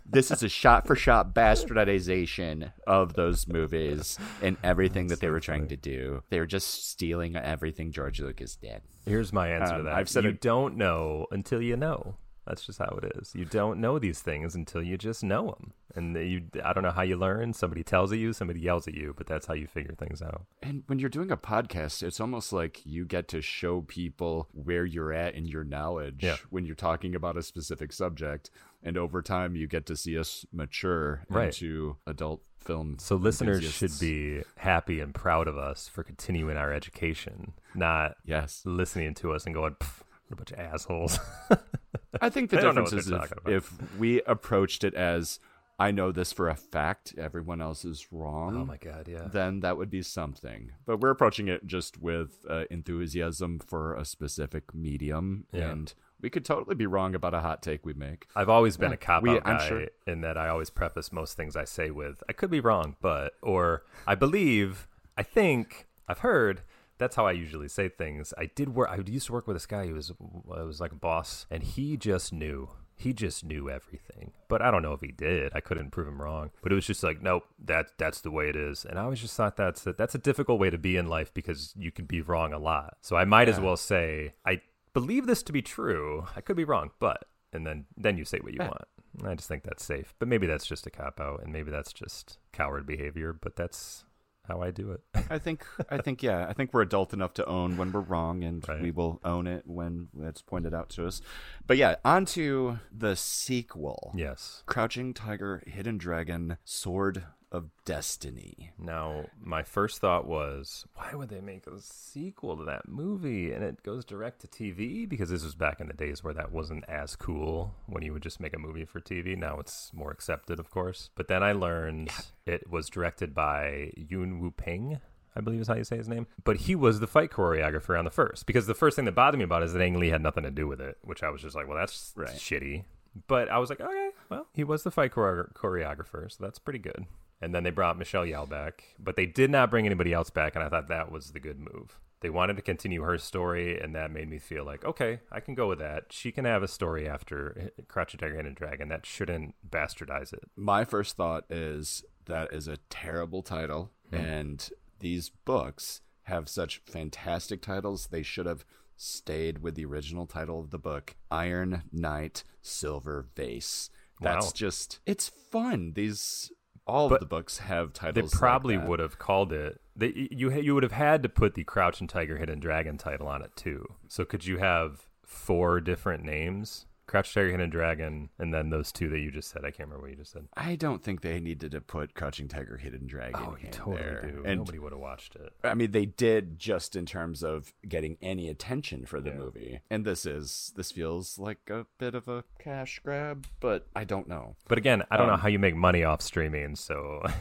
this 0.06 0.30
is 0.30 0.43
a 0.43 0.50
shot 0.50 0.86
for 0.86 0.96
shot 0.96 1.34
bastardization 1.34 2.72
of 2.86 3.13
those 3.13 3.48
movies 3.48 4.20
and 4.41 4.58
everything 4.63 5.08
that 5.08 5.22
they 5.22 5.30
were 5.30 5.39
trying 5.39 5.67
to 5.70 5.78
do. 5.78 6.22
They 6.30 6.39
were 6.39 6.46
just 6.46 6.88
stealing 6.89 7.36
everything 7.36 7.91
George 7.91 8.20
Lucas 8.20 8.56
did. 8.56 8.82
Here's 9.06 9.32
my 9.34 9.48
answer 9.50 9.74
to 9.74 9.80
Um, 9.80 9.86
that. 9.86 9.93
I've 9.96 10.10
said 10.10 10.24
you 10.26 10.32
it- 10.32 10.41
don't 10.41 10.76
know 10.78 11.26
until 11.32 11.62
you 11.62 11.78
know. 11.78 12.17
That's 12.47 12.65
just 12.65 12.79
how 12.79 12.97
it 13.01 13.17
is. 13.17 13.33
You 13.36 13.45
don't 13.45 13.79
know 13.81 13.99
these 13.99 14.21
things 14.21 14.55
until 14.55 14.81
you 14.81 14.97
just 14.97 15.23
know 15.23 15.47
them. 15.47 15.73
And 15.95 16.15
you, 16.15 16.43
I 16.63 16.73
don't 16.73 16.83
know 16.83 16.91
how 16.91 17.01
you 17.01 17.17
learn. 17.17 17.53
Somebody 17.53 17.83
tells 17.83 18.12
at 18.13 18.19
you, 18.19 18.31
somebody 18.31 18.60
yells 18.60 18.88
at 18.88 18.93
you, 18.93 19.13
but 19.17 19.25
that's 19.27 19.47
how 19.47 19.53
you 19.55 19.67
figure 19.67 19.95
things 19.95 20.21
out. 20.21 20.45
And 20.62 20.83
when 20.88 20.99
you're 20.99 21.10
doing 21.10 21.31
a 21.31 21.38
podcast, 21.38 22.03
it's 22.03 22.19
almost 22.19 22.53
like 22.53 22.81
you 22.86 23.05
get 23.05 23.27
to 23.29 23.41
show 23.41 23.81
people 23.81 24.47
where 24.53 24.86
you're 24.86 25.12
at 25.12 25.33
in 25.36 25.45
your 25.45 25.63
knowledge 25.63 26.23
Yeah. 26.23 26.38
when 26.49 26.65
you're 26.65 26.75
talking 26.75 27.15
about 27.15 27.36
a 27.38 27.41
specific 27.43 27.91
subject. 27.91 28.49
And 28.83 28.95
over 28.97 29.21
time, 29.21 29.55
you 29.55 29.67
get 29.67 29.86
to 29.88 29.95
see 29.97 30.17
us 30.17 30.45
mature 30.53 31.23
Right. 31.29 31.45
into 31.47 31.97
adult 32.05 32.43
film. 32.60 32.97
So 32.99 33.15
listeners 33.15 33.63
should 33.73 33.97
be 33.99 34.43
happy 34.57 34.99
and 34.99 35.13
proud 35.15 35.47
of 35.47 35.57
us 35.57 35.88
for 35.88 36.03
continuing 36.03 36.57
our 36.57 36.71
education, 36.73 37.53
not 37.73 38.17
Yes. 38.23 38.62
listening 38.65 39.13
to 39.15 39.31
us 39.33 39.45
and 39.45 39.55
going, 39.55 39.75
"Pff, 39.75 39.99
what 40.01 40.07
a 40.32 40.36
bunch 40.36 40.52
of 40.52 40.60
assholes. 40.60 41.20
I 42.22 42.30
think 42.30 42.50
the 42.50 42.58
They 42.58 42.62
don't 42.63 42.76
know 42.76 42.84
difference 42.86 43.08
is 43.08 43.12
if, 43.12 43.34
if 43.48 43.98
we 44.00 44.22
approached 44.24 44.84
it 44.84 44.94
as 44.96 45.40
I 45.80 45.92
know 45.92 46.12
this 46.12 46.32
for 46.34 46.50
a 46.50 46.56
fact, 46.56 47.13
everyone 47.20 47.62
else 47.62 47.86
is 47.86 48.12
wrong. 48.12 48.58
oh 48.58 48.66
my 48.66 48.78
god, 48.78 49.08
yeah. 49.08 49.28
Then 49.32 49.60
that 49.60 49.78
would 49.78 49.92
be 49.92 50.02
something. 50.02 50.72
But 50.88 51.00
we're 51.00 51.12
approaching 51.12 51.48
it 51.48 51.68
just 51.68 52.02
with 52.02 52.46
uh, 52.50 52.63
enthusiasm 52.72 53.60
for 53.60 53.94
a 53.94 54.04
specific 54.04 54.74
medium, 54.74 55.46
Yeah. 55.52 55.70
and 55.70 55.94
we 56.20 56.32
could 56.32 56.44
totally 56.44 56.74
be 56.74 56.88
wrong 56.88 57.13
about 57.13 57.36
a 57.36 57.42
hot 57.42 57.62
take 57.62 57.86
we 57.86 57.94
make. 57.94 58.26
I've 58.36 58.50
always 58.50 58.76
been 58.78 58.90
Yeah, 58.90 58.96
a 58.96 58.98
cop 58.98 59.28
out 59.28 59.44
guy 59.44 59.68
sure- 59.68 59.88
in 60.08 60.22
that 60.22 60.36
I 60.36 60.48
always 60.50 60.72
preface 60.72 61.12
most 61.12 61.38
things 61.38 61.56
I 61.56 61.66
say 61.66 61.92
with 61.92 62.24
I 62.28 62.34
could 62.34 62.50
be 62.50 62.60
wrong, 62.60 62.96
but 63.00 63.34
or 63.44 63.84
I 64.08 64.16
believe, 64.16 64.88
I 65.16 65.22
think, 65.22 65.86
I've 66.08 66.20
heard. 66.20 66.62
That's 66.97 67.15
how 67.15 67.25
I 67.27 67.31
usually 67.33 67.67
say 67.67 67.89
things. 67.89 68.33
I 68.38 68.45
did 68.47 68.69
work. 68.75 68.89
I 68.89 68.97
used 69.05 69.27
to 69.27 69.33
work 69.33 69.47
with 69.47 69.55
this 69.55 69.65
guy 69.65 69.88
who 69.88 69.93
was 69.95 70.12
uh, 70.12 70.65
was 70.65 70.81
like 70.81 70.91
a 70.91 70.95
boss, 70.95 71.45
and 71.49 71.63
he 71.63 71.97
just 71.97 72.33
knew. 72.33 72.69
He 72.99 73.13
just 73.13 73.45
knew 73.45 73.69
everything. 73.69 74.31
But 74.47 74.63
I 74.63 74.71
don't 74.71 74.81
know 74.81 74.93
if 74.93 75.01
he 75.01 75.12
did. 75.12 75.51
I 75.53 75.60
couldn't 75.60 75.91
prove 75.91 76.07
him 76.07 76.19
wrong. 76.19 76.49
But 76.63 76.71
it 76.71 76.75
was 76.75 76.88
just 76.88 77.03
like, 77.03 77.21
nope, 77.21 77.43
that 77.63 77.89
that's 77.99 78.21
the 78.21 78.31
way 78.31 78.49
it 78.49 78.55
is. 78.55 78.86
And 78.86 78.97
I 78.97 79.03
always 79.03 79.21
just 79.21 79.36
thought 79.36 79.55
that's 79.55 79.86
a, 79.86 79.93
that's 79.93 80.15
a 80.15 80.17
difficult 80.17 80.60
way 80.60 80.71
to 80.71 80.79
be 80.79 80.97
in 80.97 81.05
life 81.07 81.31
because 81.31 81.75
you 81.77 81.91
can 81.91 82.05
be 82.05 82.21
wrong 82.21 82.53
a 82.53 82.57
lot. 82.57 82.97
So 83.01 83.15
I 83.15 83.23
might 83.25 83.49
as 83.49 83.60
well 83.60 83.77
say 83.77 84.33
I 84.45 84.62
believe 84.93 85.27
this 85.27 85.43
to 85.43 85.53
be 85.53 85.62
true. 85.62 86.25
I 86.36 86.41
could 86.41 86.57
be 86.57 86.63
wrong, 86.63 86.89
but 86.99 87.25
and 87.53 87.67
then 87.67 87.86
then 87.95 88.17
you 88.17 88.25
say 88.25 88.39
what 88.39 88.53
you 88.53 88.57
Yeah. 88.62 88.69
want. 88.69 88.86
I 89.31 89.36
just 89.36 89.47
think 89.47 89.62
that's 89.63 89.86
safe. 89.86 90.15
But 90.17 90.27
maybe 90.27 90.47
that's 90.47 90.65
just 90.65 90.88
a 90.88 90.89
cop 90.89 91.19
out 91.19 91.43
and 91.43 91.53
maybe 91.53 91.69
that's 91.69 91.93
just 91.93 92.39
coward 92.51 92.88
behavior, 92.88 93.31
but 93.31 93.55
that's 93.55 94.05
how 94.47 94.62
I 94.62 94.71
do 94.71 94.91
it. 94.91 95.01
I 95.29 95.38
think, 95.39 95.65
I 95.89 95.97
think, 95.97 96.23
yeah, 96.23 96.47
I 96.47 96.53
think 96.53 96.73
we're 96.73 96.81
adult 96.81 97.13
enough 97.13 97.33
to 97.36 97.45
own 97.45 97.77
when 97.77 97.91
we're 97.91 97.99
wrong, 98.01 98.43
and 98.43 98.67
Right. 98.67 98.81
we 98.81 98.91
will 98.91 99.19
own 99.23 99.47
it 99.47 99.63
when 99.65 100.07
it's 100.21 100.41
pointed 100.41 100.73
out 100.73 100.89
to 100.91 101.05
us. 101.05 101.21
But 101.65 101.77
yeah, 101.77 101.95
on 102.05 102.25
to 102.27 102.79
the 102.91 103.15
sequel. 103.15 104.13
yes. 104.15 104.63
Crouching 104.65 105.13
Tiger, 105.13 105.62
Hidden 105.67 105.97
Dragon, 105.97 106.57
Sword 106.63 107.23
of 107.51 107.69
Destiny. 107.86 108.71
Now, 108.77 109.25
my 109.41 109.63
first 109.63 109.99
thought 110.01 110.27
was, 110.27 110.86
why 110.95 111.13
would 111.13 111.29
they 111.29 111.39
make 111.41 111.65
a 111.65 111.79
sequel 111.79 112.57
to 112.57 112.63
that 112.65 112.88
movie? 112.88 113.51
And 113.53 113.63
it 113.63 113.83
goes 113.83 114.03
direct 114.05 114.41
to 114.41 114.47
TV 114.47 115.07
because 115.07 115.29
this 115.29 115.43
was 115.43 115.55
back 115.55 115.79
in 115.79 115.88
the 115.88 115.93
days 115.93 116.23
where 116.23 116.33
that 116.33 116.51
wasn't 116.51 116.83
as 116.89 117.15
cool 117.15 117.73
when 117.86 118.03
you 118.03 118.12
would 118.13 118.21
just 118.21 118.39
make 118.39 118.53
a 118.55 118.60
movie 118.60 118.86
for 118.86 118.99
TV. 118.99 119.38
Now 119.38 119.60
it's 119.60 119.91
more 119.93 120.12
accepted, 120.12 120.60
of 120.60 120.69
course. 120.69 121.10
But 121.15 121.27
then 121.29 121.41
I 121.41 121.53
learned 121.53 122.10
it 122.45 122.69
was 122.69 122.89
directed 122.89 123.33
by 123.33 123.91
Yuen 123.95 124.39
Woo 124.39 124.51
Ping. 124.51 124.99
I 125.36 125.39
believe 125.41 125.62
is 125.62 125.67
how 125.67 125.75
you 125.75 125.83
say 125.83 125.97
his 125.97 126.10
name. 126.10 126.27
But 126.43 126.57
he 126.57 126.75
was 126.75 126.99
the 126.99 127.07
fight 127.07 127.29
choreographer 127.31 127.97
on 127.97 128.05
the 128.05 128.12
first. 128.12 128.45
Because 128.45 128.65
the 128.67 128.73
first 128.73 128.95
thing 128.95 129.05
that 129.05 129.13
bothered 129.15 129.38
me 129.38 129.43
about 129.45 129.62
it 129.62 129.65
is 129.65 129.73
that 129.73 129.81
Ang 129.83 129.99
Lee 129.99 130.10
had 130.10 130.21
nothing 130.21 130.43
to 130.43 130.51
do 130.51 130.67
with 130.67 130.81
it, 130.81 130.97
which 131.03 131.21
I 131.23 131.29
was 131.29 131.41
just 131.43 131.55
like, 131.55 131.67
well, 131.67 131.77
that's 131.77 132.12
Right. 132.15 132.29
shitty. 132.29 132.83
But 133.27 133.49
I 133.49 133.57
was 133.60 133.69
like, 133.69 133.79
okay, 133.79 134.10
well, 134.29 134.47
he 134.53 134.63
was 134.63 134.83
the 134.83 134.91
fight 134.91 135.12
choreo- 135.13 135.53
choreographer, 135.53 136.29
so 136.31 136.38
that's 136.43 136.60
pretty 136.60 136.79
good. 136.79 137.05
And 137.41 137.54
then 137.54 137.63
they 137.63 137.69
brought 137.69 138.00
Michelle 138.00 138.26
Yeoh 138.26 138.50
back, 138.50 138.84
but 139.00 139.15
they 139.15 139.28
did 139.28 139.52
not 139.52 139.69
bring 139.69 139.86
anybody 139.86 140.12
else 140.12 140.30
back, 140.30 140.56
and 140.56 140.63
I 140.63 140.69
thought 140.69 140.88
that 140.88 141.12
was 141.12 141.32
the 141.32 141.39
good 141.39 141.60
move. 141.60 142.00
They 142.21 142.32
wanted 142.32 142.56
to 142.56 142.63
continue 142.63 143.04
her 143.04 143.19
story, 143.19 143.80
and 143.80 143.93
that 143.93 144.10
made 144.10 144.28
me 144.28 144.39
feel 144.39 144.65
like, 144.65 144.84
okay, 144.84 145.19
I 145.32 145.39
can 145.39 145.54
go 145.54 145.67
with 145.67 145.78
that. 145.78 146.06
She 146.10 146.32
can 146.32 146.45
have 146.45 146.63
a 146.63 146.67
story 146.67 147.08
after 147.08 147.71
Crouching 147.88 148.19
Tiger, 148.19 148.38
Hidden 148.38 148.56
Dragon. 148.56 148.89
That 148.89 149.06
shouldn't 149.06 149.54
bastardize 149.69 150.34
it. 150.34 150.50
My 150.56 150.84
first 150.84 151.15
thought 151.15 151.45
is 151.52 152.04
that 152.26 152.52
is 152.52 152.67
a 152.67 152.78
terrible 152.89 153.43
title, 153.43 153.91
mm. 154.12 154.19
and 154.19 154.69
these 155.00 155.30
books 155.30 156.02
have 156.23 156.50
such 156.50 156.82
fantastic 156.86 157.62
titles. 157.62 158.08
They 158.08 158.23
should 158.23 158.47
have 158.47 158.65
stayed 158.95 159.60
with 159.60 159.76
the 159.76 159.86
original 159.86 160.26
title 160.26 160.60
of 160.60 160.71
the 160.71 160.80
book 160.80 161.15
Iron 161.30 161.84
Knight 161.91 162.43
Silver 162.62 163.28
Vase. 163.36 163.91
That's 164.19 164.47
Wow. 164.47 164.52
just, 164.56 165.00
it's 165.06 165.30
fun. 165.30 165.93
These, 165.93 166.52
all 166.88 167.10
But 167.10 167.15
of 167.15 167.19
the 167.21 167.26
books 167.28 167.60
have 167.60 167.93
titles. 167.93 168.32
They 168.32 168.38
probably 168.38 168.78
like 168.78 168.88
would 168.88 169.00
have 169.00 169.19
called 169.19 169.54
it. 169.54 169.80
They, 169.95 170.30
you 170.32 170.52
you 170.52 170.73
would 170.73 170.84
have 170.84 170.91
had 170.91 171.21
to 171.23 171.30
put 171.30 171.54
the 171.54 171.63
Crouching 171.63 172.08
Tiger, 172.08 172.38
Hidden 172.38 172.60
Dragon 172.60 172.97
title 172.97 173.28
on 173.28 173.41
it 173.43 173.56
too. 173.56 173.86
So 174.08 174.26
could 174.26 174.45
you 174.45 174.58
have 174.58 175.08
four 175.23 175.80
different 175.80 176.23
names? 176.23 176.87
Crouching 177.08 177.34
Tiger, 177.41 177.52
Hidden 177.52 177.70
Dragon, 177.70 178.30
and 178.38 178.54
then 178.54 178.70
those 178.70 178.91
two 178.91 179.08
that 179.10 179.20
you 179.20 179.32
just 179.32 179.50
said. 179.50 179.63
I 179.63 179.72
can't 179.72 179.88
remember 179.89 180.02
what 180.04 180.12
you 180.12 180.17
just 180.17 180.34
said. 180.34 180.48
I 180.58 180.76
don't 180.76 181.02
think 181.02 181.22
they 181.22 181.39
needed 181.39 181.72
to 181.72 181.80
put 181.82 182.13
Crouching 182.13 182.48
Tiger, 182.50 182.78
Hidden 182.78 183.08
Dragon 183.08 183.39
Oh, 183.41 183.56
you 183.60 183.65
in 183.67 183.72
totally 183.72 183.98
there. 184.04 184.22
do. 184.36 184.43
And 184.46 184.58
Nobody 184.60 184.80
would 184.80 184.91
have 184.91 185.00
watched 185.00 185.36
it. 185.36 185.54
I 185.63 185.74
mean, 185.74 185.91
they 185.91 186.06
did 186.06 186.60
just 186.60 186.96
in 186.96 187.06
terms 187.06 187.43
of 187.43 187.74
getting 187.88 188.17
any 188.22 188.50
attention 188.50 189.06
for 189.06 189.22
the 189.22 189.30
Yeah. 189.30 189.38
movie. 189.38 189.80
And 189.89 190.04
this 190.06 190.26
is 190.26 190.74
this 190.76 190.91
feels 190.91 191.39
like 191.39 191.70
a 191.70 191.86
bit 191.98 192.13
of 192.13 192.28
a 192.28 192.43
cash 192.60 193.00
grab, 193.04 193.48
but 193.62 193.88
I 193.96 194.04
don't 194.04 194.28
know. 194.28 194.56
But 194.67 194.78
again, 194.78 195.04
I 195.10 195.15
don't 195.17 195.28
know 195.28 195.34
Um, 195.34 195.39
how 195.39 195.48
you 195.48 195.60
make 195.60 195.76
money 195.76 196.04
off 196.04 196.22
streaming, 196.22 196.76
so 196.76 197.22
I 197.26 197.34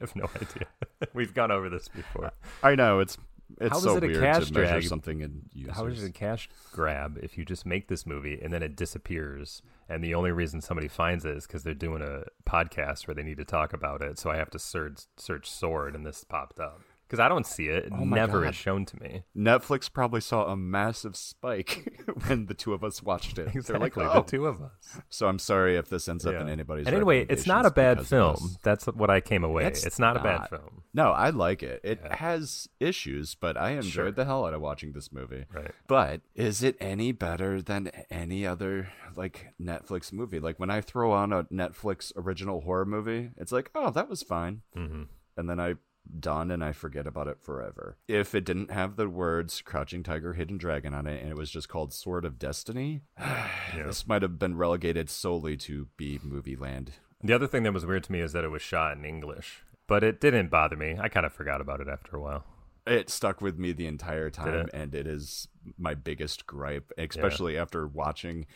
have 0.00 0.16
no 0.16 0.28
idea. 0.34 0.66
We've 1.14 1.32
gone 1.34 1.50
over 1.52 1.68
this 1.68 1.86
before. 1.88 2.32
I 2.62 2.74
know 2.74 2.98
it's 3.00 3.16
it's 3.60 3.70
How 3.70 3.78
is 3.78 3.84
so 3.84 3.96
it 3.96 4.04
a 4.04 4.06
weird 4.06 4.20
cash 4.20 4.48
to 4.48 4.60
measure 4.60 4.82
something 4.82 5.20
in 5.20 5.42
users. 5.52 5.76
How 5.76 5.86
is 5.86 6.02
it 6.02 6.08
a 6.08 6.12
cash 6.12 6.48
grab 6.72 7.18
if 7.22 7.38
you 7.38 7.44
just 7.44 7.66
make 7.66 7.88
this 7.88 8.06
movie 8.06 8.38
and 8.40 8.52
then 8.52 8.62
it 8.62 8.76
disappears? 8.76 9.62
And 9.88 10.04
the 10.04 10.14
only 10.14 10.30
reason 10.30 10.60
somebody 10.60 10.88
finds 10.88 11.24
it 11.24 11.36
is 11.36 11.46
because 11.46 11.62
they're 11.62 11.74
doing 11.74 12.02
a 12.02 12.24
podcast 12.48 13.06
where 13.06 13.14
they 13.14 13.22
need 13.22 13.38
to 13.38 13.44
talk 13.44 13.72
about 13.72 14.02
it. 14.02 14.18
So 14.18 14.30
I 14.30 14.36
have 14.36 14.50
to 14.50 14.58
search 14.58 15.02
search 15.16 15.50
sword, 15.50 15.94
and 15.94 16.06
this 16.06 16.24
popped 16.24 16.60
up 16.60 16.82
because 17.10 17.18
I 17.18 17.28
don't 17.28 17.44
see 17.46 17.66
it. 17.66 17.86
It 17.86 17.92
Oh 17.92 18.04
never 18.04 18.42
God. 18.42 18.50
is 18.50 18.54
shown 18.54 18.84
to 18.86 19.00
me. 19.02 19.24
Netflix 19.36 19.92
probably 19.92 20.20
saw 20.20 20.44
a 20.46 20.56
massive 20.56 21.16
spike 21.16 22.00
when 22.28 22.46
the 22.46 22.54
two 22.54 22.72
of 22.72 22.84
us 22.84 23.02
watched 23.02 23.36
it. 23.38 23.46
They're 23.66 23.78
like, 23.80 23.88
Exactly, 23.96 24.04
oh. 24.04 24.22
the 24.22 24.30
two 24.30 24.46
of 24.46 24.62
us. 24.62 24.70
So 25.08 25.26
I'm 25.26 25.40
sorry 25.40 25.76
if 25.76 25.88
this 25.88 26.08
ends 26.08 26.24
up 26.24 26.34
Yeah. 26.34 26.42
in 26.42 26.48
anybody's. 26.48 26.86
And 26.86 26.94
anyway, 26.94 27.26
it's 27.28 27.46
not 27.46 27.66
a 27.66 27.70
bad 27.72 28.06
film. 28.06 28.56
That's 28.62 28.86
what 28.86 29.10
I 29.10 29.20
came 29.20 29.42
away. 29.42 29.64
It's 29.64 29.84
It's, 29.84 29.98
not, 29.98 30.16
a 30.16 30.20
bad 30.20 30.48
film. 30.48 30.82
No, 30.94 31.10
I 31.10 31.30
like 31.30 31.62
it. 31.64 31.80
It 31.82 32.00
Yeah. 32.04 32.16
has 32.16 32.68
issues, 32.78 33.34
but 33.34 33.56
I 33.56 33.70
enjoyed 33.70 33.90
Sure. 33.92 34.10
the 34.12 34.24
hell 34.24 34.44
out 34.46 34.54
of 34.54 34.60
watching 34.60 34.92
this 34.92 35.10
movie. 35.12 35.46
Right. 35.52 35.72
But 35.88 36.20
is 36.36 36.62
it 36.62 36.76
any 36.80 37.10
better 37.12 37.60
than 37.60 37.90
any 38.10 38.46
other 38.46 38.88
like 39.16 39.48
Netflix 39.60 40.12
movie? 40.12 40.38
Like 40.38 40.60
when 40.60 40.70
I 40.70 40.80
throw 40.80 41.10
on 41.12 41.32
a 41.32 41.44
Netflix 41.44 42.12
original 42.16 42.60
horror 42.60 42.84
movie, 42.86 43.30
it's 43.36 43.50
like, 43.52 43.70
oh, 43.74 43.90
that 43.90 44.08
was 44.08 44.22
fine, 44.22 44.62
hmm 44.74 45.02
and 45.36 45.48
then 45.48 45.58
I 45.58 45.74
done 46.18 46.50
and 46.50 46.62
I 46.62 46.72
forget 46.72 47.06
about 47.06 47.28
it 47.28 47.40
forever. 47.40 47.96
If 48.08 48.34
it 48.34 48.44
didn't 48.44 48.70
have 48.70 48.96
the 48.96 49.08
words 49.08 49.62
"Crouching 49.62 50.02
Tiger, 50.02 50.34
Hidden 50.34 50.58
Dragon" 50.58 50.94
on 50.94 51.06
it, 51.06 51.20
and 51.22 51.30
it 51.30 51.36
was 51.36 51.50
just 51.50 51.68
called 51.68 51.92
Sword 51.92 52.24
of 52.24 52.38
Destiny, 52.38 53.02
this 53.74 54.06
might 54.06 54.22
have 54.22 54.38
been 54.38 54.56
relegated 54.56 55.10
solely 55.10 55.56
to 55.58 55.88
B 55.96 56.18
movie 56.22 56.56
land. 56.56 56.92
The 57.22 57.34
other 57.34 57.46
thing 57.46 57.64
that 57.64 57.74
was 57.74 57.86
weird 57.86 58.04
to 58.04 58.12
me 58.12 58.20
is 58.20 58.32
that 58.32 58.44
it 58.44 58.50
was 58.50 58.62
shot 58.62 58.96
in 58.96 59.04
English, 59.04 59.62
but 59.86 60.02
it 60.02 60.20
didn't 60.20 60.50
bother 60.50 60.76
me. 60.76 60.96
I 61.00 61.08
kind 61.08 61.26
of 61.26 61.32
forgot 61.32 61.60
about 61.60 61.80
it 61.80 61.88
after 61.88 62.16
a 62.16 62.20
while. 62.20 62.44
It 62.86 63.10
stuck 63.10 63.40
with 63.40 63.58
me 63.58 63.72
the 63.72 63.86
entire 63.86 64.30
time, 64.30 64.66
it? 64.66 64.70
and 64.72 64.94
it 64.94 65.06
is 65.06 65.48
my 65.76 65.94
biggest 65.94 66.46
gripe, 66.46 66.92
especially 66.96 67.58
after 67.58 67.86
watching 67.86 68.46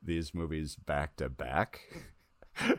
these 0.00 0.34
movies 0.34 0.76
back 0.76 1.16
to 1.16 1.28
back. 1.28 1.80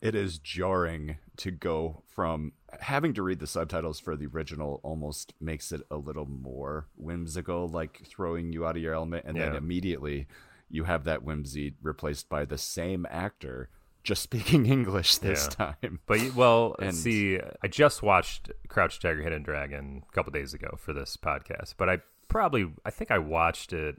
It 0.00 0.14
is 0.14 0.38
jarring 0.38 1.18
to 1.38 1.50
go 1.50 2.02
from 2.06 2.52
having 2.80 3.14
to 3.14 3.22
read 3.22 3.38
the 3.40 3.46
subtitles 3.46 3.98
for 4.00 4.16
the 4.16 4.26
original 4.26 4.80
almost 4.82 5.34
makes 5.40 5.72
it 5.72 5.82
a 5.90 5.96
little 5.96 6.26
more 6.26 6.86
whimsical, 6.96 7.68
like 7.68 8.02
throwing 8.06 8.52
you 8.52 8.66
out 8.66 8.76
of 8.76 8.82
your 8.82 8.94
element, 8.94 9.24
and 9.26 9.36
then 9.36 9.54
immediately 9.56 10.26
you 10.68 10.84
have 10.84 11.04
that 11.04 11.22
whimsy 11.24 11.74
replaced 11.82 12.28
by 12.28 12.44
the 12.44 12.58
same 12.58 13.06
actor 13.10 13.68
just 14.04 14.22
speaking 14.30 14.66
English 14.66 15.18
this 15.18 15.48
Yeah. 15.58 15.72
time. 15.82 15.98
But 16.06 16.34
well, 16.34 16.76
And- 16.78 16.94
see, 16.94 17.38
I 17.62 17.68
just 17.68 18.02
watched 18.02 18.50
Crouch 18.68 18.98
Tiger, 19.00 19.22
Hidden 19.22 19.42
Dragon 19.42 20.04
a 20.08 20.12
couple 20.14 20.30
days 20.32 20.54
ago 20.54 20.76
for 20.78 20.92
this 20.92 21.16
podcast, 21.16 21.74
but 21.76 21.88
I 21.88 21.98
probably 22.28 22.70
I 22.84 22.90
think 22.90 23.10
I 23.10 23.18
watched 23.18 23.72
it 23.72 23.96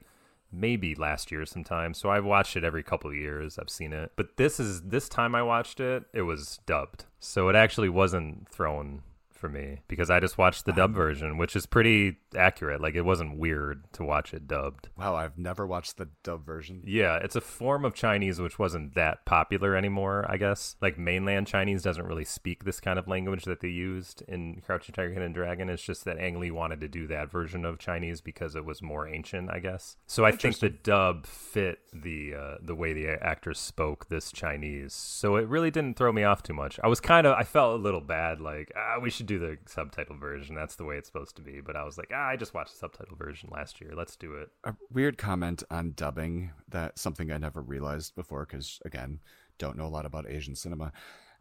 maybe 0.51 0.95
last 0.95 1.31
year 1.31 1.45
sometime. 1.45 1.93
So 1.93 2.09
I've 2.09 2.25
watched 2.25 2.55
it 2.55 2.63
every 2.63 2.83
couple 2.83 3.13
years. 3.13 3.57
I've 3.57 3.69
seen 3.69 3.93
it, 3.93 4.11
but 4.15 4.37
this 4.37 4.59
is 4.59 4.81
this 4.83 5.09
time 5.09 5.35
I 5.35 5.43
watched 5.43 5.79
it, 5.79 6.05
it 6.13 6.23
was 6.23 6.59
dubbed, 6.65 7.05
so 7.19 7.49
it 7.49 7.55
actually 7.55 7.89
wasn't 7.89 8.49
thrown 8.49 9.03
for 9.41 9.49
me 9.49 9.79
because 9.87 10.09
I 10.09 10.19
just 10.19 10.37
watched 10.37 10.65
the 10.65 10.71
dub 10.71 10.93
version, 10.93 11.37
which 11.37 11.55
is 11.55 11.65
pretty 11.65 12.19
accurate. 12.37 12.79
Like 12.79 12.95
it 12.95 13.01
wasn't 13.01 13.37
weird 13.37 13.91
to 13.93 14.03
watch 14.03 14.33
it 14.33 14.47
dubbed. 14.47 14.87
Wow, 14.95 15.15
I've 15.15 15.37
never 15.37 15.65
watched 15.65 15.97
the 15.97 16.07
dub 16.23 16.45
version. 16.45 16.83
Yeah, 16.85 17.17
it's 17.17 17.35
a 17.35 17.41
form 17.41 17.83
of 17.83 17.93
Chinese 17.93 18.39
which 18.39 18.59
wasn't 18.59 18.95
that 18.95 19.25
popular 19.25 19.75
anymore, 19.75 20.25
I 20.29 20.37
guess. 20.37 20.75
Like 20.81 20.97
mainland 20.97 21.47
Chinese 21.47 21.81
doesn't 21.81 22.05
really 22.05 22.23
speak 22.23 22.63
this 22.63 22.79
kind 22.79 22.99
of 22.99 23.07
language 23.07 23.45
that 23.45 23.59
they 23.59 23.69
used 23.69 24.23
in 24.27 24.61
Crouching 24.65 24.93
Tiger, 24.93 25.13
Hidden 25.13 25.33
Dragon. 25.33 25.69
It's 25.69 25.83
just 25.83 26.05
that 26.05 26.19
Ang 26.19 26.39
Lee 26.39 26.51
wanted 26.51 26.79
to 26.81 26.87
do 26.87 27.07
that 27.07 27.31
version 27.31 27.65
of 27.65 27.79
Chinese 27.79 28.21
because 28.21 28.55
it 28.55 28.63
was 28.63 28.81
more 28.81 29.07
ancient, 29.07 29.49
I 29.51 29.59
guess. 29.59 29.97
So 30.05 30.23
I 30.23 30.31
think 30.31 30.59
the 30.59 30.69
dub 30.69 31.25
fit 31.25 31.79
the 31.91 32.35
uh, 32.35 32.55
the 32.61 32.75
way 32.75 32.93
the 32.93 33.07
actors 33.07 33.59
spoke 33.59 34.07
this 34.07 34.31
Chinese. 34.31 34.93
So 34.93 35.35
it 35.35 35.47
really 35.47 35.71
didn't 35.71 35.97
throw 35.97 36.11
me 36.11 36.23
off 36.23 36.43
too 36.43 36.53
much. 36.53 36.79
I 36.83 36.87
was 36.87 36.99
kind 36.99 37.25
of 37.25 37.35
I 37.35 37.43
felt 37.43 37.79
a 37.79 37.81
little 37.81 38.01
bad, 38.01 38.39
like 38.39 38.71
ah, 38.75 38.99
we 39.01 39.09
should 39.09 39.25
do 39.31 39.39
the 39.39 39.57
subtitle 39.65 40.17
version. 40.17 40.55
That's 40.55 40.75
the 40.75 40.83
way 40.85 40.97
it's 40.97 41.07
supposed 41.07 41.35
to 41.37 41.41
be. 41.41 41.61
But 41.61 41.75
I 41.75 41.83
was 41.83 41.97
like, 41.97 42.11
ah, 42.13 42.27
I 42.29 42.35
just 42.35 42.53
watched 42.53 42.71
the 42.73 42.77
subtitle 42.79 43.15
version 43.15 43.49
last 43.51 43.79
year. 43.81 43.91
Let's 43.95 44.15
do 44.15 44.33
it. 44.35 44.49
A 44.63 44.75
weird 44.91 45.17
comment 45.17 45.63
on 45.71 45.93
dubbing 45.95 46.51
that 46.69 46.97
something 46.99 47.31
I 47.31 47.37
never 47.37 47.61
realized 47.61 48.15
before 48.15 48.45
because 48.45 48.79
again, 48.85 49.19
don't 49.57 49.77
know 49.77 49.85
a 49.85 49.89
lot 49.95 50.05
about 50.05 50.29
Asian 50.29 50.55
cinema. 50.55 50.91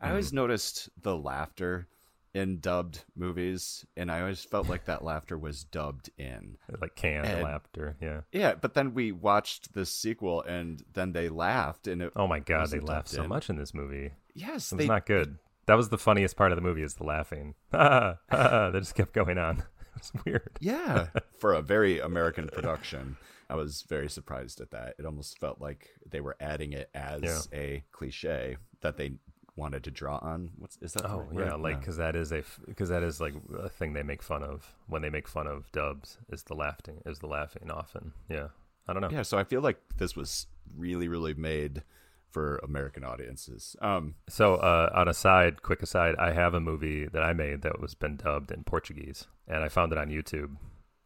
I 0.00 0.11
always 0.11 0.33
noticed 0.33 0.88
the 1.00 1.16
laughter 1.16 1.87
in 2.33 2.61
dubbed 2.61 3.05
movies, 3.16 3.85
and 3.96 4.11
I 4.11 4.20
always 4.20 4.44
felt 4.44 4.68
like 4.68 4.85
that 4.85 5.05
laughter 5.05 5.37
was 5.37 5.64
dubbed 5.64 6.11
in. 6.16 6.57
Like 6.81 6.94
canned 6.94 7.26
And- 7.26 7.42
laughter. 7.42 7.96
Yeah. 8.00 8.20
Yeah, 8.33 8.55
but 8.55 8.74
then 8.74 8.94
we 8.94 9.11
watched 9.12 9.74
the 9.74 9.85
sequel, 9.85 10.42
and 10.42 10.83
then 10.94 11.12
they 11.12 11.29
laughed, 11.29 11.87
and 11.88 12.00
it 12.03 12.12
Oh 12.14 12.29
my 12.29 12.38
god, 12.38 12.70
they 12.70 12.79
laughed 12.81 13.09
so 13.09 13.24
in. 13.24 13.29
much 13.29 13.50
in 13.50 13.57
this 13.57 13.74
movie. 13.74 14.12
Yes, 14.33 14.70
It 14.72 14.76
was 14.76 14.85
they 14.85 14.87
not 14.87 15.07
good. 15.07 15.38
That 15.66 15.77
was 15.77 15.88
the 15.90 15.99
funniest 15.99 16.37
part 16.37 16.53
of 16.53 16.57
the 16.57 16.62
movie 16.62 16.83
is 16.83 16.94
the 16.94 17.05
laughing. 17.05 17.55
that 17.70 18.70
just 18.75 18.94
kept 18.94 19.12
going 19.12 19.38
on. 19.38 19.62
It 19.96 20.03
was 20.14 20.25
weird. 20.25 20.51
Yeah, 20.61 21.09
for 21.38 21.53
a 21.53 21.61
very 21.61 21.99
American 21.99 22.49
production, 22.49 23.16
I 23.51 23.57
was 23.57 23.83
very 23.88 24.09
surprised 24.09 24.61
at 24.61 24.70
that. 24.70 24.94
It 24.99 25.05
almost 25.05 25.38
felt 25.40 25.61
like 25.61 25.90
they 26.09 26.20
were 26.20 26.37
adding 26.40 26.73
it 26.73 26.88
as 26.94 27.20
Yeah. 27.53 27.59
a 27.59 27.85
cliche 27.90 28.57
that 28.83 28.96
they 28.96 29.14
wanted 29.57 29.83
to 29.85 29.90
draw 29.90 30.18
on. 30.18 30.53
What's 30.59 30.79
is 30.81 30.92
that? 30.94 31.03
the 31.03 31.11
Oh 31.11 31.18
right 31.23 31.35
yeah, 31.46 31.53
word? 31.55 31.61
like 31.61 31.75
No. 31.75 31.81
because 31.81 31.96
that 31.99 32.14
is 32.14 32.33
a 32.33 32.44
because 32.66 32.88
that 32.88 33.03
is 33.03 33.20
like 33.20 33.35
a 33.59 33.68
thing 33.68 33.92
they 33.92 34.05
make 34.05 34.23
fun 34.23 34.42
of 34.44 34.73
when 34.87 35.03
they 35.03 35.11
make 35.11 35.27
fun 35.29 35.49
of 35.49 35.70
dubs 35.73 36.18
is 36.31 36.44
the 36.44 36.55
laughing 36.55 37.03
is 37.05 37.18
the 37.18 37.27
laughing 37.27 37.68
often. 37.70 38.12
Yeah, 38.29 38.49
I 38.88 38.92
don't 38.92 39.03
know. 39.03 39.11
yeah. 39.11 39.23
So 39.23 39.38
I 39.38 39.44
feel 39.44 39.61
like 39.61 39.81
this 39.99 40.14
was 40.16 40.46
really, 40.77 41.09
really 41.09 41.35
made 41.35 41.83
for 42.31 42.57
American 42.59 43.05
audiences. 43.05 43.77
Um, 43.81 44.14
So 44.29 44.55
uh, 44.57 44.90
on 44.95 45.09
a 45.09 45.14
side, 45.14 45.62
quick 45.62 45.83
aside, 45.83 46.14
I 46.19 46.33
have 46.33 46.55
a 46.55 46.61
movie 46.61 47.07
that 47.07 47.23
I 47.23 47.33
made 47.33 47.62
that 47.62 47.81
was 47.81 47.95
been 47.95 48.16
dubbed 48.16 48.51
in 48.51 48.64
Portuguese, 48.64 49.27
and 49.47 49.62
I 49.64 49.69
found 49.69 49.93
it 49.93 49.99
on 49.99 50.09
YouTube. 50.09 50.57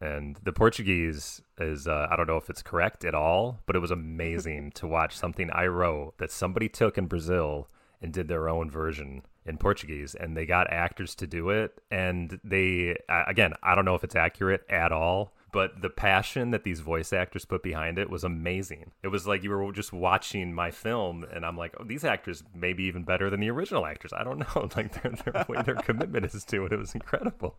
And 0.01 0.37
the 0.43 0.51
Portuguese 0.53 1.41
is 1.57 1.87
uh, 1.87 2.07
I 2.11 2.15
don't 2.15 2.27
know 2.27 2.37
if 2.37 2.49
it's 2.49 2.61
correct 2.61 3.05
at 3.05 3.15
all, 3.15 3.59
but 3.65 3.75
it 3.75 3.79
was 3.79 3.91
amazing 3.91 4.71
to 4.73 4.87
watch 4.87 5.17
something 5.17 5.49
I 5.51 5.67
wrote 5.67 6.17
that 6.17 6.31
somebody 6.31 6.67
took 6.69 6.97
in 6.97 7.07
Brazil 7.07 7.69
and 8.01 8.11
did 8.13 8.27
their 8.27 8.49
own 8.49 8.69
version 8.69 9.23
in 9.45 9.57
Portuguese, 9.57 10.13
and 10.13 10.35
they 10.35 10.45
got 10.45 10.71
actors 10.71 11.15
to 11.15 11.27
do 11.27 11.49
it. 11.49 11.79
And 11.89 12.39
they 12.43 12.97
again, 13.07 13.53
I 13.63 13.73
don't 13.73 13.85
know 13.85 13.95
if 13.95 14.03
it's 14.03 14.15
accurate 14.15 14.63
at 14.69 14.91
all, 14.91 15.33
but 15.55 15.81
the 15.81 15.89
passion 15.89 16.51
that 16.51 16.65
these 16.65 16.81
voice 16.81 17.13
actors 17.13 17.45
put 17.45 17.63
behind 17.63 17.97
it 17.97 18.09
was 18.09 18.25
amazing. 18.25 18.91
It 19.03 19.07
was 19.07 19.25
like 19.25 19.41
you 19.41 19.51
were 19.51 19.71
just 19.71 19.93
watching 19.93 20.53
my 20.53 20.69
film, 20.69 21.25
and 21.33 21.45
I'm 21.45 21.55
like, 21.55 21.73
oh, 21.79 21.85
these 21.85 22.03
actors 22.03 22.43
may 22.53 22.73
be 22.73 22.83
even 22.83 23.05
better 23.05 23.29
than 23.29 23.39
the 23.39 23.49
original 23.49 23.85
actors. 23.85 24.11
I 24.11 24.25
don't 24.25 24.39
know, 24.55 24.69
like 24.75 25.01
their 25.01 25.13
their 25.13 25.45
way 25.47 25.61
their 25.61 25.75
commitment 25.75 26.25
is 26.25 26.43
to 26.43 26.65
it. 26.65 26.73
It 26.73 26.77
was 26.77 26.93
incredible. 26.93 27.55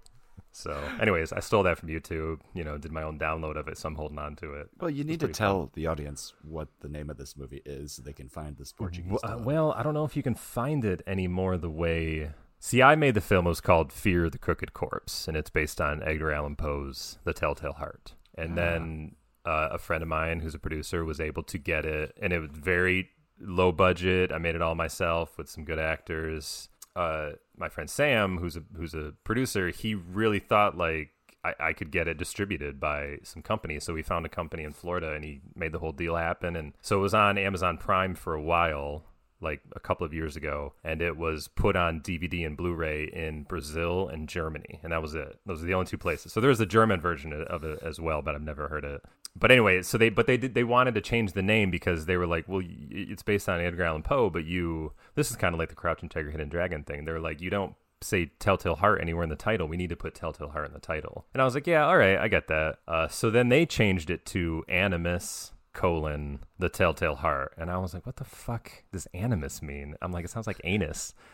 So, 0.52 0.78
anyways, 1.00 1.32
I 1.32 1.40
stole 1.40 1.62
that 1.62 1.78
from 1.78 1.88
YouTube. 1.88 2.40
You 2.52 2.64
know, 2.64 2.76
did 2.76 2.92
my 2.92 3.02
own 3.02 3.18
download 3.18 3.56
of 3.56 3.66
it, 3.66 3.78
so 3.78 3.88
I'm 3.88 3.94
holding 3.94 4.18
on 4.18 4.36
to 4.36 4.52
it. 4.52 4.68
well, 4.78 4.90
you 4.90 5.02
need 5.02 5.20
to 5.20 5.28
tell 5.28 5.70
the 5.72 5.86
audience 5.86 6.34
what 6.42 6.68
the 6.80 6.90
name 6.90 7.08
of 7.08 7.16
this 7.16 7.34
movie 7.34 7.62
is 7.64 7.92
so 7.92 8.02
they 8.02 8.12
can 8.12 8.28
find 8.28 8.58
this 8.58 8.72
Portuguese. 8.72 9.18
Well, 9.22 9.32
uh, 9.32 9.38
well, 9.38 9.72
I 9.72 9.82
don't 9.82 9.94
know 9.94 10.04
if 10.04 10.18
you 10.18 10.22
can 10.22 10.34
find 10.34 10.84
it 10.84 11.00
anymore 11.06 11.56
the 11.56 11.70
way. 11.70 12.30
See, 12.58 12.82
I 12.82 12.94
made 12.96 13.14
the 13.14 13.20
film. 13.20 13.46
It 13.46 13.50
was 13.50 13.60
called 13.60 13.92
Fear 13.92 14.30
the 14.30 14.38
Crooked 14.38 14.72
Corpse, 14.72 15.28
and 15.28 15.36
it's 15.36 15.50
based 15.50 15.80
on 15.80 16.02
Edgar 16.02 16.32
Allan 16.32 16.56
Poe's 16.56 17.18
The 17.24 17.32
Telltale 17.32 17.74
Heart. 17.74 18.14
And 18.36 18.56
then 18.56 19.16
uh, 19.44 19.68
a 19.72 19.78
friend 19.78 20.02
of 20.02 20.08
mine 20.08 20.40
who's 20.40 20.54
a 20.54 20.58
producer 20.58 21.04
was 21.04 21.20
able 21.20 21.42
to 21.44 21.58
get 21.58 21.84
it, 21.84 22.16
and 22.20 22.32
it 22.32 22.40
was 22.40 22.50
very 22.52 23.10
low 23.40 23.72
budget. 23.72 24.32
I 24.32 24.38
made 24.38 24.54
it 24.54 24.62
all 24.62 24.74
myself 24.74 25.38
with 25.38 25.48
some 25.48 25.64
good 25.64 25.78
actors. 25.78 26.68
Uh, 26.94 27.32
my 27.56 27.68
friend 27.68 27.88
Sam, 27.88 28.38
who's 28.38 28.56
a 28.56 28.62
who's 28.76 28.94
a 28.94 29.12
producer, 29.24 29.68
he 29.68 29.94
really 29.94 30.38
thought 30.38 30.76
like 30.76 31.10
I, 31.44 31.68
I 31.68 31.72
could 31.72 31.90
get 31.90 32.08
it 32.08 32.16
distributed 32.18 32.80
by 32.80 33.18
some 33.22 33.42
company. 33.42 33.78
So 33.80 33.94
we 33.94 34.02
found 34.02 34.26
a 34.26 34.30
company 34.30 34.64
in 34.64 34.72
Florida 34.72 35.12
and 35.12 35.24
he 35.24 35.40
made 35.54 35.72
the 35.72 35.78
whole 35.78 35.92
deal 35.92 36.16
happen. 36.16 36.56
And 36.56 36.72
so 36.80 36.98
it 36.98 37.02
was 37.02 37.14
on 37.14 37.38
Amazon 37.38 37.78
Prime 37.78 38.14
for 38.14 38.34
a 38.34 38.42
while, 38.42 39.04
like 39.46 39.62
a 39.74 39.80
couple 39.80 40.04
of 40.04 40.12
years 40.12 40.36
ago. 40.36 40.74
And 40.84 41.00
it 41.00 41.16
was 41.16 41.48
put 41.48 41.76
on 41.76 42.00
DVD 42.00 42.44
and 42.46 42.56
Blu 42.56 42.74
ray 42.74 43.04
in 43.04 43.44
Brazil 43.44 44.08
and 44.08 44.28
Germany. 44.28 44.80
And 44.82 44.92
that 44.92 45.02
was 45.02 45.14
it. 45.14 45.38
Those 45.46 45.62
are 45.62 45.66
the 45.66 45.74
only 45.74 45.86
two 45.86 45.98
places. 45.98 46.32
So 46.32 46.40
there's 46.40 46.60
a 46.60 46.66
German 46.66 47.00
version 47.00 47.32
of 47.32 47.64
it 47.64 47.78
as 47.82 48.00
well, 48.00 48.22
but 48.22 48.34
I've 48.34 48.42
never 48.42 48.68
heard 48.68 48.84
it. 48.84 49.02
But 49.38 49.50
anyway, 49.50 49.82
so 49.82 49.98
they 49.98 50.08
but 50.08 50.26
they 50.26 50.38
did 50.38 50.54
they 50.54 50.64
wanted 50.64 50.94
to 50.94 51.00
change 51.00 51.32
the 51.32 51.42
name 51.42 51.70
because 51.70 52.06
they 52.06 52.16
were 52.16 52.26
like, 52.26 52.48
well, 52.48 52.62
it's 52.64 53.22
based 53.22 53.48
on 53.48 53.60
Edgar 53.60 53.84
Allan 53.84 54.02
Poe, 54.02 54.30
but 54.30 54.44
you 54.44 54.92
this 55.14 55.30
is 55.30 55.36
kind 55.36 55.54
of 55.54 55.58
like 55.58 55.68
the 55.68 55.74
Crouching 55.74 56.08
Tiger, 56.08 56.30
Hidden 56.30 56.48
Dragon 56.48 56.84
thing. 56.84 57.04
They're 57.04 57.20
like, 57.20 57.40
you 57.42 57.50
don't 57.50 57.74
say 58.02 58.30
Telltale 58.38 58.76
Heart 58.76 59.00
anywhere 59.00 59.24
in 59.24 59.30
the 59.30 59.36
title. 59.36 59.68
We 59.68 59.76
need 59.76 59.90
to 59.90 59.96
put 59.96 60.14
Telltale 60.14 60.50
Heart 60.50 60.68
in 60.68 60.72
the 60.72 60.80
title. 60.80 61.26
And 61.34 61.42
I 61.42 61.44
was 61.44 61.54
like, 61.54 61.66
yeah, 61.66 61.86
all 61.86 61.98
right, 61.98 62.18
I 62.18 62.28
get 62.28 62.48
that. 62.48 62.78
Uh, 62.88 63.08
so 63.08 63.30
then 63.30 63.48
they 63.48 63.66
changed 63.66 64.10
it 64.10 64.24
to 64.26 64.64
Animus 64.68 65.52
colon 65.76 66.40
the 66.58 66.68
Telltale 66.68 67.14
Heart, 67.14 67.52
and 67.56 67.70
I 67.70 67.76
was 67.76 67.94
like, 67.94 68.06
what 68.06 68.16
the 68.16 68.24
fuck 68.24 68.72
does 68.92 69.06
Animus 69.14 69.62
mean? 69.62 69.94
I'm 70.02 70.10
like, 70.10 70.24
it 70.24 70.30
sounds 70.30 70.48
like 70.48 70.60
anus. 70.64 71.14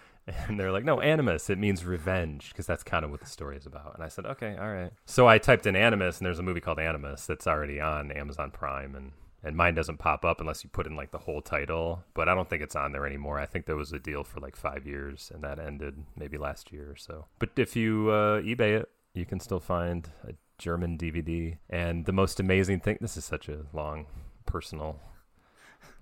And 0.47 0.61
they're 0.61 0.71
like, 0.71 0.85
no, 0.85 1.01
animus. 1.01 1.51
It 1.51 1.59
means 1.59 1.85
revenge 1.85 2.51
because 2.51 2.65
that's 2.65 2.85
kind 2.85 3.05
of 3.05 3.11
what 3.11 3.19
the 3.19 3.27
story 3.27 3.57
is 3.57 3.67
about. 3.67 3.97
And 3.97 4.05
I 4.05 4.09
said, 4.09 4.25
okay, 4.25 4.57
all 4.57 4.73
right. 4.73 4.93
So 5.05 5.27
I 5.27 5.39
typed 5.39 5.67
in 5.67 5.75
animus, 5.75 6.19
and 6.19 6.27
there's 6.27 6.39
a 6.39 6.45
movie 6.45 6.61
called 6.61 6.79
Animus 6.79 7.27
that's 7.27 7.49
already 7.49 7.81
on 7.81 8.13
Amazon 8.13 8.53
Prime, 8.53 8.95
and 8.95 9.11
and 9.43 9.57
mine 9.57 9.75
doesn't 9.75 9.99
pop 9.99 10.25
up 10.25 10.41
unless 10.41 10.63
you 10.63 10.71
put 10.71 10.87
in 10.87 10.95
like 10.95 11.11
the 11.11 11.19
whole 11.19 11.43
title. 11.43 12.05
But 12.15 12.29
I 12.29 12.37
don't 12.37 12.49
think 12.49 12.63
it's 12.63 12.77
on 12.77 12.93
there 12.93 13.05
anymore. 13.05 13.41
I 13.41 13.47
think 13.47 13.67
there 13.67 13.75
was 13.75 13.93
a 13.93 13.99
deal 13.99 14.23
for 14.23 14.39
like 14.39 14.55
five 14.55 14.87
years, 14.87 15.33
and 15.35 15.43
that 15.43 15.59
ended 15.59 16.05
maybe 16.17 16.39
last 16.39 16.73
year 16.73 16.89
or 16.93 16.97
so. 16.97 17.27
But 17.41 17.51
if 17.57 17.75
you 17.75 18.11
uh, 18.11 18.43
eBay 18.43 18.81
it, 18.81 18.91
you 19.15 19.27
can 19.27 19.41
still 19.41 19.59
find 19.59 20.09
a 20.23 20.35
German 20.59 20.97
DVD. 20.97 21.59
And 21.69 22.07
the 22.07 22.13
most 22.13 22.39
amazing 22.39 22.81
thing. 22.81 22.99
This 23.01 23.17
is 23.17 23.25
such 23.25 23.49
a 23.49 23.67
long, 23.73 24.07
personal, 24.47 25.01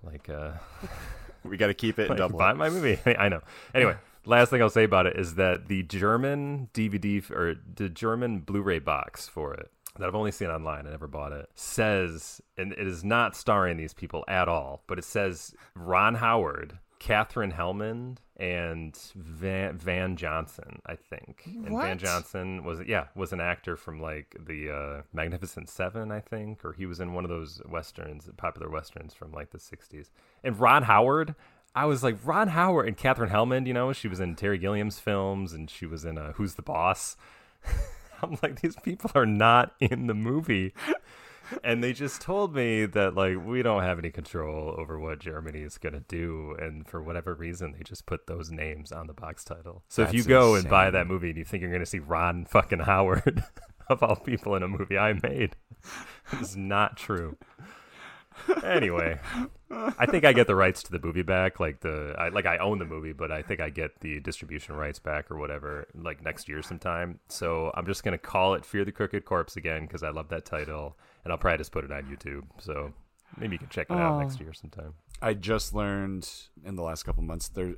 like. 0.03 0.29
uh 0.29 0.51
we 1.43 1.57
got 1.57 1.67
to 1.67 1.73
keep 1.73 1.99
it 1.99 2.09
like, 2.09 2.17
double. 2.17 2.37
buy 2.37 2.53
my 2.53 2.69
movie. 2.69 2.99
I 3.17 3.29
know. 3.29 3.41
Anyway, 3.73 3.95
last 4.25 4.49
thing 4.49 4.61
I'll 4.61 4.69
say 4.69 4.83
about 4.83 5.05
it 5.05 5.17
is 5.17 5.35
that 5.35 5.67
the 5.67 5.83
German 5.83 6.69
DVD 6.73 7.29
or 7.31 7.55
the 7.75 7.89
German 7.89 8.39
Blu-ray 8.39 8.79
box 8.79 9.27
for 9.27 9.53
it 9.53 9.71
that 9.97 10.07
I've 10.07 10.15
only 10.15 10.31
seen 10.31 10.49
online, 10.49 10.87
I 10.87 10.91
never 10.91 11.07
bought 11.07 11.33
it, 11.33 11.49
says, 11.53 12.41
and 12.57 12.71
it 12.73 12.87
is 12.87 13.03
not 13.03 13.35
starring 13.35 13.75
these 13.77 13.93
people 13.93 14.23
at 14.27 14.47
all, 14.47 14.83
but 14.87 14.97
it 14.97 15.03
says 15.03 15.53
Ron 15.75 16.15
Howard, 16.15 16.79
Katherine 16.99 17.51
Helmond, 17.51 18.17
and 18.41 18.97
Van, 19.13 19.77
Van 19.77 20.15
Johnson, 20.15 20.81
I 20.87 20.95
think. 20.95 21.43
And 21.45 21.77
Van 21.77 21.99
Johnson 21.99 22.63
was 22.63 22.79
yeah 22.87 23.05
was 23.15 23.31
an 23.31 23.39
actor 23.39 23.77
from 23.77 24.01
like 24.01 24.35
the 24.47 24.71
uh, 24.71 25.01
Magnificent 25.13 25.69
Seven, 25.69 26.11
I 26.11 26.21
think, 26.21 26.65
or 26.65 26.73
he 26.73 26.87
was 26.87 26.99
in 26.99 27.13
one 27.13 27.23
of 27.23 27.29
those 27.29 27.61
westerns, 27.69 28.27
popular 28.37 28.67
westerns 28.67 29.13
from 29.13 29.31
like 29.31 29.51
the 29.51 29.59
'60s. 29.59 30.09
And 30.43 30.59
Ron 30.59 30.83
Howard, 30.83 31.35
I 31.75 31.85
was 31.85 32.03
like 32.03 32.17
Ron 32.25 32.47
Howard 32.47 32.87
and 32.87 32.97
Katherine 32.97 33.29
Helmond. 33.29 33.67
You 33.67 33.75
know, 33.75 33.93
she 33.93 34.07
was 34.07 34.19
in 34.19 34.35
Terry 34.35 34.57
Gilliam's 34.57 34.97
films, 34.97 35.53
and 35.53 35.69
she 35.69 35.85
was 35.85 36.03
in 36.03 36.17
uh, 36.17 36.33
Who's 36.33 36.55
the 36.55 36.63
Boss. 36.63 37.17
I'm 38.23 38.39
like, 38.41 38.61
these 38.61 38.75
people 38.77 39.11
are 39.13 39.25
not 39.25 39.73
in 39.79 40.07
the 40.07 40.15
movie. 40.15 40.73
And 41.63 41.83
they 41.83 41.93
just 41.93 42.21
told 42.21 42.55
me 42.55 42.85
that 42.85 43.15
like 43.15 43.43
we 43.45 43.61
don't 43.61 43.83
have 43.83 43.99
any 43.99 44.11
control 44.11 44.75
over 44.77 44.99
what 44.99 45.19
Germany 45.19 45.61
is 45.61 45.77
gonna 45.77 46.01
do, 46.07 46.55
and 46.59 46.87
for 46.87 47.01
whatever 47.01 47.33
reason, 47.33 47.73
they 47.73 47.83
just 47.83 48.05
put 48.05 48.27
those 48.27 48.51
names 48.51 48.91
on 48.91 49.07
the 49.07 49.13
box 49.13 49.43
title. 49.43 49.83
So 49.87 50.03
if 50.03 50.13
you 50.13 50.21
That's 50.21 50.27
go 50.27 50.55
and 50.55 50.69
buy 50.69 50.89
that 50.91 51.07
movie 51.07 51.29
and 51.29 51.37
you 51.37 51.45
think 51.45 51.61
you're 51.61 51.71
gonna 51.71 51.85
see 51.85 51.99
Ron 51.99 52.45
fucking 52.45 52.79
Howard 52.79 53.43
of 53.89 54.03
all 54.03 54.15
people 54.15 54.55
in 54.55 54.63
a 54.63 54.67
movie 54.67 54.97
I 54.97 55.13
made, 55.13 55.55
it's 56.33 56.55
not 56.55 56.97
true. 56.97 57.37
Anyway, 58.63 59.19
I 59.69 60.05
think 60.05 60.23
I 60.25 60.33
get 60.33 60.47
the 60.47 60.55
rights 60.55 60.83
to 60.83 60.91
the 60.91 60.99
movie 60.99 61.21
back. 61.23 61.59
Like 61.59 61.79
the, 61.81 62.15
I, 62.17 62.29
like 62.29 62.45
I 62.45 62.57
own 62.57 62.79
the 62.79 62.85
movie, 62.85 63.13
but 63.13 63.31
I 63.31 63.41
think 63.41 63.59
I 63.59 63.69
get 63.69 63.99
the 64.01 64.19
distribution 64.19 64.75
rights 64.75 64.99
back 64.99 65.29
or 65.31 65.37
whatever, 65.37 65.87
like 65.95 66.23
next 66.23 66.47
year 66.47 66.61
sometime. 66.61 67.19
So 67.29 67.71
I'm 67.75 67.85
just 67.85 68.03
gonna 68.03 68.17
call 68.17 68.53
it 68.53 68.65
"Fear 68.65 68.85
the 68.85 68.91
Crooked 68.91 69.25
Corpse" 69.25 69.55
again 69.57 69.81
because 69.85 70.03
I 70.03 70.09
love 70.09 70.29
that 70.29 70.45
title, 70.45 70.97
and 71.23 71.31
I'll 71.31 71.37
probably 71.37 71.57
just 71.59 71.71
put 71.71 71.83
it 71.83 71.91
on 71.91 72.03
YouTube. 72.03 72.43
So 72.59 72.93
maybe 73.37 73.53
you 73.55 73.59
can 73.59 73.69
check 73.69 73.87
it 73.89 73.93
out 73.97 74.15
Oh. 74.15 74.19
next 74.19 74.39
year 74.39 74.53
sometime. 74.53 74.93
I 75.21 75.33
just 75.35 75.73
learned 75.73 76.27
in 76.65 76.75
the 76.75 76.81
last 76.81 77.03
couple 77.03 77.21
months 77.23 77.47
there, 77.49 77.75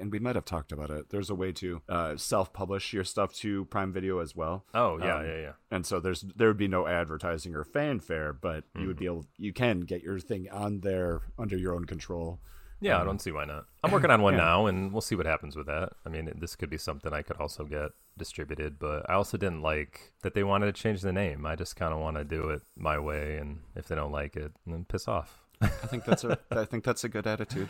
and 0.00 0.10
we 0.12 0.18
might 0.18 0.34
have 0.34 0.44
talked 0.44 0.72
about 0.72 0.90
it. 0.90 1.10
There's 1.10 1.30
a 1.30 1.34
way 1.34 1.52
to 1.52 1.80
uh, 1.88 2.16
self-publish 2.16 2.92
your 2.92 3.04
stuff 3.04 3.32
to 3.36 3.66
Prime 3.66 3.92
Video 3.92 4.18
as 4.18 4.34
well. 4.34 4.64
Oh 4.74 4.98
yeah, 4.98 5.16
Um, 5.18 5.26
yeah, 5.26 5.36
yeah. 5.40 5.52
And 5.70 5.86
so 5.86 6.00
there's 6.00 6.22
there 6.34 6.48
would 6.48 6.56
be 6.56 6.68
no 6.68 6.86
advertising 6.86 7.54
or 7.54 7.64
fanfare, 7.64 8.32
but 8.32 8.64
you 8.78 8.86
would 8.88 8.96
be 8.98 9.04
Mm-hmm. 9.06 9.14
able 9.14 9.26
you 9.38 9.52
can 9.52 9.80
get 9.82 10.02
your 10.02 10.18
thing 10.18 10.48
on 10.50 10.80
there 10.80 11.22
under 11.38 11.56
your 11.56 11.74
own 11.74 11.84
control. 11.84 12.40
Yeah, 12.80 12.98
I 12.98 13.00
Um, 13.00 13.06
don't 13.06 13.22
see 13.22 13.30
why 13.32 13.44
not. 13.46 13.64
I'm 13.82 13.90
working 13.90 14.10
on 14.10 14.20
one 14.28 14.34
yeah. 14.34 14.40
now, 14.40 14.66
and 14.66 14.92
we'll 14.92 15.00
see 15.00 15.14
what 15.14 15.24
happens 15.26 15.56
with 15.56 15.66
that. 15.66 15.92
I 16.04 16.08
mean, 16.10 16.30
this 16.38 16.56
could 16.56 16.68
be 16.68 16.76
something 16.78 17.12
I 17.12 17.22
could 17.22 17.38
also 17.38 17.64
get 17.64 17.92
distributed, 18.18 18.78
but 18.78 19.08
I 19.08 19.14
also 19.14 19.36
didn't 19.38 19.62
like 19.62 20.12
that 20.22 20.34
they 20.34 20.42
wanted 20.44 20.66
to 20.66 20.72
change 20.72 21.00
the 21.02 21.12
name. 21.12 21.46
I 21.46 21.54
just 21.56 21.76
kind 21.76 21.94
of 21.94 22.00
want 22.00 22.16
to 22.18 22.24
do 22.24 22.50
it 22.50 22.62
my 22.76 22.98
way, 22.98 23.36
and 23.38 23.60
if 23.76 23.88
they 23.88 23.94
don't 23.94 24.12
like 24.12 24.36
it, 24.36 24.52
then 24.66 24.84
piss 24.84 25.06
off. 25.08 25.42
I 25.60 25.66
think 25.68 26.04
that's 26.04 26.24
a 26.24 26.38
I 26.50 26.64
think 26.64 26.84
that's 26.84 27.04
a 27.04 27.08
good 27.08 27.26
attitude. 27.26 27.68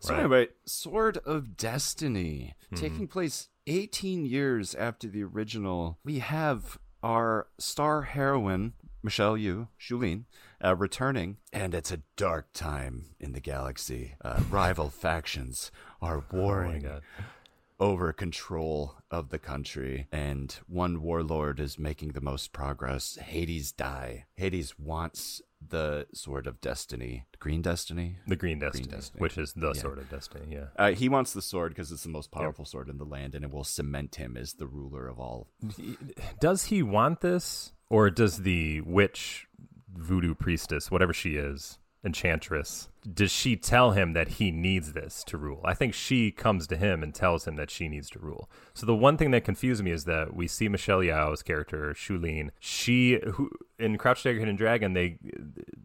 So 0.00 0.12
Right. 0.14 0.20
anyway, 0.20 0.48
Sword 0.64 1.18
of 1.18 1.56
Destiny 1.56 2.54
Mm-hmm. 2.66 2.76
taking 2.76 3.08
place 3.08 3.48
18 3.66 4.26
years 4.26 4.74
after 4.74 5.08
the 5.08 5.22
original. 5.24 5.98
We 6.04 6.18
have 6.18 6.78
our 7.02 7.46
star 7.58 8.02
heroine 8.02 8.74
Michelle 9.02 9.36
Yeoh, 9.36 9.68
Shulin, 9.80 10.24
uh, 10.62 10.74
returning, 10.76 11.36
and 11.52 11.72
it's 11.72 11.92
a 11.92 12.02
dark 12.16 12.52
time 12.52 13.14
in 13.20 13.32
the 13.32 13.40
galaxy. 13.40 14.14
Uh, 14.22 14.40
rival 14.50 14.90
factions 14.90 15.70
are 16.02 16.18
Oh 16.32 16.36
warring 16.36 16.82
god. 16.82 17.02
over 17.80 18.12
control 18.12 18.96
of 19.10 19.28
the 19.30 19.38
country, 19.38 20.08
and 20.12 20.58
one 20.66 21.00
warlord 21.00 21.60
is 21.60 21.78
making 21.78 22.08
the 22.12 22.20
most 22.20 22.52
progress. 22.52 23.16
Hades 23.16 23.70
Dai. 23.72 24.26
Hades 24.34 24.76
wants 24.78 25.40
the 25.66 26.06
sword 26.14 26.46
of 26.46 26.60
destiny, 26.60 27.24
green 27.38 27.62
destiny. 27.62 28.16
The 28.26 28.36
Green 28.36 28.58
Destiny, 28.58 28.88
Destiny. 28.88 29.20
which 29.20 29.36
is 29.36 29.52
the 29.54 29.72
Yeah. 29.74 29.80
sort 29.80 29.98
of 29.98 30.08
destiny, 30.08 30.54
yeah. 30.54 30.66
Uh, 30.76 30.92
he 30.92 31.08
wants 31.08 31.32
the 31.32 31.42
sword 31.42 31.70
because 31.72 31.90
it's 31.92 32.04
the 32.04 32.08
most 32.08 32.30
powerful 32.30 32.64
sword 32.64 32.88
in 32.88 32.98
the 32.98 33.04
land, 33.04 33.34
and 33.34 33.44
it 33.44 33.50
will 33.50 33.64
cement 33.64 34.16
him 34.16 34.36
as 34.36 34.54
the 34.54 34.66
ruler 34.66 35.08
of 35.08 35.18
all. 35.18 35.48
Does 36.40 36.64
he 36.66 36.82
want 36.82 37.20
this, 37.20 37.72
or 37.90 38.08
does 38.10 38.38
the 38.42 38.80
witch, 38.82 39.46
voodoo 39.92 40.34
priestess, 40.34 40.90
whatever 40.90 41.12
she 41.12 41.36
is, 41.36 41.78
enchantress, 42.04 42.88
does 43.12 43.30
she 43.30 43.56
tell 43.56 43.92
him 43.92 44.12
that 44.12 44.28
he 44.28 44.50
needs 44.50 44.92
this 44.92 45.24
to 45.24 45.36
rule? 45.36 45.60
I 45.64 45.74
think 45.74 45.94
she 45.94 46.30
comes 46.30 46.66
to 46.68 46.76
him 46.76 47.02
and 47.02 47.14
tells 47.14 47.46
him 47.46 47.56
that 47.56 47.70
she 47.70 47.88
needs 47.88 48.08
to 48.10 48.18
rule. 48.18 48.48
So 48.74 48.86
the 48.86 48.94
one 48.94 49.16
thing 49.16 49.30
that 49.32 49.44
confused 49.44 49.82
me 49.82 49.90
is 49.90 50.04
that 50.04 50.34
we 50.34 50.46
see 50.46 50.68
Michelle 50.68 51.00
Yeoh's 51.00 51.42
character 51.42 51.94
Shulin. 51.94 52.50
She, 52.60 53.18
who 53.34 53.50
in 53.78 53.98
Crouch 53.98 54.22
Tiger 54.22 54.38
Hidden 54.38 54.56
Dragon, 54.56 54.92
they 54.92 55.18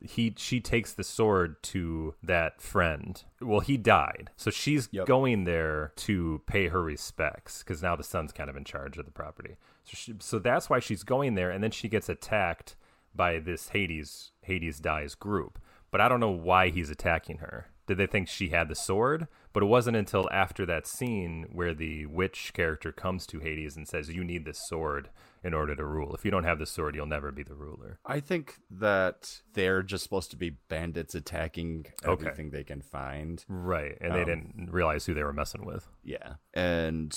he 0.02 0.34
she 0.38 0.60
takes 0.60 0.94
the 0.94 1.04
sword 1.04 1.62
to 1.64 2.16
that 2.24 2.62
friend. 2.62 3.24
Well, 3.42 3.62
he 3.62 3.78
died, 3.78 4.30
so 4.36 4.52
she's 4.52 4.90
Yep. 4.92 5.08
going 5.08 5.44
there 5.46 5.94
to 5.98 6.42
pay 6.46 6.68
her 6.68 6.84
respects 6.84 7.60
because 7.64 7.82
now 7.82 7.96
the 7.96 8.04
son's 8.04 8.32
kind 8.32 8.50
of 8.50 8.56
in 8.58 8.64
charge 8.64 8.98
of 8.98 9.06
the 9.06 9.12
property. 9.12 9.56
So, 9.86 9.92
she, 9.96 10.14
so 10.20 10.40
that's 10.40 10.70
why 10.70 10.80
she's 10.80 11.04
going 11.04 11.36
there, 11.36 11.50
and 11.50 11.64
then 11.64 11.72
she 11.72 11.90
gets 11.90 12.10
attacked 12.10 12.76
by 13.16 13.40
this 13.40 13.70
Hades 13.70 14.32
Hades 14.42 14.80
dies 14.80 15.16
group. 15.16 15.60
But 15.94 16.02
I 16.02 16.10
don't 16.10 16.20
know 16.20 16.32
why 16.32 16.70
he's 16.70 16.90
attacking 16.90 17.38
her. 17.38 17.68
Did 17.86 17.98
they 17.98 18.08
think 18.08 18.28
she 18.28 18.50
had 18.50 18.68
the 18.68 18.76
sword? 18.76 19.28
But 19.54 19.62
it 19.62 19.68
wasn't 19.68 19.96
until 19.96 20.28
after 20.32 20.66
that 20.66 20.88
scene 20.88 21.46
where 21.52 21.74
the 21.76 22.08
witch 22.08 22.52
character 22.54 22.92
comes 22.92 23.28
to 23.28 23.40
Hades 23.40 23.78
and 23.78 23.88
says, 23.88 24.10
"You 24.10 24.24
need 24.24 24.44
this 24.44 24.60
sword 24.68 25.10
in 25.44 25.54
order 25.54 25.76
to 25.76 25.86
rule. 25.86 26.16
If 26.16 26.26
you 26.26 26.32
don't 26.32 26.46
have 26.46 26.58
the 26.58 26.66
sword, 26.66 26.96
you'll 26.96 27.06
never 27.06 27.32
be 27.32 27.44
the 27.44 27.54
ruler." 27.54 28.00
I 28.08 28.20
think 28.22 28.56
that 28.72 29.42
they're 29.54 29.84
just 29.84 30.04
supposed 30.04 30.32
to 30.32 30.38
be 30.38 30.50
bandits 30.68 31.14
attacking 31.14 31.86
Okay. 32.04 32.26
everything 32.26 32.50
they 32.50 32.64
can 32.64 32.82
find. 32.82 33.46
Right, 33.48 33.96
and 34.02 34.16
they 34.16 34.22
Um, 34.22 34.26
didn't 34.26 34.70
realize 34.72 35.06
who 35.06 35.14
they 35.14 35.24
were 35.24 35.32
messing 35.34 35.64
with. 35.64 35.88
Yeah. 36.04 36.38
And 36.56 37.16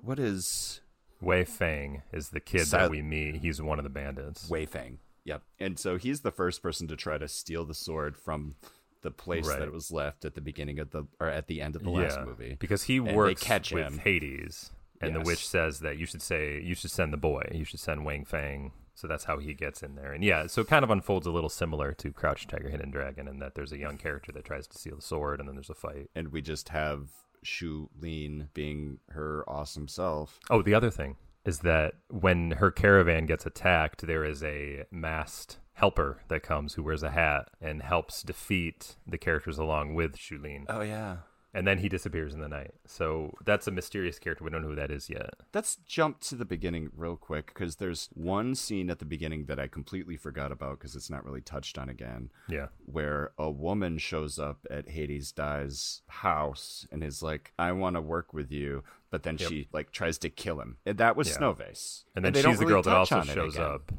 what 0.00 0.18
is 0.18 0.80
Wei 1.20 1.44
Fang 1.44 2.00
is 2.12 2.30
the 2.30 2.40
kid 2.40 2.64
Sil- 2.68 2.80
that 2.80 2.90
we 2.90 3.02
meet. 3.02 3.36
He's 3.36 3.60
one 3.60 3.78
of 3.78 3.82
the 3.84 3.90
bandits. 3.90 4.48
Wei 4.48 4.64
Fang. 4.64 5.00
Yep. 5.26 5.42
And 5.60 5.78
so 5.78 5.98
he's 5.98 6.20
the 6.22 6.30
first 6.30 6.62
person 6.62 6.88
to 6.88 6.96
try 6.96 7.18
to 7.18 7.28
steal 7.28 7.64
the 7.66 7.74
sword 7.74 8.16
from 8.16 8.54
the 9.02 9.10
place 9.10 9.46
Right. 9.46 9.58
that 9.58 9.68
it 9.68 9.72
was 9.74 9.90
left 9.92 10.24
at 10.24 10.34
the 10.34 10.40
beginning 10.40 10.78
of 10.78 10.90
the 10.90 11.04
or 11.20 11.28
at 11.28 11.46
the 11.48 11.60
end 11.60 11.76
of 11.76 11.82
the 11.82 11.90
last 11.90 12.18
movie. 12.22 12.56
because 12.58 12.84
he 12.84 12.98
they 12.98 13.12
works 13.14 13.42
catch 13.42 13.70
with 13.72 13.84
him. 13.86 13.98
Hades, 13.98 14.70
and 15.00 15.14
the 15.14 15.20
witch 15.20 15.46
says 15.46 15.80
that 15.80 15.98
you 15.98 16.06
should 16.06 16.22
say 16.22 16.60
you 16.60 16.74
should 16.74 16.90
send 16.90 17.12
the 17.12 17.16
boy, 17.18 17.46
you 17.52 17.64
should 17.64 17.78
send 17.80 18.04
Wang 18.06 18.24
Fang. 18.24 18.72
So 18.94 19.06
that's 19.06 19.24
how 19.24 19.36
he 19.38 19.52
gets 19.52 19.82
in 19.82 19.94
there, 19.94 20.12
and 20.14 20.24
yeah, 20.24 20.46
so 20.46 20.62
it 20.62 20.68
kind 20.68 20.82
of 20.82 20.90
unfolds 20.90 21.26
a 21.26 21.30
little 21.30 21.50
similar 21.50 21.92
to 21.92 22.10
Crouch 22.12 22.46
Tiger, 22.46 22.70
Hidden 22.70 22.90
Dragon, 22.90 23.28
in 23.28 23.40
that 23.40 23.54
there's 23.54 23.70
a 23.72 23.76
young 23.76 23.98
character 23.98 24.32
that 24.32 24.46
tries 24.46 24.66
to 24.68 24.78
steal 24.78 24.96
the 24.96 25.02
sword, 25.02 25.38
and 25.38 25.46
then 25.46 25.54
there's 25.54 25.68
a 25.68 25.74
fight. 25.74 26.08
And 26.14 26.28
we 26.32 26.40
just 26.40 26.70
have 26.70 27.10
Shu 27.42 27.90
Lin 28.00 28.48
being 28.54 28.98
her 29.10 29.44
awesome 29.46 29.86
self. 29.86 30.40
Oh, 30.48 30.62
the 30.62 30.72
other 30.72 30.88
thing 30.90 31.16
is 31.46 31.60
that 31.60 31.94
when 32.10 32.50
her 32.52 32.70
caravan 32.70 33.24
gets 33.26 33.46
attacked, 33.46 34.06
there 34.06 34.24
is 34.24 34.42
a 34.42 34.84
masked 34.90 35.58
helper 35.74 36.22
that 36.28 36.42
comes 36.42 36.74
who 36.74 36.82
wears 36.82 37.02
a 37.02 37.10
hat 37.10 37.48
and 37.60 37.82
helps 37.82 38.22
defeat 38.22 38.96
the 39.06 39.18
characters 39.18 39.58
along 39.58 39.94
with 39.94 40.16
Shulin. 40.16 40.64
Oh 40.68 40.80
yeah. 40.82 41.18
and 41.54 41.66
then 41.66 41.78
he 41.78 41.88
disappears 41.88 42.34
in 42.34 42.40
the 42.40 42.48
night. 42.48 42.72
So 42.86 43.32
that's 43.44 43.66
a 43.66 43.70
mysterious 43.70 44.18
character. 44.18 44.44
We 44.44 44.50
don't 44.50 44.62
know 44.62 44.68
who 44.68 44.74
that 44.76 44.90
is 44.90 45.08
yet. 45.08 45.34
Let's 45.54 45.76
jump 45.86 46.20
to 46.22 46.34
the 46.34 46.44
beginning 46.44 46.90
real 46.96 47.16
quick 47.16 47.46
because 47.48 47.76
there's 47.76 48.08
one 48.14 48.54
scene 48.54 48.90
at 48.90 48.98
the 48.98 49.04
beginning 49.06 49.46
that 49.46 49.58
I 49.60 49.66
completely 49.66 50.16
forgot 50.16 50.50
about 50.52 50.78
because 50.78 50.94
it's 50.96 51.08
not 51.10 51.24
really 51.24 51.40
touched 51.42 51.78
on 51.78 51.88
again. 51.88 52.30
Yeah. 52.48 52.66
where 52.84 53.32
a 53.38 53.50
woman 53.50 53.98
shows 53.98 54.38
up 54.38 54.66
at 54.70 54.88
Hades 54.90 55.30
Dai's 55.32 56.02
house 56.08 56.86
and 56.90 57.02
is 57.04 57.22
like, 57.22 57.52
"I 57.58 57.72
want 57.72 57.96
to 57.96 58.00
work 58.02 58.32
with 58.34 58.50
you," 58.50 58.82
but 59.16 59.22
then 59.22 59.38
Yep. 59.40 59.48
she 59.48 59.66
like 59.72 59.92
tries 59.92 60.18
to 60.18 60.28
kill 60.28 60.60
him. 60.60 60.76
And 60.84 60.98
that 60.98 61.16
was 61.16 61.26
Yeah. 61.28 61.36
Snow 61.38 61.52
Vase. 61.54 62.04
And 62.14 62.22
then 62.22 62.34
they 62.34 62.42
don't 62.42 62.52
she's 62.52 62.58
the 62.58 62.66
really 62.66 62.74
girl 62.74 62.82
that 62.82 62.94
also 62.96 63.22
shows 63.22 63.56
up. 63.58 63.90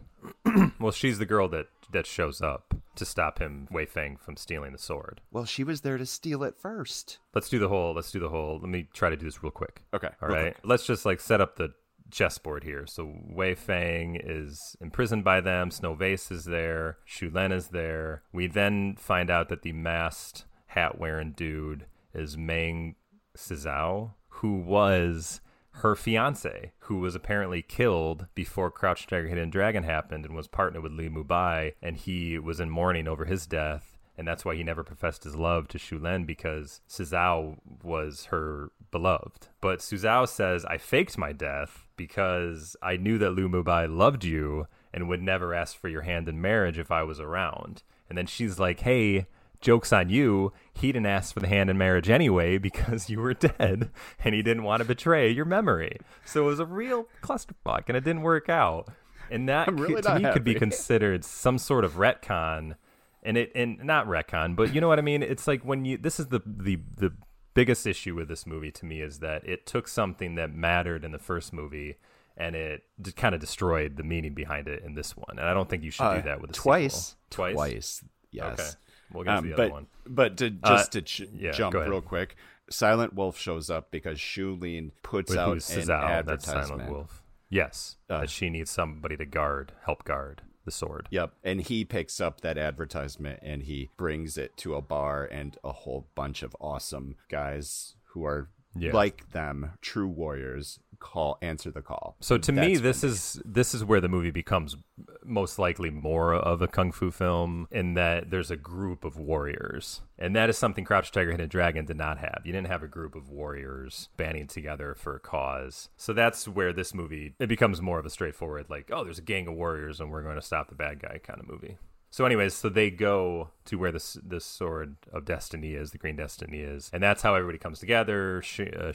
well, 0.79 0.91
she's 0.91 1.17
the 1.17 1.25
girl 1.25 1.47
that 1.49 1.65
that 1.91 2.05
shows 2.05 2.39
up 2.39 2.75
to 2.97 3.03
stop 3.03 3.39
him 3.39 3.67
Wei 3.71 3.87
Feng 3.87 4.15
from 4.17 4.37
stealing 4.37 4.73
the 4.73 4.77
sword. 4.77 5.21
Well, 5.31 5.45
she 5.45 5.63
was 5.63 5.81
there 5.81 5.97
to 5.97 6.05
steal 6.05 6.43
it 6.43 6.55
first. 6.55 7.17
Let's 7.33 7.49
do 7.49 7.57
the 7.57 7.67
whole. 7.69 7.95
Let's 7.95 8.11
do 8.11 8.19
the 8.19 8.29
whole. 8.29 8.59
Let 8.59 8.69
me 8.69 8.87
try 8.93 9.09
to 9.09 9.17
do 9.17 9.25
this 9.25 9.41
real 9.41 9.49
quick. 9.51 9.81
Okay, 9.91 10.09
All 10.21 10.29
right. 10.29 10.53
quick. 10.53 10.57
Let's 10.63 10.85
just 10.85 11.03
like 11.03 11.19
set 11.19 11.41
up 11.41 11.55
the 11.55 11.73
chessboard 12.11 12.63
here. 12.63 12.85
So 12.85 13.11
Wei 13.27 13.55
Fang 13.55 14.19
is 14.23 14.75
imprisoned 14.79 15.23
by 15.23 15.41
them. 15.41 15.71
Snow 15.71 15.95
Vase 15.95 16.29
is 16.29 16.45
there. 16.45 16.99
Shu 17.05 17.31
Len 17.31 17.51
is 17.51 17.69
there. 17.69 18.21
We 18.31 18.45
then 18.45 18.95
find 18.99 19.31
out 19.31 19.49
that 19.49 19.63
the 19.63 19.71
masked 19.73 20.45
hat 20.67 20.99
wearing 20.99 21.31
dude 21.31 21.87
is 22.13 22.37
Meng 22.37 22.95
Sizao, 23.37 24.13
who 24.37 24.55
was 24.55 25.41
her 25.81 25.95
fiance, 25.95 26.71
who 26.79 26.97
was 26.97 27.15
apparently 27.15 27.61
killed 27.61 28.27
before 28.33 28.71
Crouch 28.71 29.05
Tiger 29.05 29.27
Hidden 29.27 29.51
Dragon 29.51 29.83
happened 29.83 30.25
and 30.25 30.35
was 30.35 30.47
partnered 30.47 30.83
with 30.83 30.91
Li 30.91 31.09
Mubai, 31.09 31.73
and 31.81 31.97
he 31.97 32.39
was 32.39 32.59
in 32.59 32.69
mourning 32.69 33.07
over 33.07 33.25
his 33.25 33.45
death. 33.45 33.97
And 34.17 34.27
that's 34.27 34.43
why 34.43 34.55
he 34.55 34.63
never 34.63 34.83
professed 34.83 35.23
his 35.23 35.35
love 35.35 35.67
to 35.67 35.77
Shu 35.77 35.99
Len 35.99 36.25
because 36.25 36.81
Sizao 36.89 37.57
was 37.83 38.25
her 38.25 38.71
beloved. 38.89 39.49
But 39.61 39.79
Sizao 39.79 40.27
says, 40.27 40.65
I 40.65 40.79
faked 40.79 41.19
my 41.19 41.33
death 41.33 41.85
because 41.95 42.75
I 42.81 42.97
knew 42.97 43.19
that 43.19 43.31
Li 43.31 43.43
Mubai 43.43 43.87
loved 43.87 44.23
you 44.23 44.65
and 44.91 45.07
would 45.07 45.21
never 45.21 45.53
ask 45.53 45.77
for 45.77 45.87
your 45.87 46.01
hand 46.01 46.27
in 46.27 46.41
marriage 46.41 46.79
if 46.79 46.89
I 46.89 47.03
was 47.03 47.19
around. 47.19 47.83
And 48.09 48.17
then 48.17 48.25
she's 48.25 48.57
like, 48.57 48.79
hey, 48.79 49.27
joke's 49.61 49.91
on 49.93 50.09
you. 50.09 50.53
He 50.73 50.91
didn't 50.91 51.07
ask 51.07 51.33
for 51.33 51.39
the 51.39 51.47
hand 51.47 51.69
in 51.69 51.77
marriage 51.77 52.09
anyway 52.09 52.57
because 52.69 53.09
you 53.09 53.19
were 53.19 53.33
dead 53.33 53.89
and 54.23 54.35
he 54.35 54.41
didn't 54.41 54.63
want 54.63 54.81
to 54.81 54.85
betray 54.87 55.29
your 55.29 55.45
memory. 55.45 55.97
So 56.25 56.43
it 56.43 56.47
was 56.47 56.59
a 56.59 56.65
real 56.65 57.07
clusterfuck 57.21 57.83
and 57.87 57.97
it 57.97 58.03
didn't 58.03 58.21
work 58.21 58.49
out. 58.49 58.89
And 59.29 59.49
that 59.49 59.71
really 59.73 59.95
could- 59.95 60.03
to 60.05 60.19
me 60.19 60.31
could 60.31 60.43
be 60.43 60.55
considered 60.65 61.23
some 61.25 61.57
sort 61.57 61.83
of 61.83 61.93
retcon 61.93 62.75
and 63.23 63.37
it 63.37 63.51
and 63.55 63.83
not 63.83 64.07
retcon, 64.07 64.55
but 64.55 64.73
you 64.73 64.79
know 64.79 64.87
what 64.87 64.99
I 64.99 65.01
mean. 65.01 65.21
It's 65.21 65.47
like 65.47 65.63
when 65.65 65.83
you 65.83 65.97
this 65.97 66.19
is 66.19 66.27
the 66.27 66.39
the 66.45 66.79
the 66.95 67.11
biggest 67.53 67.85
issue 67.87 68.15
with 68.15 68.27
this 68.29 68.45
movie 68.45 68.71
to 68.71 68.85
me 68.85 69.01
is 69.01 69.19
that 69.19 69.43
it 69.45 69.65
took 69.65 69.87
something 69.87 70.35
that 70.35 70.53
mattered 70.53 71.03
in 71.03 71.11
the 71.11 71.17
first 71.19 71.51
movie 71.51 71.97
and 72.37 72.55
it 72.55 72.83
kind 73.15 73.33
of 73.33 73.41
destroyed 73.41 73.97
the 73.97 74.03
meaning 74.03 74.33
behind 74.35 74.67
it 74.67 74.83
in 74.83 74.93
this 74.93 75.17
one. 75.17 75.39
And 75.39 75.41
I 75.49 75.53
don't 75.55 75.67
think 75.67 75.83
you 75.83 75.89
should 75.89 76.03
Uh, 76.05 76.15
do 76.17 76.21
that 76.21 76.39
with 76.39 76.51
a 76.51 76.53
twice, 76.53 76.93
sequel. 76.93 77.17
Twice, 77.31 77.53
twice. 77.55 78.03
Yes. 78.31 78.59
Okay, 78.59 78.69
we'll 79.11 79.23
get 79.23 79.31
to 79.31 79.37
Um, 79.37 79.49
the 79.49 79.55
but 79.55 79.63
other 79.65 79.71
one. 79.73 79.87
but 80.05 80.37
to 80.37 80.47
Uh, 80.63 80.69
just 80.77 80.91
to 80.93 81.01
ch- 81.01 81.21
yeah, 81.33 81.51
jump 81.51 81.75
real 81.75 82.01
quick, 82.01 82.35
Silent 82.69 83.13
Wolf 83.13 83.37
shows 83.37 83.69
up 83.69 83.91
because 83.91 84.17
Shulin 84.17 84.91
puts 85.03 85.29
With 85.31 85.39
out 85.39 85.51
an 85.53 85.57
Sizao, 85.59 86.25
that's. 86.25 86.45
Silent 86.45 86.89
Wolf. 86.89 87.23
Yes, 87.49 87.95
Uh, 88.09 88.21
that 88.21 88.29
she 88.29 88.49
needs 88.49 88.69
somebody 88.71 89.15
to 89.15 89.25
guard, 89.25 89.71
help 89.85 90.03
guard 90.03 90.41
the 90.65 90.71
sword. 90.71 91.07
Yep. 91.11 91.31
And 91.45 91.61
he 91.61 91.85
picks 91.85 92.19
up 92.19 92.41
that 92.41 92.57
advertisement 92.57 93.39
and 93.41 93.63
he 93.63 93.89
brings 93.95 94.37
it 94.37 94.57
to 94.57 94.75
a 94.75 94.81
bar 94.81 95.23
and 95.23 95.57
a 95.63 95.71
whole 95.71 96.09
bunch 96.13 96.43
of 96.43 96.53
awesome 96.59 97.15
guys 97.29 97.95
who 98.07 98.25
are 98.25 98.49
Yeah. 98.79 98.93
like 98.93 99.31
them, 99.31 99.71
true 99.81 100.07
warriors, 100.07 100.79
call 100.99 101.37
answer 101.41 101.71
the 101.71 101.81
call. 101.81 102.15
So 102.19 102.37
to 102.37 102.51
me, 102.51 102.75
That's 102.75 102.81
this 102.81 103.03
is 103.03 103.41
this 103.45 103.73
is 103.73 103.83
where 103.83 104.01
the 104.01 104.09
movie 104.09 104.31
becomes 104.31 104.75
most 105.23 105.59
likely 105.59 105.89
more 105.89 106.33
of 106.33 106.61
a 106.61 106.67
kung 106.67 106.91
fu 106.91 107.11
film 107.11 107.67
in 107.71 107.93
that 107.95 108.29
there's 108.31 108.51
a 108.51 108.55
group 108.55 109.03
of 109.03 109.17
warriors. 109.17 110.01
And 110.17 110.35
that 110.35 110.49
is 110.49 110.57
something 110.57 110.83
Crouch 110.83 111.11
Tiger, 111.11 111.31
Hidden 111.31 111.49
Dragon 111.49 111.85
did 111.85 111.97
not 111.97 112.17
have. 112.17 112.41
You 112.43 112.51
didn't 112.51 112.67
have 112.67 112.83
a 112.83 112.87
group 112.87 113.15
of 113.15 113.29
warriors 113.29 114.09
banding 114.17 114.47
together 114.47 114.95
for 114.97 115.15
a 115.15 115.19
cause. 115.19 115.89
So 115.97 116.13
that's 116.13 116.47
where 116.47 116.73
this 116.73 116.93
movie 116.93 117.33
it 117.39 117.47
becomes 117.47 117.81
more 117.81 117.99
of 117.99 118.05
a 118.05 118.09
straightforward, 118.09 118.67
like, 118.69 118.89
oh, 118.91 119.03
there's 119.03 119.19
a 119.19 119.23
gang 119.23 119.47
of 119.47 119.53
warriors 119.53 119.99
and 119.99 120.09
we're 120.09 120.23
going 120.23 120.35
to 120.35 120.41
stop 120.41 120.69
the 120.69 120.75
bad 120.75 120.99
guy 120.99 121.19
kind 121.21 121.39
of 121.39 121.47
movie. 121.47 121.77
So, 122.09 122.25
anyways, 122.25 122.53
so 122.53 122.69
they 122.69 122.89
go 122.89 123.49
to 123.65 123.77
where 123.77 123.91
this 123.91 124.17
this 124.23 124.45
sword 124.45 124.95
of 125.11 125.25
destiny 125.25 125.73
is, 125.73 125.91
the 125.91 125.97
green 125.97 126.15
destiny 126.15 126.59
is, 126.59 126.89
and 126.93 127.03
that's 127.03 127.21
how 127.21 127.35
everybody 127.35 127.57
comes 127.57 127.79
together. 127.79 128.41
Sh- 128.41 128.61
uh, 128.61 128.93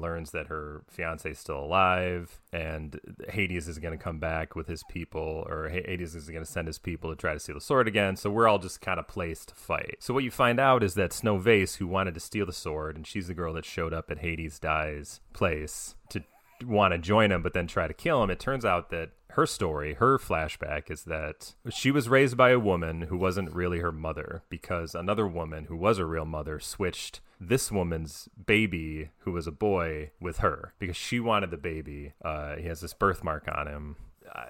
learns 0.00 0.32
that 0.32 0.48
her 0.48 0.82
fiance 0.88 1.30
is 1.30 1.38
still 1.38 1.60
alive, 1.60 2.40
and 2.52 3.00
Hades 3.28 3.68
is 3.68 3.78
going 3.78 3.96
to 3.96 4.02
come 4.02 4.18
back 4.18 4.56
with 4.56 4.66
his 4.66 4.82
people, 4.90 5.46
or 5.48 5.68
Hades 5.68 6.14
is 6.14 6.28
going 6.28 6.44
to 6.44 6.50
send 6.50 6.66
his 6.66 6.78
people 6.78 7.10
to 7.10 7.16
try 7.16 7.32
to 7.32 7.40
steal 7.40 7.54
the 7.54 7.60
sword 7.60 7.86
again. 7.86 8.16
So 8.16 8.30
we're 8.30 8.48
all 8.48 8.58
just 8.58 8.80
kind 8.80 8.98
of 8.98 9.06
placed 9.06 9.50
to 9.50 9.54
fight. 9.54 9.96
So 10.00 10.12
what 10.12 10.24
you 10.24 10.30
find 10.30 10.58
out 10.58 10.82
is 10.82 10.94
that 10.94 11.12
Snow 11.12 11.38
Vase, 11.38 11.76
who 11.76 11.86
wanted 11.86 12.14
to 12.14 12.20
steal 12.20 12.46
the 12.46 12.52
sword, 12.52 12.96
and 12.96 13.06
she's 13.06 13.28
the 13.28 13.34
girl 13.34 13.52
that 13.54 13.64
showed 13.64 13.94
up 13.94 14.10
at 14.10 14.18
Hades' 14.18 14.58
dies 14.58 15.20
place 15.32 15.94
to 16.10 16.24
want 16.64 16.92
to 16.92 16.98
join 16.98 17.32
him, 17.32 17.42
but 17.42 17.54
then 17.54 17.66
try 17.66 17.86
to 17.86 17.94
kill 17.94 18.22
him. 18.22 18.30
It 18.30 18.40
turns 18.40 18.64
out 18.64 18.90
that 18.90 19.10
her 19.30 19.46
story, 19.46 19.94
her 19.94 20.18
flashback 20.18 20.90
is 20.90 21.04
that 21.04 21.54
she 21.70 21.90
was 21.90 22.08
raised 22.08 22.36
by 22.36 22.50
a 22.50 22.58
woman 22.58 23.02
who 23.02 23.16
wasn't 23.16 23.54
really 23.54 23.78
her 23.78 23.92
mother 23.92 24.42
because 24.50 24.94
another 24.94 25.26
woman 25.26 25.64
who 25.64 25.76
was 25.76 25.98
a 25.98 26.04
real 26.04 26.26
mother 26.26 26.60
switched 26.60 27.20
this 27.40 27.72
woman's 27.72 28.28
baby, 28.46 29.10
who 29.20 29.32
was 29.32 29.46
a 29.46 29.52
boy, 29.52 30.10
with 30.20 30.38
her 30.38 30.74
because 30.78 30.96
she 30.96 31.18
wanted 31.18 31.50
the 31.50 31.56
baby. 31.56 32.12
Uh, 32.24 32.56
he 32.56 32.64
has 32.68 32.82
this 32.82 32.92
birthmark 32.92 33.48
on 33.52 33.66
him 33.66 33.96
uh, 34.34 34.44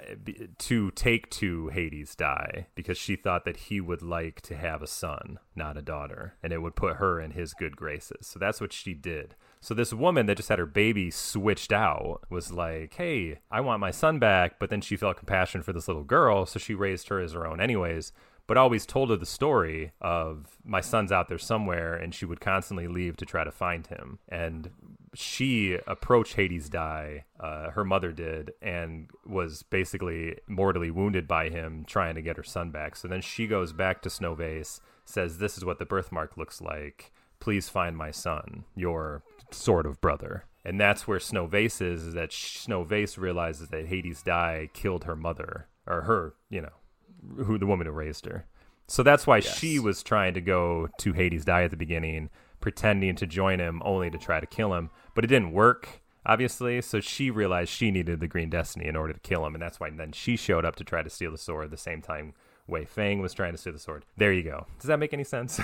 to 0.59 0.91
take 0.93 1.31
to 1.31 1.69
Hades 1.69 2.15
Dai 2.15 2.67
because 2.75 2.99
she 2.99 3.17
thought 3.17 3.45
that 3.45 3.57
he 3.57 3.81
would 3.81 4.03
like 4.03 4.41
to 4.43 4.57
have 4.57 4.83
a 4.83 4.87
son, 4.87 5.39
not 5.55 5.77
a 5.77 5.83
daughter, 5.83 6.35
and 6.43 6.53
it 6.53 6.61
would 6.61 6.77
put 6.77 6.97
her 6.97 7.21
in 7.21 7.31
his 7.31 7.55
good 7.55 7.77
graces. 7.77 8.27
So 8.27 8.39
that's 8.39 8.61
what 8.61 8.73
she 8.73 8.95
did. 8.95 9.35
So 9.63 9.75
this 9.75 9.93
woman 9.93 10.27
that 10.27 10.39
just 10.39 10.49
had 10.49 10.59
her 10.59 10.67
baby 10.67 11.09
switched 11.13 11.73
out 11.73 12.23
was 12.29 12.51
like, 12.51 12.95
"Hey, 12.95 13.39
I 13.49 13.61
want 13.61 13.79
my 13.79 13.93
son 13.93 14.19
back," 14.19 14.59
but 14.59 14.71
then 14.71 14.81
she 14.81 14.97
felt 14.97 15.19
compassion 15.19 15.63
for 15.63 15.73
this 15.73 15.87
little 15.87 16.03
girl, 16.03 16.47
so 16.47 16.59
she 16.59 16.75
raised 16.75 17.09
her 17.09 17.21
as 17.21 17.33
her 17.33 17.47
own 17.47 17.61
anyways. 17.61 18.13
But 18.49 18.57
always 18.57 18.85
told 18.85 19.11
her 19.11 19.17
the 19.17 19.25
story 19.25 19.93
of 20.01 20.59
my 20.65 20.81
son's 20.81 21.13
out 21.13 21.29
there 21.29 21.39
somewhere, 21.39 21.95
and 21.95 22.13
she 22.13 22.27
would 22.27 22.41
constantly 22.41 22.89
leave 22.89 23.17
to 23.19 23.25
try 23.25 23.45
to 23.45 23.53
find 23.53 23.87
him. 23.87 24.19
And 24.29 24.71
she 25.15 25.79
approached 25.87 26.35
Hades 26.35 26.69
Dai, 26.69 27.27
uh, 27.39 27.71
her 27.71 27.85
mother 27.85 28.11
did, 28.11 28.55
and 28.61 29.11
was 29.25 29.63
basically 29.63 30.39
mortally 30.49 30.91
wounded 30.91 31.29
by 31.29 31.51
him 31.51 31.85
trying 31.87 32.17
to 32.17 32.23
get 32.23 32.37
her 32.37 32.43
son 32.43 32.73
back. 32.73 32.97
So 32.97 33.07
then 33.07 33.21
she 33.21 33.47
goes 33.47 33.73
back 33.73 34.03
to 34.03 34.11
Snow 34.11 34.35
Vase, 34.35 34.81
says, 35.05 35.39
This 35.39 35.57
is 35.57 35.65
what 35.65 35.79
the 35.79 35.87
birthmark 35.87 36.37
looks 36.37 36.61
like. 36.61 37.13
Please 37.39 37.69
find 37.69 37.97
my 37.97 38.11
son, 38.11 38.65
your 38.75 39.23
sort 39.55 39.87
of 39.87 40.01
brother. 40.01 40.45
And 40.65 40.81
that's 40.81 41.09
where 41.09 41.19
Snowvase 41.19 41.83
is, 41.83 42.03
is 42.05 42.15
that 42.15 42.31
Snowvase 42.31 43.19
realizes 43.19 43.69
that 43.69 43.87
Hades 43.87 44.23
Dai 44.23 44.69
killed 44.73 45.05
her 45.05 45.17
mother, 45.17 45.67
or 45.87 46.03
her, 46.03 46.35
you 46.51 46.61
know, 46.61 47.45
who 47.45 47.59
the 47.59 47.67
woman 47.67 47.87
who 47.87 47.93
raised 47.93 48.27
her. 48.27 48.47
So 48.87 49.03
that's 49.03 49.27
why 49.27 49.39
yes. 49.39 49.59
she 49.59 49.79
was 49.79 50.03
trying 50.03 50.35
to 50.35 50.41
go 50.41 50.89
to 50.99 51.13
Hades 51.13 51.45
Dai 51.45 51.65
at 51.65 51.71
the 51.71 51.77
beginning, 51.77 52.31
pretending 52.61 53.17
to 53.17 53.27
join 53.27 53.59
him 53.59 53.83
only 53.85 54.11
to 54.11 54.19
try 54.19 54.39
to 54.39 54.47
kill 54.47 54.75
him. 54.75 54.91
But 55.15 55.25
it 55.25 55.29
didn't 55.29 55.53
work, 55.53 56.03
obviously. 56.27 56.81
So 56.83 57.01
she 57.01 57.31
realized 57.31 57.71
she 57.71 57.91
needed 57.91 58.21
the 58.21 58.29
Green 58.29 58.51
Destiny 58.51 58.87
in 58.87 58.97
order 58.97 59.13
to 59.13 59.21
kill 59.21 59.45
him. 59.47 59.55
And 59.55 59.63
that's 59.63 59.81
why 59.81 59.91
then 59.91 60.13
she 60.13 60.37
showed 60.37 60.65
up 60.65 60.77
to 60.77 60.85
try 60.85 61.03
to 61.03 61.11
steal 61.11 61.33
the 61.33 61.39
sword 61.39 61.71
the 61.71 61.77
same 61.77 62.03
time 62.03 62.35
Wei 62.67 62.85
Fang 62.85 63.21
was 63.21 63.35
trying 63.35 63.53
to 63.53 63.59
steal 63.59 63.73
the 63.73 63.79
sword. 63.79 64.05
There 64.17 64.33
you 64.33 64.43
go. 64.43 64.67
Does 64.79 64.89
that 64.89 64.99
make 64.99 65.13
any 65.13 65.25
sense? 65.25 65.61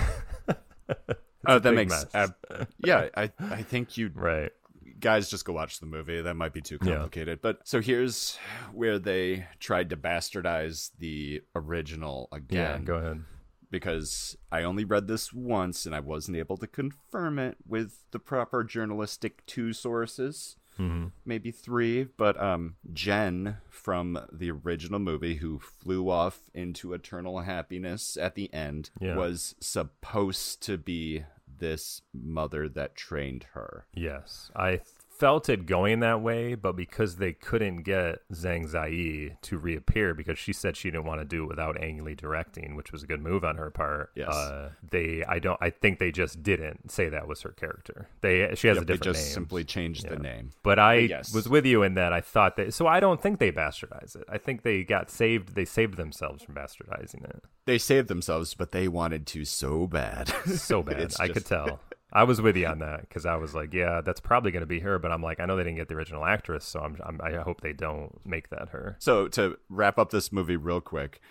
oh, 1.45 1.59
that 1.59 1.73
makes 1.73 2.05
uh, 2.13 2.27
yeah. 2.83 3.09
I 3.15 3.31
I 3.39 3.63
think 3.63 3.97
you 3.97 4.11
right 4.13 4.51
guys 4.99 5.29
just 5.29 5.45
go 5.45 5.53
watch 5.53 5.79
the 5.79 5.85
movie. 5.85 6.21
That 6.21 6.35
might 6.35 6.53
be 6.53 6.61
too 6.61 6.77
complicated. 6.77 7.39
Yeah. 7.39 7.41
But 7.41 7.67
so 7.67 7.81
here's 7.81 8.37
where 8.73 8.99
they 8.99 9.47
tried 9.59 9.89
to 9.89 9.97
bastardize 9.97 10.91
the 10.97 11.41
original 11.55 12.27
again. 12.31 12.81
Yeah, 12.81 12.85
go 12.85 12.95
ahead. 12.95 13.23
Because 13.71 14.35
I 14.51 14.63
only 14.63 14.83
read 14.83 15.07
this 15.07 15.31
once 15.31 15.85
and 15.85 15.93
I 15.93 15.99
wasn't 15.99 16.37
able 16.37 16.57
to 16.57 16.67
confirm 16.67 17.37
it 17.37 17.57
with 17.67 18.03
the 18.11 18.19
proper 18.19 18.63
journalistic 18.63 19.45
two 19.45 19.73
sources. 19.73 20.55
Mm-hmm. 20.79 21.07
Maybe 21.25 21.51
three, 21.51 22.05
but 22.05 22.41
um, 22.41 22.75
Jen 22.93 23.57
from 23.69 24.19
the 24.31 24.51
original 24.51 24.99
movie, 24.99 25.35
who 25.35 25.59
flew 25.59 26.09
off 26.09 26.39
into 26.53 26.93
eternal 26.93 27.39
happiness 27.41 28.17
at 28.17 28.35
the 28.35 28.53
end, 28.53 28.89
yeah. 28.99 29.15
was 29.15 29.55
supposed 29.59 30.61
to 30.63 30.77
be 30.77 31.25
this 31.59 32.01
mother 32.13 32.69
that 32.69 32.95
trained 32.95 33.47
her. 33.53 33.85
Yes. 33.93 34.49
I 34.55 34.81
felt 35.19 35.49
it 35.49 35.65
going 35.65 35.99
that 35.99 36.21
way, 36.21 36.55
but 36.55 36.77
because 36.77 37.17
they 37.17 37.33
couldn't 37.33 37.83
get 37.83 38.21
Zhang 38.31 38.71
Ziyi 38.71 39.39
to 39.41 39.57
reappear 39.57 40.13
because 40.13 40.39
she 40.39 40.53
said 40.53 40.77
she 40.77 40.89
didn't 40.89 41.03
want 41.03 41.19
to 41.19 41.25
do 41.25 41.43
it 41.43 41.47
without 41.47 41.81
Ang 41.81 42.05
Lee 42.05 42.15
directing, 42.15 42.75
which 42.75 42.93
was 42.93 43.03
a 43.03 43.07
good 43.07 43.21
move 43.21 43.43
on 43.43 43.57
her 43.57 43.69
part. 43.69 44.11
Yes. 44.15 44.29
Uh, 44.29 44.69
they 44.89 45.23
I 45.27 45.39
don't 45.39 45.57
I 45.61 45.71
think 45.71 45.99
they 45.99 46.11
just 46.11 46.41
didn't 46.41 46.89
say 46.89 47.09
that 47.09 47.27
was 47.27 47.41
her 47.41 47.51
character. 47.51 48.07
They 48.21 48.55
she 48.55 48.69
has 48.69 48.75
yep, 48.75 48.83
a 48.83 48.85
different 48.85 48.87
they 48.87 48.97
just 48.97 49.25
name. 49.25 49.33
simply 49.33 49.63
changed 49.65 50.05
yeah. 50.05 50.11
the 50.11 50.19
name. 50.19 50.51
But 50.63 50.79
I 50.79 50.95
yes. 50.95 51.33
was 51.33 51.49
with 51.49 51.65
you 51.65 51.83
in 51.83 51.95
that 51.95 52.13
I 52.13 52.21
thought 52.21 52.55
that 52.55 52.73
so 52.73 52.87
I 52.87 53.01
don't 53.01 53.21
think 53.21 53.39
they 53.39 53.51
bastardized 53.51 54.15
it. 54.15 54.23
I 54.29 54.37
think 54.37 54.61
they 54.61 54.83
got 54.83 55.11
saved 55.11 55.53
they 55.53 55.65
saved 55.65 55.97
themselves 55.97 56.43
from 56.43 56.55
bastardizing 56.55 57.25
it. 57.25 57.43
They 57.65 57.77
saved 57.77 58.07
themselves, 58.07 58.53
but 58.53 58.71
they 58.71 58.87
wanted 58.87 59.27
to 59.27 59.45
so 59.45 59.85
bad. 59.85 60.29
So 60.45 60.81
bad. 60.83 61.13
I 61.19 61.27
just... 61.27 61.33
could 61.33 61.45
tell. 61.45 61.81
I 62.11 62.23
was 62.23 62.41
with 62.41 62.57
you 62.57 62.65
on 62.65 62.79
that 62.79 63.01
because 63.01 63.25
I 63.25 63.35
was 63.35 63.53
like, 63.53 63.73
yeah, 63.73 64.01
that's 64.01 64.19
probably 64.19 64.51
going 64.51 64.61
to 64.61 64.67
be 64.67 64.79
her. 64.79 64.97
But 64.97 65.11
I'm 65.11 65.21
like, 65.21 65.39
I 65.39 65.45
know 65.45 65.55
they 65.55 65.63
didn't 65.63 65.77
get 65.77 65.89
the 65.89 65.95
original 65.95 66.25
actress, 66.25 66.65
so 66.65 66.79
I'm, 66.79 66.97
I'm, 67.03 67.21
i 67.21 67.37
hope 67.41 67.61
they 67.61 67.73
don't 67.73 68.19
make 68.25 68.49
that 68.49 68.69
her. 68.69 68.95
So 68.99 69.27
to 69.29 69.57
wrap 69.69 69.99
up 69.99 70.09
this 70.09 70.31
movie 70.31 70.55
real 70.55 70.81
quick, 70.81 71.21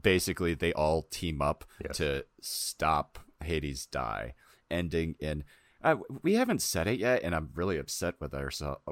basically 0.00 0.54
they 0.54 0.72
all 0.72 1.02
team 1.02 1.42
up 1.42 1.64
yes. 1.84 1.98
to 1.98 2.24
stop 2.40 3.18
Hades 3.42 3.86
Dai, 3.86 4.34
ending 4.70 5.16
in. 5.20 5.44
Uh, 5.82 5.96
we 6.22 6.34
haven't 6.34 6.62
said 6.62 6.86
it 6.86 6.98
yet, 6.98 7.22
and 7.22 7.34
I'm 7.34 7.50
really 7.54 7.76
upset 7.76 8.14
with 8.18 8.32
our 8.32 8.50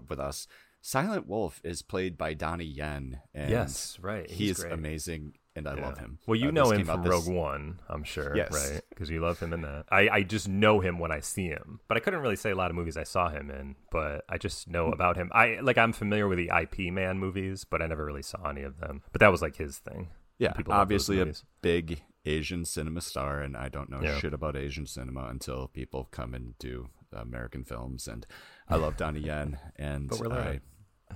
with 0.08 0.20
us. 0.20 0.46
Silent 0.82 1.28
Wolf 1.28 1.60
is 1.64 1.80
played 1.80 2.18
by 2.18 2.34
Donnie 2.34 2.64
Yen. 2.64 3.20
And 3.32 3.50
yes, 3.50 3.98
right. 4.02 4.28
He's, 4.28 4.60
he's 4.60 4.64
amazing 4.64 5.34
and 5.54 5.68
I 5.68 5.74
yeah. 5.76 5.86
love 5.86 5.98
him. 5.98 6.18
Well, 6.26 6.36
you 6.36 6.48
uh, 6.48 6.52
know 6.52 6.70
him 6.70 6.84
from 6.84 7.02
Rogue 7.02 7.28
One, 7.28 7.80
I'm 7.88 8.04
sure, 8.04 8.36
yes. 8.36 8.52
right? 8.52 8.82
Because 8.88 9.10
you 9.10 9.20
love 9.20 9.38
him 9.40 9.52
in 9.52 9.62
that. 9.62 9.84
I, 9.90 10.08
I 10.08 10.22
just 10.22 10.48
know 10.48 10.80
him 10.80 10.98
when 10.98 11.12
I 11.12 11.20
see 11.20 11.46
him, 11.46 11.80
but 11.88 11.96
I 11.96 12.00
couldn't 12.00 12.20
really 12.20 12.36
say 12.36 12.50
a 12.50 12.54
lot 12.54 12.70
of 12.70 12.76
movies 12.76 12.96
I 12.96 13.04
saw 13.04 13.28
him 13.28 13.50
in. 13.50 13.76
But 13.90 14.24
I 14.28 14.38
just 14.38 14.68
know 14.68 14.86
mm. 14.86 14.94
about 14.94 15.16
him. 15.16 15.30
I 15.34 15.58
like 15.60 15.78
I'm 15.78 15.92
familiar 15.92 16.28
with 16.28 16.38
the 16.38 16.50
IP 16.54 16.92
Man 16.92 17.18
movies, 17.18 17.64
but 17.64 17.82
I 17.82 17.86
never 17.86 18.04
really 18.04 18.22
saw 18.22 18.48
any 18.48 18.62
of 18.62 18.80
them. 18.80 19.02
But 19.12 19.20
that 19.20 19.28
was 19.28 19.42
like 19.42 19.56
his 19.56 19.78
thing. 19.78 20.08
Yeah, 20.38 20.52
People 20.52 20.72
obviously 20.72 21.20
a 21.20 21.32
big 21.60 22.02
Asian 22.24 22.64
cinema 22.64 23.00
star, 23.00 23.40
and 23.40 23.56
I 23.56 23.68
don't 23.68 23.90
know 23.90 24.00
yeah. 24.02 24.18
shit 24.18 24.34
about 24.34 24.56
Asian 24.56 24.86
cinema 24.86 25.26
until 25.26 25.68
people 25.68 26.08
come 26.10 26.34
and 26.34 26.56
do 26.58 26.88
American 27.12 27.64
films. 27.64 28.08
And 28.08 28.26
I 28.68 28.76
love 28.76 28.96
Donnie 28.96 29.20
Yen, 29.20 29.58
and 29.76 30.08
but 30.08 30.20
we're 30.20 30.32
I, 30.32 30.60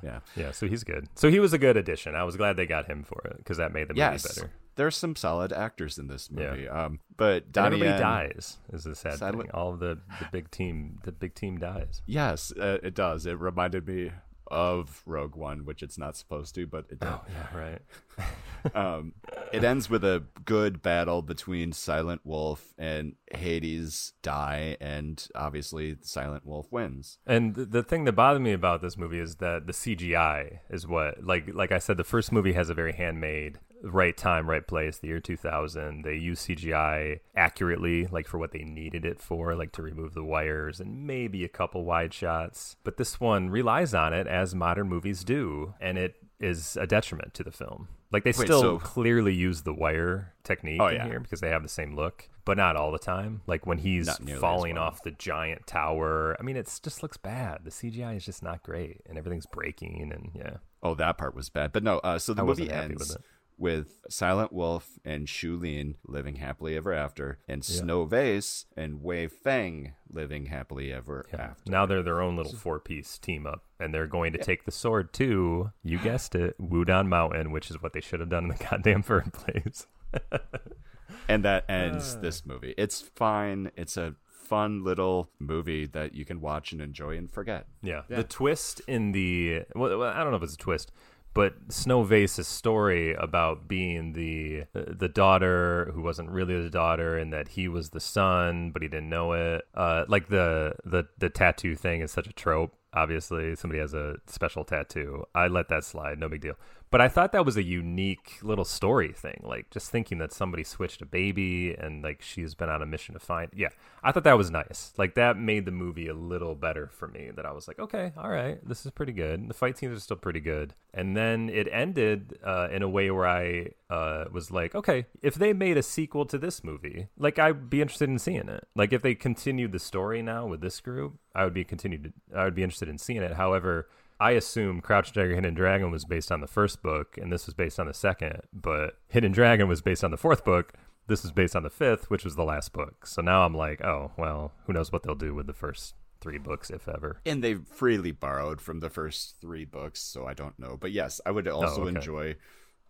yeah. 0.03 0.21
Yeah, 0.37 0.51
so 0.53 0.67
he's 0.67 0.85
good. 0.85 1.09
So 1.15 1.31
he 1.31 1.41
was 1.41 1.53
a 1.53 1.59
good 1.59 1.77
addition. 1.77 2.15
I 2.15 2.25
was 2.25 2.37
glad 2.37 2.57
they 2.57 2.67
got 2.67 2.87
him 2.87 3.05
for 3.05 3.21
it 3.27 3.39
because 3.39 3.57
that 3.59 3.73
made 3.73 3.89
the 3.89 3.95
movie 3.95 4.01
yes. 4.01 4.27
better. 4.27 4.53
There's 4.77 4.97
some 4.97 5.17
solid 5.17 5.53
actors 5.53 5.99
in 5.99 6.07
this 6.07 6.31
movie. 6.31 6.65
Yeah. 6.65 6.85
Um, 6.85 7.01
but 7.17 7.51
Donnie 7.51 7.77
everybody 7.77 7.91
Yen, 7.93 8.01
dies 8.01 8.59
is 8.73 8.85
the 8.85 8.95
sad 8.95 9.19
thing. 9.19 9.51
All 9.55 9.73
of 9.73 9.81
the, 9.81 9.99
the 10.19 10.29
big 10.31 10.51
team, 10.51 10.99
the 11.05 11.13
big 11.13 11.35
team 11.35 11.59
dies. 11.59 12.03
Yes, 12.07 12.53
uh, 12.61 12.79
it 12.83 12.95
does. 12.95 13.25
It 13.25 13.41
reminded 13.41 13.89
me 13.89 14.11
of 14.49 15.03
Rogue 15.07 15.35
One, 15.35 15.65
which 15.65 15.83
it's 15.83 15.99
not 15.99 16.17
supposed 16.17 16.55
to, 16.55 16.67
but 16.67 16.87
it 16.91 17.01
did. 17.01 17.09
Oh, 17.09 17.23
yeah, 17.29 17.59
right. 17.59 18.75
um, 18.75 19.13
it 19.53 19.65
ends 19.65 19.91
with 19.91 20.05
a 20.05 20.25
good 20.45 20.83
battle 20.83 21.23
between 21.23 21.73
Silent 21.73 22.21
Wolf 22.25 22.73
and 22.79 23.15
Hades 23.35 24.13
Dai, 24.23 24.77
and 24.81 25.27
obviously 25.35 25.97
Silent 26.03 26.47
Wolf 26.47 26.71
wins. 26.71 27.19
And 27.27 27.55
the 27.55 27.83
thing 27.83 28.05
that 28.05 28.13
bothered 28.13 28.43
me 28.43 28.53
about 28.53 28.83
this 28.83 28.97
movie 28.97 29.21
is 29.21 29.37
that 29.37 29.67
the 29.67 29.73
CGI 29.73 30.61
is 30.71 30.87
what, 30.87 31.25
like, 31.25 31.55
like 31.55 31.73
I 31.73 31.79
said, 31.79 31.97
the 31.97 32.05
first 32.05 32.33
movie 32.33 32.53
has 32.53 32.71
a 32.71 32.75
very 32.75 32.93
handmade 32.93 33.59
right 33.83 34.17
time, 34.17 34.49
right 34.49 34.67
place, 34.67 34.99
the 34.99 35.09
year 35.09 35.21
2000. 35.21 36.03
They 36.03 36.15
use 36.15 36.47
CGI 36.47 37.21
accurately, 37.35 38.07
like 38.07 38.27
for 38.27 38.39
what 38.39 38.53
they 38.53 38.65
needed 38.65 39.05
it 39.05 39.21
for, 39.21 39.55
like 39.55 39.73
to 39.73 39.83
remove 39.83 40.15
the 40.15 40.25
wires 40.25 40.81
and 40.81 41.07
maybe 41.07 41.45
a 41.45 41.49
couple 41.49 41.85
wide 41.85 42.15
shots. 42.15 42.77
But 42.85 42.97
this 42.97 43.21
one 43.21 43.51
relies 43.51 43.95
on 43.95 44.13
it 44.13 44.27
as 44.27 44.55
modern 44.55 44.89
movies 44.89 45.25
do, 45.25 45.75
and 45.81 45.99
it 45.99 46.17
is 46.41 46.77
a 46.77 46.87
detriment 46.87 47.35
to 47.35 47.45
the 47.45 47.51
film. 47.51 47.89
Like 48.13 48.25
they 48.25 48.31
Wait, 48.31 48.47
still 48.47 48.61
so... 48.61 48.79
clearly 48.79 49.35
use 49.35 49.63
the 49.63 49.75
wire 49.75 50.35
technique 50.45 50.81
oh, 50.81 50.89
in 50.89 50.97
yeah. 50.97 51.07
here 51.07 51.21
because 51.21 51.41
they 51.41 51.51
have 51.51 51.63
the 51.63 51.69
same 51.69 51.97
look, 51.97 52.29
but 52.45 52.57
not 52.57 52.77
all 52.77 52.93
the 52.93 52.99
time. 52.99 53.43
Like 53.47 53.67
when 53.67 53.79
he's 53.79 54.09
falling 54.39 54.77
well. 54.77 54.85
off 54.85 55.03
the 55.03 55.11
giant 55.11 55.67
tower, 55.67 56.37
I 56.39 56.43
mean, 56.43 56.57
it 56.57 56.67
just 56.83 57.03
looks 57.03 57.17
bad. 57.17 57.61
The 57.65 57.71
CGI 57.71 58.17
is 58.17 58.25
just 58.25 58.43
not 58.43 58.63
great, 58.63 59.01
and 59.07 59.19
everything's 59.19 59.47
breaking. 59.47 60.13
And 60.13 60.31
yeah, 60.35 60.59
oh, 60.83 60.95
that 60.95 61.19
part 61.19 61.35
was 61.35 61.49
bad. 61.49 61.73
But 61.73 61.83
no, 61.83 61.99
uh, 61.99 62.19
so 62.19 62.33
the 62.33 62.43
I 62.43 62.47
movie 62.47 62.71
ends 62.71 63.17
with 63.59 64.01
Silent 64.09 64.53
Wolf 64.53 64.99
and 65.05 65.29
Shu 65.29 65.57
Lin 65.57 65.97
living 66.07 66.37
happily 66.37 66.77
ever 66.77 66.93
after, 66.93 67.39
and 67.49 67.65
Snow 67.65 68.05
Vase 68.05 68.67
and 68.77 69.03
Wei 69.03 69.29
Feng 69.29 69.95
living 70.11 70.47
happily 70.47 70.93
ever 70.93 71.27
after. 71.33 71.71
Now 71.71 71.87
they're 71.87 72.03
their 72.03 72.21
own 72.21 72.37
little 72.37 72.55
four 72.55 72.79
piece 72.79 73.19
team 73.19 73.47
up, 73.47 73.65
and 73.81 73.95
they're 73.95 74.07
going 74.07 74.33
to 74.33 74.39
take 74.39 74.65
the 74.65 74.73
sword 74.73 75.13
to, 75.15 75.73
you 75.83 75.99
guessed 75.99 76.35
it, 76.35 76.57
Wudang 76.61 77.09
Mountain, 77.09 77.51
which 77.51 77.71
is 77.71 77.83
what 77.83 77.93
they 77.93 78.01
should 78.01 78.21
have 78.21 78.29
done 78.29 78.45
in 78.45 78.51
the 78.51 78.65
goddamn 78.71 79.03
first 79.03 79.33
place. 79.33 79.87
and 81.29 81.45
that 81.45 81.69
ends 81.69 82.17
uh. 82.17 82.21
this 82.21 82.45
movie. 82.45 82.75
It's 82.77 83.01
fine. 83.01 83.71
It's 83.77 83.97
a 83.97 84.15
fun 84.47 84.85
little 84.85 85.31
movie 85.39 85.87
that 85.87 86.15
you 86.15 86.25
can 86.25 86.41
watch 86.41 86.73
and 86.73 86.81
enjoy 86.81 87.17
and 87.17 87.31
forget. 87.31 87.67
Yeah. 87.83 88.03
The 88.09 88.25
twist 88.25 88.81
in 88.87 89.13
the 89.13 89.65
well, 89.75 89.99
well, 89.99 90.11
I 90.11 90.23
don't 90.23 90.31
know 90.31 90.37
if 90.37 90.43
it's 90.43 90.55
a 90.55 90.59
twist, 90.59 90.93
but 91.37 91.53
Snow 91.69 92.03
Vase's 92.03 92.49
story 92.49 93.13
about 93.13 93.69
being 93.69 94.15
the 94.15 94.65
the 94.73 95.07
daughter 95.07 95.91
who 95.93 96.01
wasn't 96.01 96.31
really 96.31 96.63
the 96.63 96.71
daughter 96.71 97.19
and 97.19 97.31
that 97.31 97.49
he 97.49 97.69
was 97.69 97.91
the 97.91 98.01
son, 98.01 98.71
but 98.71 98.81
he 98.81 98.89
didn't 98.89 99.11
know 99.11 99.35
it. 99.35 99.67
Uh, 99.75 100.07
like 100.09 100.29
the 100.29 100.77
the 100.87 101.05
the 101.19 101.29
tattoo 101.29 101.77
thing 101.77 102.01
is 102.01 102.11
such 102.11 102.27
a 102.27 102.33
trope. 102.33 102.75
Obviously, 102.95 103.55
somebody 103.55 103.81
has 103.81 103.93
a 103.93 104.17
special 104.27 104.65
tattoo. 104.65 105.27
I 105.35 105.49
let 105.49 105.69
that 105.69 105.85
slide, 105.85 106.19
no 106.19 106.31
big 106.31 106.41
deal. 106.41 106.55
But 106.91 107.01
I 107.01 107.09
thought 107.09 107.33
that 107.33 107.45
was 107.45 107.57
a 107.57 107.63
unique 107.63 108.39
little 108.43 108.65
story 108.65 109.13
thing. 109.13 109.41
Like 109.43 109.71
just 109.71 109.91
thinking 109.91 110.19
that 110.19 110.33
somebody 110.33 110.63
switched 110.63 111.03
a 111.03 111.07
baby 111.07 111.75
and 111.75 112.03
like 112.03 112.23
she's 112.23 112.55
been 112.55 112.69
on 112.69 112.83
a 112.83 112.87
mission 112.87 113.15
to 113.15 113.19
find. 113.19 113.51
Yeah, 113.55 113.69
I 114.03 114.13
thought 114.13 114.25
that 114.25 114.39
was 114.39 114.51
nice. 114.51 114.93
Like 114.97 115.15
that 115.15 115.37
made 115.37 115.65
the 115.65 115.73
movie 115.73 116.09
a 116.09 116.15
little 116.15 116.55
better 116.55 116.89
for 116.93 117.09
me. 117.09 117.31
That 117.35 117.45
I 117.45 117.53
was 117.53 117.67
like, 117.67 117.79
okay, 117.79 118.13
all 118.17 118.31
right, 118.31 118.59
this 118.67 118.87
is 118.87 118.93
pretty 118.93 119.13
good. 119.13 119.49
The 119.49 119.55
fight 119.55 119.79
scenes 119.79 119.97
are 119.97 120.01
still 120.01 120.17
pretty 120.17 120.41
good. 120.41 120.75
And 120.95 121.17
then 121.17 121.49
it 121.49 121.69
ended 121.73 122.39
uh, 122.45 122.69
in 122.71 122.83
a 122.83 122.89
way 122.89 123.11
where 123.11 123.27
I 123.27 123.71
uh, 123.91 124.27
was 124.33 124.51
like, 124.51 124.75
okay, 124.75 125.07
if 125.23 125.35
they 125.35 125.53
made 125.53 125.77
a 125.77 125.83
sequel 125.83 126.25
to 126.27 126.39
this 126.39 126.63
movie, 126.63 127.09
like 127.19 127.39
I'd 127.39 127.69
be 127.69 127.83
interested 127.83 128.09
in 128.09 128.19
seeing 128.19 128.49
it. 128.49 128.69
Like 128.77 128.93
if 128.93 129.03
they 129.03 129.15
continued 129.15 129.73
the 129.73 129.79
story 129.81 130.23
now 130.23 130.47
with 130.47 130.61
this 130.61 130.81
group, 130.81 131.19
I 131.35 131.45
would 131.45 131.55
be 131.55 131.65
continued. 131.65 132.13
I 132.35 132.45
would 132.45 132.55
be 132.55 132.63
interested 132.63 132.89
in 132.89 132.99
seeing 132.99 133.23
it. 133.23 133.35
However 133.35 133.89
I 134.19 134.33
assume 134.33 134.81
Crouch 134.81 135.13
Tiger, 135.13 135.35
Hidden 135.35 135.55
Dragon 135.55 135.91
was 135.91 136.05
based 136.05 136.33
on 136.33 136.41
the 136.41 136.47
first 136.47 136.83
book, 136.83 137.19
and 137.21 137.33
this 137.33 137.47
was 137.47 137.55
based 137.55 137.79
on 137.79 137.87
the 137.87 137.95
second. 137.95 138.43
But 138.53 138.99
Hidden 139.09 139.33
Dragon 139.33 139.69
was 139.69 139.83
based 139.83 140.05
on 140.05 140.11
the 140.11 140.17
fourth 140.17 140.45
book. 140.45 140.73
This 141.07 141.23
was 141.23 141.33
based 141.33 141.55
on 141.55 141.63
the 141.63 141.71
fifth, 141.71 142.11
which 142.11 142.25
was 142.25 142.35
the 142.35 142.45
last 142.45 142.73
book. 142.73 143.07
So 143.07 143.23
now 143.23 143.45
I'm 143.45 143.55
like, 143.55 143.85
oh 143.85 144.13
well, 144.17 144.53
who 144.67 144.73
knows 144.73 144.91
what 144.91 145.03
they'll 145.03 145.15
do 145.15 145.35
with 145.35 145.47
the 145.47 145.53
first 145.53 145.95
three 146.21 146.39
books, 146.39 146.71
if 146.71 146.89
ever. 146.89 147.21
And 147.25 147.45
they 147.45 147.55
freely 147.55 148.13
borrowed 148.13 148.61
from 148.61 148.81
the 148.81 148.91
first 148.91 149.37
three 149.41 149.65
books, 149.65 150.01
so 150.01 150.27
I 150.27 150.35
don't 150.35 150.59
know. 150.59 150.77
But 150.81 150.93
yes, 150.93 151.21
I 151.25 151.31
would 151.31 151.47
also 151.47 151.83
oh, 151.83 151.87
okay. 151.87 151.97
enjoy 151.97 152.37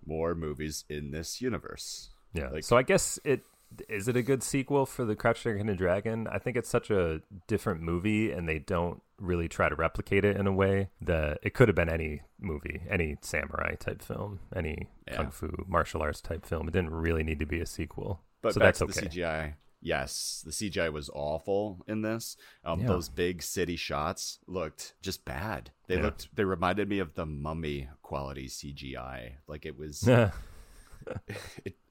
more 0.05 0.35
movies 0.35 0.85
in 0.89 1.11
this 1.11 1.41
universe. 1.41 2.11
Yeah. 2.33 2.49
Like, 2.51 2.65
so 2.65 2.77
I 2.77 2.83
guess 2.83 3.19
it 3.25 3.43
is 3.89 4.09
it 4.09 4.17
a 4.17 4.23
good 4.23 4.43
sequel 4.43 4.87
for 4.87 5.05
the 5.05 5.17
Crouch 5.17 5.43
Tiger, 5.43 5.59
Hidden 5.59 5.77
Dragon? 5.77 6.29
I 6.29 6.39
think 6.39 6.57
it's 6.57 6.69
such 6.69 6.91
a 6.91 7.21
different 7.47 7.83
movie, 7.83 8.31
and 8.31 8.49
they 8.49 8.59
don't 8.59 9.03
really 9.19 9.49
try 9.49 9.69
to 9.69 9.75
replicate 9.75 10.25
it 10.25 10.37
in 10.37 10.47
a 10.47 10.53
way 10.53 10.91
that 11.01 11.39
it 11.43 11.55
could 11.55 11.69
have 11.69 11.75
been 11.75 11.89
any 11.89 12.23
movie, 12.39 12.83
any 12.89 13.17
samurai 13.21 13.75
type 13.77 14.03
film, 14.03 14.41
any 14.55 14.89
yeah. 15.07 15.17
kung 15.17 15.31
fu 15.31 15.51
martial 15.67 16.03
arts 16.03 16.21
type 16.21 16.45
film. 16.45 16.69
It 16.69 16.73
didn't 16.73 16.91
really 16.91 17.23
need 17.23 17.39
to 17.41 17.47
be 17.47 17.61
a 17.61 17.67
sequel. 17.67 18.21
But 18.43 18.55
so 18.55 18.61
that's 18.61 18.83
okay. 18.83 18.93
the 18.93 19.09
CGI. 19.09 19.55
Yes, 19.81 20.43
the 20.45 20.51
CGI 20.51 20.93
was 20.93 21.11
awful 21.15 21.85
in 21.87 22.03
this. 22.03 22.37
Um, 22.65 22.81
yeah. 22.81 22.89
Those 22.89 23.09
big 23.09 23.43
city 23.43 23.77
shots 23.77 24.39
looked 24.47 24.95
just 25.03 25.25
bad. 25.25 25.71
They 25.87 25.97
yeah. 25.97 26.03
looked. 26.03 26.35
They 26.35 26.45
reminded 26.45 26.89
me 26.89 26.99
of 26.99 27.15
the 27.15 27.27
Mummy 27.27 27.89
quality 28.03 28.49
CGI. 28.49 29.35
Like 29.47 29.67
it 29.67 29.79
was. 29.79 30.07
it, 30.09 30.33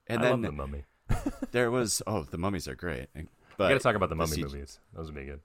and 0.07 0.19
I 0.21 0.29
then 0.29 0.41
the 0.41 0.51
Mummy. 0.51 0.83
there 1.51 1.71
was. 1.71 2.01
Oh, 2.05 2.23
the 2.23 2.37
mummies 2.37 2.67
are 2.67 2.75
great. 2.75 3.07
But 3.57 3.67
we 3.67 3.73
got 3.73 3.77
to 3.77 3.79
talk 3.79 3.95
about 3.95 4.09
the 4.09 4.15
mummy 4.15 4.35
the 4.35 4.41
movies. 4.41 4.79
Those 4.93 5.05
would 5.07 5.15
be 5.15 5.25
good. 5.25 5.39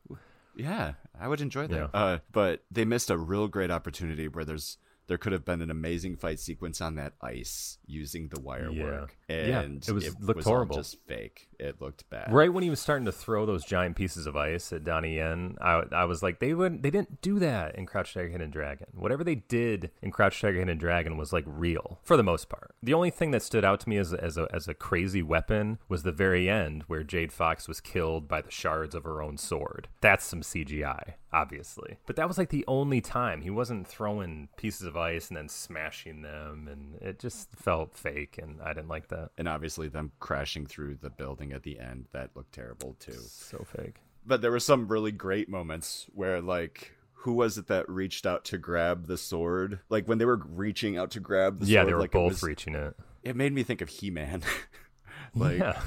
Yeah, 0.57 0.93
I 1.19 1.29
would 1.29 1.41
enjoy 1.41 1.67
that. 1.67 1.77
Yeah. 1.77 1.89
Uh, 1.93 2.19
but 2.33 2.63
they 2.71 2.85
missed 2.85 3.11
a 3.11 3.17
real 3.17 3.49
great 3.49 3.71
opportunity 3.71 4.29
where 4.29 4.45
there's 4.45 4.79
there 5.11 5.19
could 5.19 5.33
have 5.33 5.45
been 5.45 5.61
an 5.61 5.73
amazing 5.73 6.15
fight 6.15 6.39
sequence 6.39 6.81
on 6.81 6.95
that 6.95 7.15
ice 7.21 7.79
using 7.85 8.29
the 8.29 8.39
wire 8.39 8.71
yeah. 8.71 8.85
work. 8.85 9.17
And 9.29 9.49
yeah, 9.85 9.91
it 9.91 9.93
was 9.93 10.07
it 10.07 10.21
looked 10.21 10.37
was 10.37 10.47
horrible. 10.47 10.77
just 10.77 10.99
fake. 11.09 11.49
It 11.59 11.81
looked 11.81 12.09
bad. 12.11 12.33
Right 12.33 12.53
when 12.53 12.63
he 12.63 12.71
was 12.71 12.79
starting 12.79 13.07
to 13.07 13.13
throw 13.13 13.45
those 13.45 13.65
giant 13.65 13.97
pieces 13.97 14.29
of 14.29 14.37
ice 14.37 14.73
at 14.73 14.85
Donnie 14.85 15.17
Yen, 15.17 15.57
I, 15.61 15.83
I 15.91 16.05
was 16.05 16.23
like, 16.23 16.39
they 16.39 16.55
wouldn't 16.55 16.85
they 16.85 16.91
didn't 16.91 17.23
do 17.23 17.41
that 17.41 17.75
in 17.75 17.87
Crouch 17.87 18.15
Tiger 18.15 18.29
Hidden 18.29 18.53
Dragon. 18.53 18.87
Whatever 18.93 19.25
they 19.25 19.35
did 19.35 19.91
in 20.01 20.13
Crouch 20.13 20.41
Tiger 20.41 20.61
Hidden 20.61 20.79
Dragon 20.79 21.17
was 21.17 21.33
like 21.33 21.45
real 21.45 21.99
for 22.05 22.17
the 22.17 22.23
most 22.23 22.49
part. 22.49 22.77
The 22.81 22.95
only 22.95 23.11
thing 23.11 23.33
that 23.33 23.43
stood 23.43 23.65
out 23.65 23.81
to 23.81 23.89
me 23.89 23.97
as 23.97 24.15
as 24.15 24.39
a 24.39 24.47
as 24.55 24.69
a 24.69 24.75
crazy 24.75 25.25
weapon 25.25 25.81
was 25.89 26.05
the 26.05 26.13
very 26.13 26.49
end 26.49 26.85
where 26.87 27.03
Jade 27.03 27.33
Fox 27.33 27.67
was 27.67 27.81
killed 27.81 28.29
by 28.29 28.43
the 28.43 28.51
shards 28.53 28.95
of 28.95 29.03
her 29.03 29.21
own 29.21 29.39
sword. 29.39 29.89
That's 30.01 30.25
some 30.25 30.43
CGI 30.43 31.15
obviously. 31.33 31.99
But 32.07 32.17
that 32.17 32.29
was 32.29 32.39
like 32.39 32.51
the 32.51 32.65
only 32.67 33.01
time 33.01 33.43
he 33.43 33.51
wasn't 33.51 33.87
throwing 33.87 34.49
pieces 34.57 34.87
of 34.87 34.97
ice 34.97 35.29
and 35.29 35.37
then 35.37 35.49
smashing 35.49 36.23
them, 36.23 36.69
and 36.71 37.01
it 37.01 37.19
just 37.19 37.51
felt 37.57 37.97
fake, 37.97 38.39
and 38.41 38.61
I 38.63 38.73
didn't 38.73 38.89
like 38.89 39.09
that. 39.09 39.31
And 39.39 39.49
obviously, 39.49 39.89
them 39.89 40.13
crashing 40.21 40.67
through 40.67 40.97
the 40.97 41.11
building 41.11 41.53
at 41.53 41.63
the 41.63 41.79
end 41.79 42.07
that 42.13 42.31
looked 42.35 42.53
terrible 42.53 42.97
too. 42.99 43.13
So 43.13 43.65
fake. 43.65 43.97
But 44.27 44.43
there 44.43 44.51
were 44.51 44.61
some 44.61 44.89
really 44.89 45.13
great 45.13 45.49
moments 45.49 46.07
where 46.15 46.41
like. 46.41 46.97
Who 47.25 47.35
was 47.35 47.59
it 47.59 47.67
that 47.67 47.87
reached 47.87 48.25
out 48.25 48.47
to 48.47 48.57
grab 48.57 49.07
the 49.07 49.19
sword? 49.19 49.81
Like 49.91 50.09
when 50.09 50.17
they 50.17 50.25
were 50.25 50.41
reaching 50.43 50.97
out 50.97 51.11
to 51.11 51.21
grab 51.21 51.61
the 51.61 51.67
yeah, 51.67 51.81
sword. 51.81 51.83
Yeah, 51.83 51.85
they 51.85 51.93
were 51.93 52.01
like 52.01 52.13
both 52.13 52.31
was, 52.31 52.43
reaching 52.43 52.75
it. 52.75 52.97
It 53.23 53.37
made 53.37 53.53
me 53.53 53.63
think 53.63 53.83
of 53.83 53.91
He 53.91 54.09
Man. 54.09 54.43
like, 55.35 55.59
yeah, 55.59 55.83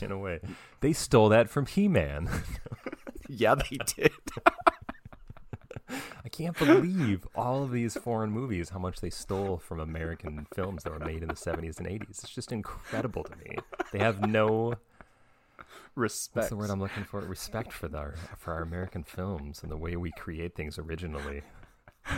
in 0.00 0.10
a 0.10 0.18
way. 0.18 0.40
They 0.80 0.94
stole 0.94 1.28
that 1.28 1.50
from 1.50 1.66
He 1.66 1.86
Man. 1.86 2.30
yeah, 3.28 3.54
they 3.54 3.78
did. 3.96 4.12
I 6.30 6.36
can't 6.36 6.56
believe 6.56 7.26
all 7.34 7.64
of 7.64 7.72
these 7.72 7.96
foreign 7.96 8.30
movies, 8.30 8.68
how 8.68 8.78
much 8.78 9.00
they 9.00 9.10
stole 9.10 9.58
from 9.58 9.80
American 9.80 10.46
films 10.54 10.84
that 10.84 10.92
were 10.92 11.04
made 11.04 11.22
in 11.22 11.28
the 11.28 11.34
70s 11.34 11.78
and 11.78 11.88
80s. 11.88 12.10
It's 12.10 12.30
just 12.30 12.52
incredible 12.52 13.24
to 13.24 13.34
me. 13.36 13.56
They 13.92 13.98
have 13.98 14.24
no 14.24 14.74
respect. 15.96 16.36
What's 16.36 16.50
the 16.50 16.56
word 16.56 16.70
I'm 16.70 16.78
looking 16.78 17.02
for? 17.02 17.18
Respect 17.18 17.72
for 17.72 17.90
our 17.96 18.14
for 18.38 18.54
our 18.54 18.62
American 18.62 19.02
films 19.02 19.64
and 19.64 19.72
the 19.72 19.76
way 19.76 19.96
we 19.96 20.12
create 20.12 20.54
things 20.54 20.78
originally. 20.78 21.42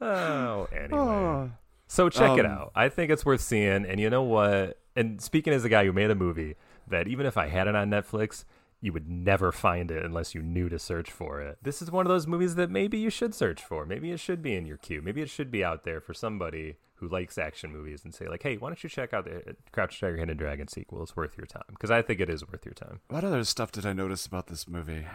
oh, 0.00 0.68
anyway. 0.72 0.98
Oh. 0.98 1.50
So 1.86 2.08
check 2.08 2.30
um, 2.30 2.38
it 2.38 2.46
out. 2.46 2.72
I 2.74 2.88
think 2.88 3.10
it's 3.10 3.22
worth 3.22 3.42
seeing. 3.42 3.84
And 3.84 4.00
you 4.00 4.08
know 4.08 4.22
what? 4.22 4.78
And 4.96 5.20
speaking 5.20 5.52
as 5.52 5.62
a 5.62 5.68
guy 5.68 5.84
who 5.84 5.92
made 5.92 6.10
a 6.10 6.14
movie, 6.14 6.56
that 6.88 7.06
even 7.06 7.26
if 7.26 7.36
I 7.36 7.48
had 7.48 7.68
it 7.68 7.76
on 7.76 7.90
Netflix, 7.90 8.46
you 8.82 8.92
would 8.92 9.08
never 9.08 9.52
find 9.52 9.90
it 9.90 10.04
unless 10.04 10.34
you 10.34 10.42
knew 10.42 10.68
to 10.68 10.78
search 10.78 11.10
for 11.10 11.40
it. 11.40 11.56
This 11.62 11.80
is 11.80 11.90
one 11.90 12.04
of 12.04 12.10
those 12.10 12.26
movies 12.26 12.56
that 12.56 12.68
maybe 12.68 12.98
you 12.98 13.10
should 13.10 13.32
search 13.34 13.62
for. 13.62 13.86
Maybe 13.86 14.10
it 14.10 14.18
should 14.18 14.42
be 14.42 14.56
in 14.56 14.66
your 14.66 14.76
queue. 14.76 15.00
Maybe 15.00 15.22
it 15.22 15.30
should 15.30 15.52
be 15.52 15.64
out 15.64 15.84
there 15.84 16.00
for 16.00 16.12
somebody 16.12 16.76
who 16.96 17.08
likes 17.08 17.38
action 17.38 17.72
movies 17.72 18.04
and 18.04 18.12
say 18.12 18.28
like, 18.28 18.42
"Hey, 18.42 18.56
why 18.56 18.68
don't 18.68 18.82
you 18.82 18.90
check 18.90 19.14
out 19.14 19.24
the 19.24 19.36
uh, 19.36 19.52
Crouch 19.70 19.98
Tiger, 20.00 20.16
Hidden 20.16 20.36
Dragon 20.36 20.66
sequel? 20.66 21.02
It's 21.02 21.16
worth 21.16 21.38
your 21.38 21.46
time." 21.46 21.62
Because 21.70 21.92
I 21.92 22.02
think 22.02 22.20
it 22.20 22.28
is 22.28 22.46
worth 22.46 22.66
your 22.66 22.74
time. 22.74 23.00
What 23.08 23.24
other 23.24 23.44
stuff 23.44 23.70
did 23.70 23.86
I 23.86 23.92
notice 23.92 24.26
about 24.26 24.48
this 24.48 24.68
movie? 24.68 25.06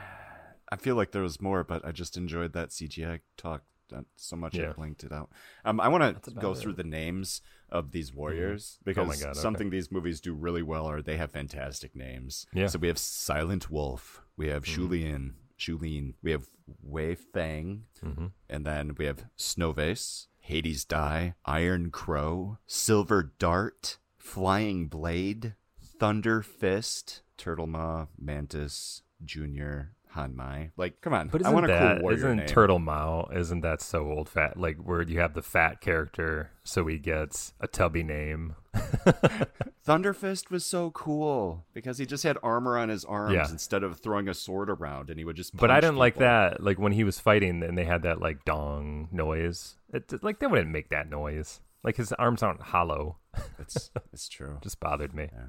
I 0.71 0.75
feel 0.77 0.95
like 0.95 1.11
there 1.11 1.21
was 1.21 1.41
more, 1.41 1.63
but 1.63 1.85
I 1.85 1.91
just 1.91 2.17
enjoyed 2.17 2.53
that 2.53 2.69
CGI 2.69 3.19
talk 3.37 3.63
so 4.15 4.35
much 4.35 4.55
yeah. 4.55 4.69
I 4.69 4.73
blinked 4.73 5.03
it 5.03 5.11
out. 5.11 5.29
Um, 5.65 5.79
I 5.79 5.87
want 5.87 6.23
to 6.23 6.31
go 6.31 6.51
it. 6.51 6.57
through 6.57 6.73
the 6.73 6.83
names 6.83 7.41
of 7.69 7.91
these 7.91 8.11
mm-hmm. 8.11 8.19
warriors 8.19 8.75
mm-hmm. 8.75 8.89
because 8.89 9.21
oh 9.21 9.25
God, 9.25 9.35
something 9.35 9.67
okay. 9.67 9.77
these 9.77 9.91
movies 9.91 10.21
do 10.21 10.33
really 10.33 10.61
well 10.61 10.85
are 10.85 11.01
they 11.01 11.17
have 11.17 11.31
fantastic 11.31 11.95
names. 11.95 12.45
Yeah. 12.53 12.67
So 12.67 12.79
we 12.79 12.87
have 12.87 12.97
Silent 12.97 13.69
Wolf, 13.69 14.21
we 14.35 14.47
have 14.49 14.63
mm-hmm. 14.63 14.85
Shulin, 14.85 15.31
Shulin, 15.57 16.13
we 16.21 16.31
have 16.31 16.47
Wei 16.81 17.15
Feng, 17.15 17.83
mm-hmm. 18.03 18.27
and 18.49 18.65
then 18.65 18.95
we 18.97 19.05
have 19.05 19.25
Snow 19.35 19.71
Vase, 19.71 20.27
Hades 20.39 20.85
Dai, 20.85 21.35
Iron 21.45 21.91
Crow, 21.91 22.57
Silver 22.67 23.33
Dart, 23.39 23.97
Flying 24.17 24.87
Blade, 24.87 25.55
Thunder 25.81 26.41
Fist, 26.41 27.21
Turtle 27.37 27.67
Maw, 27.67 28.07
Mantis, 28.17 29.01
Junior, 29.23 29.93
Hanmai. 30.17 30.71
Like, 30.77 31.01
come 31.01 31.13
on. 31.13 31.27
But 31.27 31.45
I 31.45 31.51
want 31.51 31.65
a 31.65 31.69
that, 31.69 31.97
cool 31.97 32.03
warrior 32.03 32.17
isn't 32.17 32.37
name. 32.37 32.47
Turtle 32.47 32.79
Mao, 32.79 33.29
isn't 33.33 33.61
that 33.61 33.81
so 33.81 34.09
old 34.09 34.27
fat? 34.27 34.57
Like, 34.57 34.77
where 34.77 35.01
you 35.01 35.19
have 35.19 35.33
the 35.33 35.41
fat 35.41 35.79
character, 35.81 36.51
so 36.63 36.87
he 36.87 36.97
gets 36.97 37.53
a 37.59 37.67
tubby 37.67 38.03
name. 38.03 38.55
Thunderfist 39.87 40.49
was 40.49 40.65
so 40.65 40.91
cool 40.91 41.65
because 41.73 41.97
he 41.97 42.05
just 42.05 42.23
had 42.23 42.37
armor 42.43 42.77
on 42.77 42.89
his 42.89 43.05
arms 43.05 43.33
yeah. 43.33 43.49
instead 43.49 43.83
of 43.83 43.99
throwing 43.99 44.27
a 44.27 44.33
sword 44.33 44.69
around, 44.69 45.09
and 45.09 45.19
he 45.19 45.25
would 45.25 45.35
just. 45.35 45.55
But 45.55 45.71
I 45.71 45.75
didn't 45.75 45.91
people. 45.91 45.99
like 45.99 46.15
that. 46.15 46.63
Like 46.63 46.79
when 46.79 46.91
he 46.91 47.03
was 47.03 47.19
fighting, 47.19 47.63
and 47.63 47.77
they 47.77 47.85
had 47.85 48.03
that 48.03 48.19
like 48.19 48.43
dong 48.45 49.09
noise. 49.11 49.75
It, 49.93 50.23
like 50.23 50.39
they 50.39 50.47
wouldn't 50.47 50.71
make 50.71 50.89
that 50.89 51.09
noise. 51.09 51.61
Like 51.83 51.95
his 51.95 52.11
arms 52.13 52.43
aren't 52.43 52.61
hollow. 52.61 53.17
It's 53.59 53.91
it's 54.11 54.27
true. 54.27 54.57
just 54.63 54.79
bothered 54.79 55.13
me. 55.13 55.29
Yeah 55.31 55.45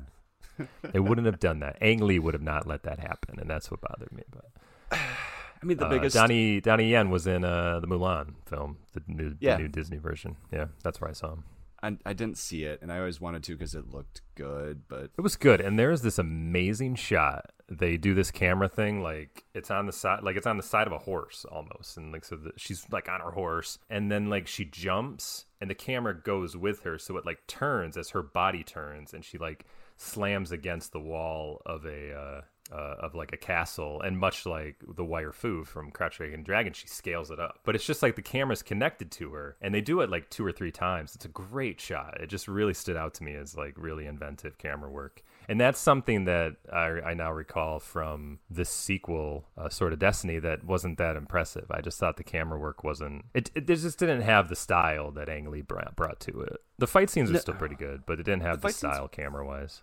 they 0.93 1.01
wouldn't 1.01 1.27
have 1.27 1.41
done 1.41 1.61
that. 1.61 1.77
Ang 1.81 2.01
Lee 2.01 2.19
would 2.19 2.35
have 2.35 2.43
not 2.43 2.67
let 2.67 2.83
that 2.85 3.01
happen, 3.01 3.39
and 3.39 3.49
that's 3.49 3.71
what 3.71 3.81
bothered 3.81 4.13
me. 4.13 4.23
But 4.31 4.47
I 4.93 5.65
mean, 5.65 5.77
the 5.79 5.87
Uh, 5.87 5.91
biggest. 5.91 6.15
Donnie 6.15 6.61
Donnie 6.61 6.91
Yen 6.91 7.11
was 7.11 7.27
in 7.27 7.45
uh, 7.45 7.81
the 7.81 7.87
Mulan 7.89 8.35
film, 8.47 8.79
the 8.93 9.03
new 9.07 9.35
Yeah. 9.41 9.57
the 9.57 9.63
new 9.65 9.69
Disney 9.69 9.99
version. 9.99 10.37
Yeah, 10.53 10.67
that's 10.83 11.01
where 11.01 11.11
I 11.11 11.15
saw 11.15 11.33
him. 11.33 11.45
I, 11.81 11.97
I 12.05 12.13
didn't 12.13 12.39
see 12.39 12.65
it, 12.65 12.83
and 12.83 12.91
I 12.93 12.99
always 12.99 13.21
wanted 13.21 13.45
to 13.45 13.53
because 13.53 13.77
it 13.77 13.89
looked 13.89 14.23
good, 14.35 14.89
but 14.89 15.13
It 15.17 15.21
was 15.21 15.37
good, 15.37 15.61
and 15.61 15.79
there's 15.79 16.03
this 16.03 16.19
amazing 16.19 16.97
shot. 16.97 17.53
They 17.69 17.97
do 17.97 18.15
this 18.15 18.33
camera 18.33 18.69
thing, 18.69 19.01
like 19.01 19.45
it's 19.55 19.71
on 19.71 19.87
the 19.87 19.93
side, 19.93 20.25
like 20.25 20.37
it's 20.37 20.47
on 20.47 20.57
the 20.57 20.63
side 20.65 20.89
of 20.89 20.93
a 20.93 20.99
horse 20.99 21.45
almost, 21.45 21.97
and 21.97 22.11
like 22.13 22.25
so 22.25 22.35
the, 22.37 22.51
she's 22.57 22.85
like 22.91 23.09
on 23.09 23.21
her 23.21 23.31
horse, 23.31 23.79
and 23.89 24.11
then 24.11 24.29
like 24.29 24.49
she 24.49 24.65
jumps, 24.65 25.45
and 25.61 25.71
the 25.71 25.75
camera 25.75 26.21
goes 26.21 26.57
with 26.57 26.83
her, 26.83 26.99
so 26.99 27.17
it 27.17 27.25
like 27.27 27.47
turns 27.47 27.97
as 27.97 28.11
her 28.11 28.23
body 28.25 28.65
turns, 28.65 29.15
and 29.15 29.25
she 29.25 29.39
like 29.39 29.65
slams 29.97 30.51
against 30.51 30.93
the 30.93 31.01
wall 31.01 31.63
of 31.65 31.85
a 31.85 32.13
uh, 32.13 32.41
uh, 32.73 32.97
of 33.01 33.15
like 33.15 33.33
a 33.33 33.37
castle, 33.37 34.01
and 34.03 34.19
much 34.19 34.47
like 34.47 34.77
the 34.97 35.05
wire 35.05 35.33
fu 35.33 35.65
from 35.65 35.91
Crouch 35.91 36.19
Dragon 36.19 36.43
Dragon, 36.43 36.73
she 36.73 36.87
scales 36.87 37.31
it 37.31 37.41
up. 37.41 37.61
But 37.65 37.75
it's 37.75 37.87
just 37.87 38.03
like 38.03 38.17
the 38.17 38.23
camera's 38.23 38.63
connected 38.63 39.11
to 39.13 39.33
her, 39.33 39.57
and 39.61 39.75
they 39.75 39.81
do 39.81 40.01
it 40.01 40.11
like 40.11 40.31
two 40.31 40.45
or 40.45 40.53
three 40.53 40.71
times. 40.73 41.15
It's 41.15 41.25
a 41.25 41.29
great 41.29 41.81
shot. 41.81 42.21
It 42.21 42.29
just 42.29 42.49
really 42.49 42.75
stood 42.75 42.97
out 42.97 43.15
to 43.15 43.25
me 43.25 43.35
as 43.35 43.57
like 43.57 43.75
really 43.77 44.07
inventive 44.07 44.59
camera 44.59 44.91
work, 44.91 45.23
and 45.49 45.61
that's 45.61 45.81
something 45.81 46.25
that 46.25 46.57
I, 46.73 46.87
I 47.11 47.15
now 47.15 47.33
recall 47.33 47.81
from 47.81 48.39
this 48.51 48.71
sequel, 48.71 49.47
uh, 49.57 49.69
Sword 49.69 49.93
of 49.93 49.99
Destiny, 49.99 50.39
that 50.41 50.65
wasn't 50.65 50.99
that 50.99 51.17
impressive. 51.17 51.67
I 51.71 51.81
just 51.81 51.99
thought 51.99 52.17
the 52.17 52.25
camera 52.25 52.59
work 52.59 52.85
wasn't. 52.85 53.25
It, 53.35 53.51
it, 53.55 53.69
it 53.71 53.77
just 53.77 53.99
didn't 53.99 54.23
have 54.23 54.49
the 54.49 54.57
style 54.57 55.11
that 55.13 55.29
Ang 55.29 55.51
Lee 55.51 55.63
brought, 55.63 55.97
brought 55.97 56.21
to 56.21 56.41
it. 56.43 56.59
The 56.79 56.87
fight 56.87 57.11
scenes 57.11 57.31
are 57.31 57.35
No. 57.35 57.39
still 57.41 57.55
pretty 57.55 57.75
good, 57.75 58.03
but 58.07 58.21
it 58.21 58.25
didn't 58.25 58.43
have 58.43 58.61
The 58.61 58.69
the, 58.69 58.73
style 58.75 59.09
camera 59.09 59.45
wise. 59.47 59.83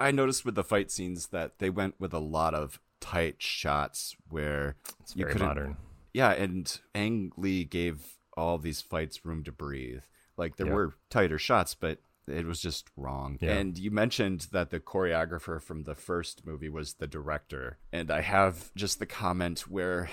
I 0.00 0.10
noticed 0.10 0.44
with 0.44 0.54
the 0.54 0.64
fight 0.64 0.90
scenes 0.90 1.28
that 1.28 1.58
they 1.58 1.70
went 1.70 1.94
with 2.00 2.12
a 2.12 2.18
lot 2.18 2.54
of 2.54 2.80
tight 3.00 3.40
shots 3.42 4.16
where 4.28 4.76
It's 5.00 5.14
you 5.14 5.24
very 5.24 5.32
couldn't- 5.32 5.48
modern. 5.48 5.76
Yeah, 6.12 6.30
and 6.32 6.80
Ang 6.94 7.32
Lee 7.36 7.64
gave 7.64 8.18
all 8.36 8.58
these 8.58 8.80
fights 8.80 9.24
room 9.24 9.42
to 9.44 9.52
breathe. 9.52 10.04
Like 10.36 10.56
there 10.56 10.66
Yeah. 10.68 10.72
were 10.74 10.94
tighter 11.10 11.38
shots, 11.38 11.74
but 11.74 11.98
it 12.26 12.46
was 12.46 12.60
just 12.60 12.88
wrong. 12.96 13.36
Yeah. 13.40 13.52
And 13.54 13.76
you 13.78 13.90
mentioned 13.90 14.48
that 14.52 14.70
the 14.70 14.80
choreographer 14.80 15.60
from 15.60 15.82
the 15.82 15.94
first 15.94 16.46
movie 16.46 16.68
was 16.70 16.94
the 16.94 17.06
director. 17.06 17.78
And 17.92 18.10
I 18.10 18.22
have 18.22 18.72
just 18.74 18.98
the 18.98 19.06
comment 19.06 19.68
where 19.68 20.08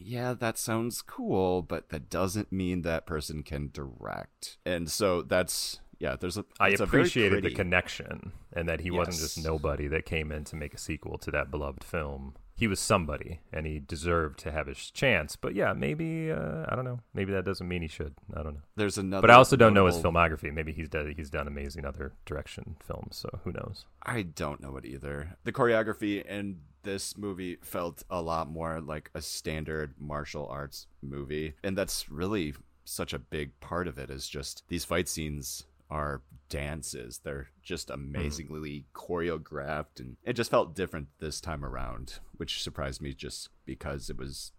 yeah, 0.00 0.32
that 0.34 0.56
sounds 0.58 1.02
cool, 1.02 1.60
but 1.62 1.88
that 1.88 2.08
doesn't 2.08 2.52
mean 2.52 2.82
that 2.82 3.04
person 3.06 3.42
can 3.42 3.70
direct. 3.72 4.56
And 4.64 4.88
so 4.90 5.22
that's 5.22 5.80
yeah, 5.98 6.16
there's 6.16 6.36
a 6.36 6.44
I 6.60 6.70
it's 6.70 6.80
a 6.80 6.84
appreciated 6.84 7.42
the 7.42 7.50
connection 7.50 8.32
and 8.52 8.68
that 8.68 8.80
he 8.80 8.90
wasn't 8.90 9.18
just 9.18 9.42
nobody 9.42 9.88
that 9.88 10.06
came 10.06 10.30
in 10.30 10.44
to 10.44 10.56
make 10.56 10.74
a 10.74 10.78
sequel 10.78 11.18
to 11.18 11.30
that 11.32 11.50
beloved 11.50 11.82
film. 11.82 12.34
He 12.56 12.66
was 12.66 12.80
somebody 12.80 13.40
and 13.52 13.66
he 13.66 13.78
deserved 13.78 14.40
to 14.40 14.50
have 14.50 14.66
his 14.66 14.90
chance. 14.90 15.36
But 15.36 15.54
yeah, 15.54 15.72
maybe 15.72 16.30
uh, 16.30 16.66
I 16.68 16.74
don't 16.74 16.84
know. 16.84 17.00
Maybe 17.14 17.32
that 17.32 17.44
doesn't 17.44 17.66
mean 17.66 17.82
he 17.82 17.88
should. 17.88 18.14
I 18.34 18.42
don't 18.42 18.54
know. 18.54 18.62
There's 18.76 18.98
another 18.98 19.22
But 19.22 19.30
I 19.30 19.34
also 19.34 19.56
don't 19.56 19.74
know 19.74 19.86
his 19.86 19.96
filmography. 19.96 20.52
Maybe 20.52 20.72
he's 20.72 20.88
done 20.88 21.12
he's 21.16 21.30
done 21.30 21.48
amazing 21.48 21.84
other 21.84 22.14
direction 22.26 22.76
films. 22.80 23.16
So 23.16 23.28
who 23.44 23.52
knows? 23.52 23.84
I 24.02 24.22
don't 24.22 24.60
know 24.60 24.76
it 24.76 24.84
either. 24.84 25.36
The 25.44 25.52
choreography 25.52 26.24
in 26.24 26.60
this 26.84 27.16
movie 27.16 27.58
felt 27.62 28.02
a 28.08 28.22
lot 28.22 28.48
more 28.48 28.80
like 28.80 29.10
a 29.14 29.20
standard 29.20 29.94
martial 29.98 30.46
arts 30.48 30.86
movie. 31.02 31.54
And 31.62 31.76
that's 31.76 32.08
really 32.08 32.54
such 32.84 33.12
a 33.12 33.18
big 33.18 33.58
part 33.60 33.86
of 33.86 33.98
it 33.98 34.10
is 34.10 34.28
just 34.28 34.64
these 34.68 34.84
fight 34.84 35.08
scenes 35.08 35.64
are 35.90 36.22
dances. 36.48 37.20
They're 37.22 37.48
just 37.62 37.90
amazingly 37.90 38.86
choreographed 38.94 40.00
and 40.00 40.16
it 40.24 40.32
just 40.34 40.50
felt 40.50 40.74
different 40.74 41.08
this 41.18 41.40
time 41.40 41.64
around, 41.64 42.20
which 42.36 42.62
surprised 42.62 43.00
me 43.02 43.12
just 43.14 43.50
because 43.66 44.08
it 44.10 44.16
was 44.18 44.52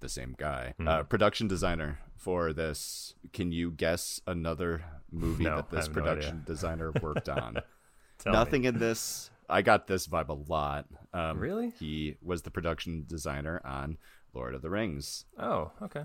the 0.00 0.08
same 0.08 0.34
guy. 0.38 0.74
Uh, 0.84 1.02
production 1.02 1.46
designer 1.48 1.98
for 2.16 2.52
this. 2.52 3.14
Can 3.32 3.52
you 3.52 3.70
guess 3.70 4.20
another 4.26 4.84
movie 5.10 5.44
No, 5.44 5.56
that 5.56 5.70
this 5.70 5.86
have 5.86 5.96
no 5.96 6.02
production 6.02 6.42
designer 6.46 6.92
worked 7.00 7.28
on? 7.28 7.58
Tell 8.18 8.32
me. 8.32 8.38
Nothing 8.38 8.64
in 8.64 8.78
this. 8.78 9.30
I 9.48 9.62
got 9.62 9.86
this 9.86 10.06
vibe 10.06 10.28
a 10.28 10.32
lot. 10.52 10.86
Um, 11.12 11.38
Really? 11.38 11.72
He 11.78 12.16
was 12.22 12.42
the 12.42 12.50
production 12.50 13.04
designer 13.06 13.60
on 13.64 13.98
Lord 14.32 14.54
of 14.54 14.62
the 14.62 14.70
Rings, 14.70 15.24
Oh, 15.38 15.72
okay. 15.82 16.04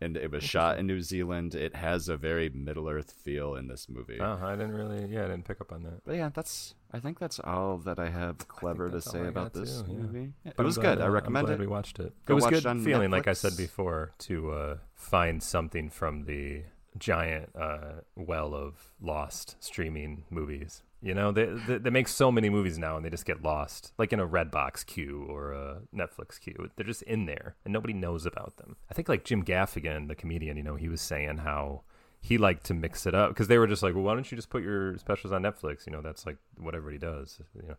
And 0.00 0.16
it 0.16 0.30
was 0.30 0.44
shot 0.44 0.78
in 0.78 0.86
New 0.86 1.00
Zealand. 1.02 1.54
It 1.54 1.74
has 1.74 2.08
a 2.08 2.16
very 2.16 2.48
Middle 2.48 2.88
Earth 2.88 3.12
feel 3.12 3.54
in 3.54 3.68
this 3.68 3.88
movie. 3.88 4.18
Oh, 4.20 4.38
I 4.42 4.52
didn't 4.52 4.74
really 4.74 5.06
yeah, 5.12 5.24
I 5.24 5.28
didn't 5.28 5.44
pick 5.44 5.60
up 5.60 5.72
on 5.72 5.82
that. 5.84 6.04
But 6.04 6.16
yeah, 6.16 6.30
that's. 6.32 6.74
I 6.92 7.00
think 7.00 7.18
that's 7.18 7.38
all 7.40 7.78
that 7.78 7.98
I 7.98 8.08
have 8.08 8.48
clever 8.48 8.88
to 8.90 9.00
say 9.02 9.26
about 9.26 9.52
this 9.52 9.82
too, 9.82 9.92
movie. 9.92 10.32
Yeah, 10.44 10.50
it 10.50 10.56
But 10.56 10.62
I'm 10.62 10.66
was 10.66 10.78
glad, 10.78 10.98
good. 10.98 11.04
I 11.04 11.08
recommend 11.08 11.46
I'm 11.48 11.56
glad 11.56 11.60
it. 11.60 11.60
We 11.60 11.66
watched 11.66 11.98
it. 11.98 12.14
Go 12.24 12.32
it 12.32 12.34
was 12.36 12.46
good 12.46 12.64
it 12.64 12.84
feeling, 12.84 13.10
like 13.10 13.28
I 13.28 13.34
said 13.34 13.56
before, 13.56 14.12
to 14.20 14.52
uh, 14.52 14.76
find 14.94 15.42
something 15.42 15.90
from 15.90 16.24
the 16.24 16.62
giant 16.96 17.50
uh, 17.54 18.00
well 18.16 18.54
of 18.54 18.92
lost 19.00 19.56
streaming 19.60 20.24
movies. 20.30 20.82
You 21.00 21.14
know, 21.14 21.30
they, 21.30 21.46
they 21.46 21.78
they 21.78 21.90
make 21.90 22.08
so 22.08 22.32
many 22.32 22.50
movies 22.50 22.76
now, 22.76 22.96
and 22.96 23.04
they 23.04 23.10
just 23.10 23.24
get 23.24 23.42
lost, 23.42 23.92
like 23.98 24.12
in 24.12 24.18
a 24.18 24.26
Redbox 24.26 24.84
queue 24.84 25.24
or 25.28 25.52
a 25.52 25.82
Netflix 25.94 26.40
queue. 26.40 26.70
They're 26.74 26.86
just 26.86 27.02
in 27.02 27.26
there, 27.26 27.54
and 27.64 27.72
nobody 27.72 27.94
knows 27.94 28.26
about 28.26 28.56
them. 28.56 28.76
I 28.90 28.94
think 28.94 29.08
like 29.08 29.24
Jim 29.24 29.44
Gaffigan, 29.44 30.08
the 30.08 30.16
comedian, 30.16 30.56
you 30.56 30.64
know, 30.64 30.74
he 30.74 30.88
was 30.88 31.00
saying 31.00 31.38
how 31.38 31.82
he 32.20 32.36
liked 32.36 32.64
to 32.66 32.74
mix 32.74 33.06
it 33.06 33.14
up 33.14 33.30
because 33.30 33.46
they 33.46 33.58
were 33.58 33.68
just 33.68 33.82
like, 33.82 33.94
well, 33.94 34.02
why 34.02 34.14
don't 34.14 34.30
you 34.30 34.36
just 34.36 34.50
put 34.50 34.64
your 34.64 34.98
specials 34.98 35.32
on 35.32 35.42
Netflix? 35.42 35.86
You 35.86 35.92
know, 35.92 36.02
that's 36.02 36.26
like 36.26 36.38
what 36.56 36.74
everybody 36.74 36.98
does. 36.98 37.40
You 37.54 37.68
know, 37.68 37.76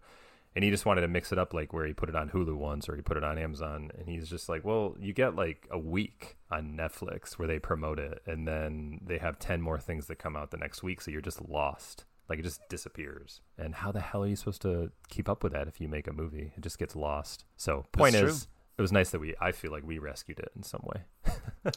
and 0.55 0.63
he 0.63 0.71
just 0.71 0.85
wanted 0.85 1.01
to 1.01 1.07
mix 1.07 1.31
it 1.31 1.37
up 1.37 1.53
like 1.53 1.73
where 1.73 1.85
he 1.85 1.93
put 1.93 2.09
it 2.09 2.15
on 2.15 2.29
Hulu 2.29 2.55
once 2.55 2.89
or 2.89 2.95
he 2.95 3.01
put 3.01 3.17
it 3.17 3.23
on 3.23 3.37
Amazon 3.37 3.91
and 3.97 4.07
he's 4.07 4.29
just 4.29 4.49
like 4.49 4.65
well 4.65 4.95
you 4.99 5.13
get 5.13 5.35
like 5.35 5.67
a 5.69 5.77
week 5.77 6.37
on 6.49 6.75
Netflix 6.75 7.33
where 7.33 7.47
they 7.47 7.59
promote 7.59 7.99
it 7.99 8.21
and 8.25 8.47
then 8.47 8.99
they 9.05 9.17
have 9.17 9.39
10 9.39 9.61
more 9.61 9.79
things 9.79 10.07
that 10.07 10.17
come 10.17 10.35
out 10.35 10.51
the 10.51 10.57
next 10.57 10.83
week 10.83 11.01
so 11.01 11.11
you're 11.11 11.21
just 11.21 11.47
lost 11.47 12.05
like 12.29 12.39
it 12.39 12.43
just 12.43 12.61
disappears. 12.69 13.41
And 13.57 13.75
how 13.75 13.91
the 13.91 13.99
hell 13.99 14.23
are 14.23 14.27
you 14.27 14.35
supposed 14.35 14.61
to 14.61 14.91
keep 15.07 15.27
up 15.27 15.43
with 15.43 15.53
that 15.53 15.67
if 15.67 15.81
you 15.81 15.87
make 15.87 16.07
a 16.07 16.13
movie? 16.13 16.53
It 16.55 16.61
just 16.61 16.77
gets 16.77 16.95
lost. 16.95 17.45
So 17.57 17.85
point 17.91 18.13
That's 18.13 18.35
is 18.35 18.47
it 18.77 18.81
was 18.81 18.91
nice 18.91 19.09
that 19.09 19.19
we 19.19 19.35
I 19.41 19.51
feel 19.51 19.71
like 19.71 19.83
we 19.85 19.99
rescued 19.99 20.39
it 20.39 20.51
in 20.55 20.63
some 20.63 20.83
way. 20.83 21.01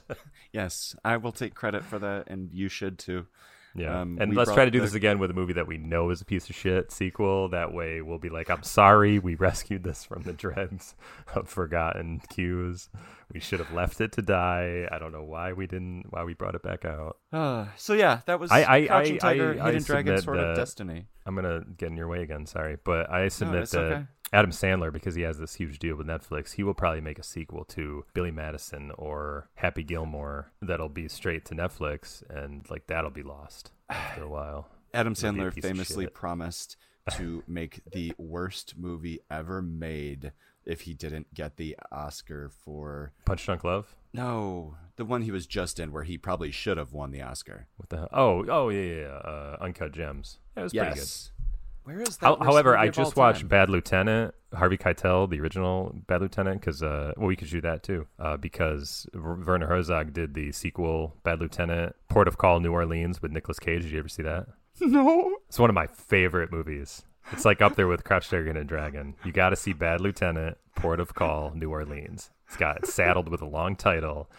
Yes, 0.53 0.95
I 1.03 1.17
will 1.17 1.33
take 1.33 1.55
credit 1.55 1.83
for 1.83 1.99
that, 1.99 2.29
and 2.29 2.51
you 2.53 2.69
should 2.69 2.99
too. 2.99 3.27
Yeah, 3.75 4.03
Um, 4.03 4.19
and 4.21 4.35
let's 4.37 4.53
try 4.53 4.65
to 4.67 4.71
do 4.71 4.81
the- 4.81 4.85
this 4.87 4.95
again 4.95 5.19
with 5.19 5.31
a 5.31 5.35
movie 5.35 5.55
that 5.55 5.67
we 5.67 5.79
know 5.79 6.11
is 6.11 6.21
a 6.21 6.25
piece 6.27 6.51
of 6.51 6.55
shit 6.57 6.91
sequel. 6.93 7.49
That 7.49 7.73
way, 7.73 8.03
we'll 8.03 8.19
be 8.19 8.29
like, 8.29 8.51
"I'm 8.51 8.63
sorry, 8.63 9.19
we 9.19 9.35
rescued 9.49 9.83
this 9.83 10.05
from 10.05 10.23
the 10.25 10.33
dregs 10.35 10.95
of 11.35 11.49
forgotten 11.49 12.21
cues. 12.29 12.91
We 13.33 13.41
should 13.41 13.61
have 13.61 13.73
left 13.73 14.01
it 14.03 14.13
to 14.13 14.23
die. 14.23 14.87
I 14.93 14.99
don't 14.99 15.13
know 15.13 15.23
why 15.25 15.55
we 15.55 15.67
didn't, 15.67 16.07
why 16.11 16.23
we 16.25 16.35
brought 16.35 16.55
it 16.55 16.63
back 16.63 16.85
out. 16.85 17.17
Uh, 17.33 17.67
so 17.77 17.95
yeah, 17.95 18.21
that 18.27 18.39
was 18.39 18.51
I- 18.53 18.65
I- 18.83 18.87
Crouching 18.87 19.15
I- 19.17 19.19
Tiger, 19.19 19.57
I- 19.59 19.63
I 19.63 19.67
Hidden 19.73 19.83
Dragon, 19.85 20.07
submit 20.19 20.25
Sword 20.25 20.39
of 20.39 20.57
Destiny. 20.57 21.07
I'm 21.25 21.35
gonna 21.35 21.63
get 21.79 21.89
in 21.89 21.97
your 21.97 22.09
way 22.09 22.23
again. 22.23 22.45
Sorry, 22.47 22.77
but 22.85 23.11
I 23.11 23.29
submit 23.29 23.63
it's 23.63 23.71
that 23.73 23.81
okay. 23.93 24.05
Adam 24.33 24.51
Sandler, 24.51 24.93
because 24.93 25.15
he 25.15 25.23
has 25.23 25.39
this 25.39 25.55
huge 25.55 25.79
deal 25.79 25.97
with 25.97 26.07
Netflix, 26.07 26.53
he 26.53 26.63
will 26.63 26.75
probably 26.75 27.03
make 27.03 27.19
a 27.19 27.23
sequel 27.23 27.65
to 27.67 28.05
Billy 28.15 28.31
Madison 28.31 28.91
or 28.97 29.51
Happy 29.57 29.83
Gilmore 29.83 30.53
that'll 30.63 30.89
be 30.89 31.07
straight 31.09 31.45
to 31.47 31.55
Netflix, 31.55 32.23
and 32.31 32.69
like 32.71 32.87
that'll 32.87 33.11
be 33.11 33.23
lost 33.23 33.73
after 33.91 34.23
a 34.23 34.29
while. 34.29 34.69
Adam 34.95 35.13
It'll 35.13 35.33
Sandler 35.33 35.63
famously 35.63 36.07
promised 36.07 36.77
to 37.17 37.43
make 37.47 37.81
the 37.93 38.13
worst 38.17 38.75
movie 38.79 39.21
ever 39.31 39.61
made 39.61 40.33
if 40.65 40.83
he 40.83 40.95
didn't 40.95 41.35
get 41.35 41.57
the 41.57 41.77
Oscar 41.91 42.49
for 42.49 43.13
Punch 43.25 43.45
Drunk 43.45 43.65
Love. 43.65 43.97
no, 44.13 44.77
the 44.97 45.05
one 45.05 45.23
he 45.23 45.31
was 45.31 45.47
just 45.47 45.81
in 45.81 45.91
where 45.91 46.05
he 46.05 46.17
probably 46.17 46.51
should 46.51 46.77
have 46.77 46.93
won 46.93 47.11
the 47.11 47.23
Oscar. 47.23 47.67
What 47.77 47.89
the 47.89 47.97
hell? 47.97 48.09
Oh, 48.13 48.45
oh 48.49 48.69
yeah, 48.69 48.81
yeah, 48.81 49.01
yeah. 49.01 49.07
Uh, 49.09 49.57
Uncut 49.61 49.93
Gems. 49.93 50.39
Yeah, 50.57 50.61
it 50.61 50.65
was 50.65 50.73
pretty 50.73 50.95
good. 50.95 51.09
Yes. 51.87 51.95
Where 51.97 52.03
is 52.03 52.17
that? 52.19 52.27
How, 52.27 52.45
however, 52.45 52.77
I 52.77 52.89
just 52.89 53.17
watched 53.17 53.41
time? 53.41 53.49
Bad 53.49 53.71
Lieutenant, 53.71 54.35
Harvey 54.55 54.77
Keitel, 54.79 55.29
the 55.29 55.41
original 55.41 55.95
Bad 56.07 56.21
Lieutenant, 56.21 56.61
because 56.61 56.83
uh, 56.83 57.13
well, 57.17 57.27
we 57.27 57.37
could 57.37 57.49
do 57.49 57.61
that 57.61 57.83
too, 57.83 58.07
uh, 58.19 58.37
because 58.37 59.07
Werner 59.15 59.67
Herzog 59.67 60.13
did 60.13 60.35
the 60.35 60.53
sequel 60.53 61.17
Bad 61.23 61.41
Lieutenant, 61.41 61.95
Port 62.09 62.29
of 62.29 62.39
Call, 62.39 62.61
New 62.61 62.73
Orleans 62.73 63.21
with 63.21 63.33
Nicolas 63.33 63.59
Cage. 63.59 63.83
Did 63.83 63.93
you 63.93 63.99
ever 63.99 64.09
see 64.09 64.23
that? 64.23 64.47
No. 64.81 65.37
It's 65.49 65.59
one 65.59 65.71
of 65.71 65.75
my 65.75 65.87
favorite 65.87 66.51
movies. 66.51 67.03
It's 67.31 67.45
like 67.45 67.63
up 67.63 67.77
there 67.77 67.87
with 67.87 68.05
Crouch 68.05 68.29
Dragon 68.29 68.57
and 68.57 68.69
Dragon. 68.69 69.15
You 69.25 69.31
got 69.31 69.51
to 69.51 69.57
see 69.57 69.73
Bad 69.73 70.01
Lieutenant, 70.01 70.57
Port 70.75 70.99
of 70.99 71.15
Call, 71.15 71.53
New 71.55 71.71
Orleans. 71.71 72.31
It's 72.49 72.57
got 72.57 72.79
it's 72.79 72.93
saddled 72.93 73.29
with 73.29 73.43
a 73.43 73.47
long 73.47 73.77
title, 73.77 74.31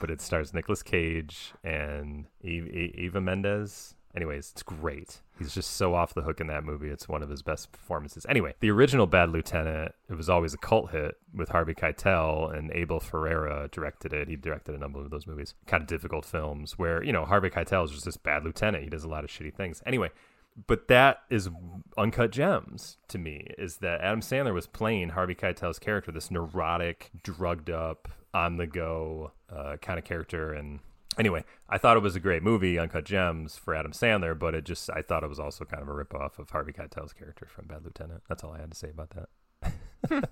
but 0.00 0.10
it 0.10 0.20
stars 0.20 0.52
Nicolas 0.52 0.82
Cage 0.82 1.52
and 1.62 2.26
Eva, 2.40 2.68
Eva 2.68 3.20
Mendes. 3.20 3.94
Anyways, 4.14 4.50
it's 4.52 4.62
great. 4.62 5.20
He's 5.38 5.54
just 5.54 5.70
so 5.72 5.94
off 5.94 6.12
the 6.12 6.22
hook 6.22 6.40
in 6.40 6.46
that 6.48 6.64
movie. 6.64 6.88
It's 6.88 7.08
one 7.08 7.22
of 7.22 7.30
his 7.30 7.42
best 7.42 7.72
performances. 7.72 8.26
Anyway, 8.28 8.54
the 8.60 8.70
original 8.70 9.06
Bad 9.06 9.30
Lieutenant, 9.30 9.94
it 10.08 10.14
was 10.14 10.28
always 10.28 10.52
a 10.52 10.58
cult 10.58 10.90
hit 10.90 11.16
with 11.34 11.48
Harvey 11.48 11.74
Keitel 11.74 12.54
and 12.56 12.70
Abel 12.72 13.00
Ferrara 13.00 13.68
directed 13.72 14.12
it. 14.12 14.28
He 14.28 14.36
directed 14.36 14.74
a 14.74 14.78
number 14.78 15.00
of 15.00 15.10
those 15.10 15.26
movies. 15.26 15.54
Kind 15.66 15.82
of 15.82 15.88
difficult 15.88 16.24
films 16.24 16.78
where, 16.78 17.02
you 17.02 17.12
know, 17.12 17.24
Harvey 17.24 17.48
Keitel 17.48 17.84
is 17.84 17.90
just 17.90 18.04
this 18.04 18.18
bad 18.18 18.44
lieutenant. 18.44 18.84
He 18.84 18.90
does 18.90 19.04
a 19.04 19.08
lot 19.08 19.24
of 19.24 19.30
shitty 19.30 19.54
things. 19.54 19.82
Anyway, 19.86 20.10
but 20.66 20.88
that 20.88 21.22
is 21.30 21.48
uncut 21.96 22.30
gems 22.30 22.98
to 23.08 23.18
me 23.18 23.46
is 23.56 23.78
that 23.78 24.02
Adam 24.02 24.20
Sandler 24.20 24.52
was 24.52 24.66
playing 24.66 25.10
Harvey 25.10 25.34
Keitel's 25.34 25.78
character, 25.78 26.12
this 26.12 26.30
neurotic, 26.30 27.10
drugged 27.22 27.70
up, 27.70 28.08
on 28.34 28.56
the 28.56 28.66
go 28.66 29.32
uh, 29.50 29.76
kind 29.80 29.98
of 29.98 30.04
character. 30.04 30.52
And 30.52 30.80
anyway, 31.18 31.44
I 31.68 31.78
thought 31.78 31.96
it 31.96 32.02
was 32.02 32.16
a 32.16 32.20
great 32.20 32.42
movie, 32.42 32.78
Uncut 32.78 33.04
Gems, 33.04 33.56
for 33.56 33.74
Adam 33.74 33.92
Sandler, 33.92 34.38
but 34.38 34.54
it 34.54 34.64
just 34.64 34.90
I 34.90 35.02
thought 35.02 35.24
it 35.24 35.28
was 35.28 35.40
also 35.40 35.64
kind 35.64 35.82
of 35.82 35.88
a 35.88 35.92
ripoff 35.92 36.38
of 36.38 36.50
Harvey 36.50 36.72
Keitel's 36.72 37.12
character 37.12 37.46
from 37.46 37.66
Bad 37.66 37.84
Lieutenant. 37.84 38.22
That's 38.28 38.44
all 38.44 38.52
I 38.52 38.60
had 38.60 38.70
to 38.70 38.76
say 38.76 38.90
about 38.90 39.10
that. 39.10 39.72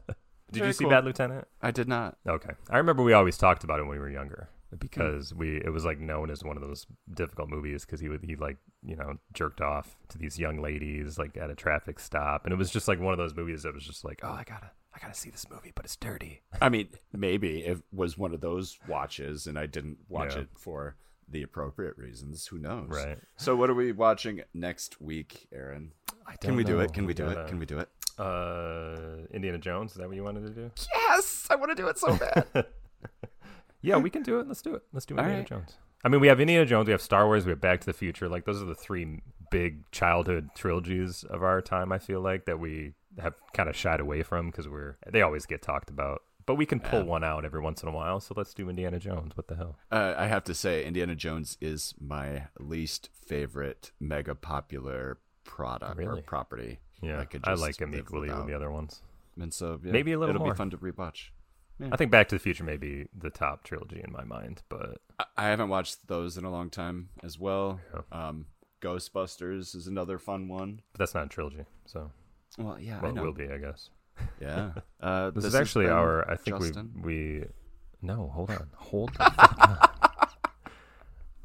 Did 0.52 0.58
Very 0.58 0.68
you 0.68 0.72
see 0.72 0.84
cool. 0.84 0.90
Bad 0.90 1.04
Lieutenant? 1.04 1.46
I 1.62 1.70
did 1.70 1.86
not. 1.86 2.18
Okay, 2.26 2.50
I 2.68 2.78
remember 2.78 3.04
we 3.04 3.12
always 3.12 3.38
talked 3.38 3.62
about 3.62 3.78
it 3.78 3.82
when 3.84 3.92
we 3.92 3.98
were 3.98 4.10
younger 4.10 4.48
because 4.78 5.34
we 5.34 5.56
it 5.56 5.72
was 5.72 5.84
like 5.84 5.98
known 5.98 6.30
as 6.30 6.44
one 6.44 6.56
of 6.56 6.62
those 6.62 6.86
difficult 7.14 7.48
movies 7.48 7.84
because 7.84 8.00
he 8.00 8.08
would 8.08 8.22
he 8.22 8.36
like 8.36 8.56
you 8.82 8.96
know 8.96 9.16
jerked 9.32 9.60
off 9.60 9.96
to 10.08 10.18
these 10.18 10.38
young 10.38 10.60
ladies 10.60 11.18
like 11.18 11.36
at 11.36 11.50
a 11.50 11.54
traffic 11.54 11.98
stop 11.98 12.44
and 12.44 12.52
it 12.52 12.56
was 12.56 12.70
just 12.70 12.86
like 12.86 13.00
one 13.00 13.12
of 13.12 13.18
those 13.18 13.34
movies 13.34 13.64
that 13.64 13.74
was 13.74 13.84
just 13.84 14.04
like 14.04 14.20
oh 14.22 14.30
I 14.30 14.44
gotta 14.44 14.70
gotta 15.00 15.14
see 15.14 15.30
this 15.30 15.46
movie 15.50 15.72
but 15.74 15.84
it's 15.84 15.96
dirty 15.96 16.42
I 16.60 16.68
mean, 16.68 16.88
maybe 17.12 17.60
it 17.60 17.78
was 17.92 18.18
one 18.18 18.34
of 18.34 18.40
those 18.40 18.78
watches, 18.86 19.46
and 19.46 19.58
I 19.58 19.66
didn't 19.66 19.98
watch 20.08 20.34
Yeah. 20.34 20.42
it 20.42 20.48
for 20.56 20.96
the 21.28 21.42
appropriate 21.42 21.96
reasons. 21.96 22.46
Who 22.48 22.58
knows? 22.58 22.88
right 22.90 23.18
So, 23.36 23.54
what 23.56 23.70
are 23.70 23.74
we 23.74 23.92
watching 23.92 24.42
next 24.52 25.00
week, 25.00 25.46
Aaron? 25.52 25.92
I 26.26 26.36
Can 26.36 26.56
we 26.56 26.64
do 26.64 26.80
it? 26.80 26.92
Can 26.92 27.06
we 27.06 27.14
do 27.14 27.24
gotta- 27.26 27.42
it? 27.42 27.48
Can 27.48 27.58
we 27.58 27.66
do 27.66 27.78
it? 27.78 27.88
Uh, 28.18 29.26
Indiana 29.32 29.58
Jones. 29.58 29.92
Is 29.92 29.98
that 29.98 30.06
what 30.08 30.16
you 30.16 30.24
wanted 30.24 30.46
to 30.46 30.50
do? 30.52 30.70
Yes, 30.92 31.46
I 31.50 31.54
want 31.54 31.70
to 31.70 31.74
do 31.74 31.88
it 31.88 31.98
so 31.98 32.16
bad. 32.16 32.66
Yeah, 33.82 33.96
we 33.96 34.10
can 34.10 34.22
do 34.22 34.40
it. 34.40 34.46
Let's 34.46 34.60
do 34.60 34.74
it. 34.74 34.82
Let's 34.92 35.06
do 35.06 35.14
Indiana 35.16 35.38
right. 35.38 35.46
Jones. 35.46 35.78
I 36.04 36.08
mean, 36.08 36.20
we 36.20 36.28
have 36.28 36.38
Indiana 36.40 36.66
Jones, 36.66 36.86
we 36.86 36.92
have 36.92 37.00
Star 37.02 37.26
Wars, 37.26 37.46
we 37.46 37.50
have 37.50 37.60
Back 37.62 37.80
to 37.80 37.86
the 37.86 37.92
Future. 37.94 38.28
Like 38.28 38.44
those 38.44 38.60
are 38.62 38.66
the 38.66 38.74
three 38.74 39.20
big 39.50 39.90
childhood 39.90 40.50
trilogies 40.54 41.24
of 41.24 41.42
our 41.42 41.60
time. 41.62 41.90
I 41.92 41.98
feel 41.98 42.20
like 42.20 42.44
that 42.46 42.58
we 42.60 42.92
have 43.18 43.34
kind 43.54 43.68
of 43.68 43.76
shied 43.76 44.00
away 44.00 44.22
from 44.22 44.50
because 44.50 44.68
we're 44.68 44.96
they 45.08 45.22
always 45.22 45.46
get 45.46 45.62
talked 45.62 45.90
about. 45.90 46.22
But 46.46 46.54
we 46.56 46.66
can 46.66 46.80
pull 46.80 47.00
Yeah. 47.00 47.06
one 47.06 47.22
out 47.24 47.44
every 47.44 47.60
once 47.60 47.82
in 47.82 47.88
a 47.88 47.92
while. 47.92 48.18
So 48.18 48.34
let's 48.36 48.54
do 48.54 48.68
Indiana 48.68 48.98
Jones. 48.98 49.36
What 49.36 49.46
the 49.48 49.54
hell? 49.56 49.76
uh, 49.92 50.14
I 50.16 50.26
have 50.26 50.42
to 50.44 50.54
say, 50.54 50.84
Indiana 50.84 51.14
Jones 51.14 51.56
is 51.60 51.94
my 52.00 52.46
least 52.58 53.08
favorite 53.12 53.92
mega 54.00 54.34
popular 54.34 55.18
product 55.44 55.96
Really? 55.98 56.20
or 56.20 56.22
property. 56.22 56.80
Yeah, 57.02 57.24
could 57.24 57.46
I 57.46 57.54
like 57.54 57.78
him 57.80 57.94
equally 57.94 58.28
with 58.30 58.46
the 58.46 58.54
other 58.54 58.70
ones. 58.70 59.02
And 59.40 59.54
so 59.54 59.80
yeah, 59.84 59.92
Maybe 59.92 60.12
a 60.12 60.18
little 60.18 60.34
it'll 60.34 60.44
more. 60.46 60.54
be 60.54 60.58
fun 60.58 60.70
to 60.70 60.78
rewatch. 60.78 61.28
I 61.92 61.96
think 61.96 62.10
Back 62.10 62.28
to 62.28 62.34
the 62.34 62.38
Future 62.40 62.64
may 62.64 62.76
be 62.76 63.06
the 63.16 63.30
top 63.30 63.64
trilogy 63.64 64.02
in 64.04 64.12
my 64.12 64.22
mind, 64.24 64.62
but 64.68 65.00
I- 65.18 65.24
I 65.38 65.44
haven't 65.48 65.68
watched 65.70 66.08
those 66.08 66.36
in 66.36 66.44
a 66.44 66.50
long 66.50 66.68
time 66.68 67.08
as 67.22 67.38
well. 67.38 67.80
Yeah. 67.94 68.28
Um, 68.28 68.46
Ghostbusters 68.82 69.74
is 69.74 69.86
another 69.86 70.18
fun 70.18 70.48
one. 70.48 70.82
but 70.92 70.98
that's 70.98 71.14
not 71.14 71.26
a 71.26 71.28
trilogy. 71.28 71.64
So 71.86 72.10
Well, 72.58 72.78
yeah, 72.80 73.00
well, 73.00 73.06
I 73.06 73.08
it 73.10 73.14
know. 73.14 73.22
will 73.24 73.32
be, 73.32 73.48
I 73.48 73.58
guess. 73.58 73.90
Yeah. 74.40 74.72
Uh, 75.00 75.30
This, 75.30 75.44
is 75.46 75.54
actually 75.54 75.86
our. 75.88 76.30
I 76.30 76.36
think 76.36 76.58
Justin. 76.60 76.90
we 77.02 77.40
we. 77.40 77.44
No, 78.02 78.28
hold 78.34 78.50
on, 78.50 78.68
hold 78.76 79.10
on. 79.18 79.32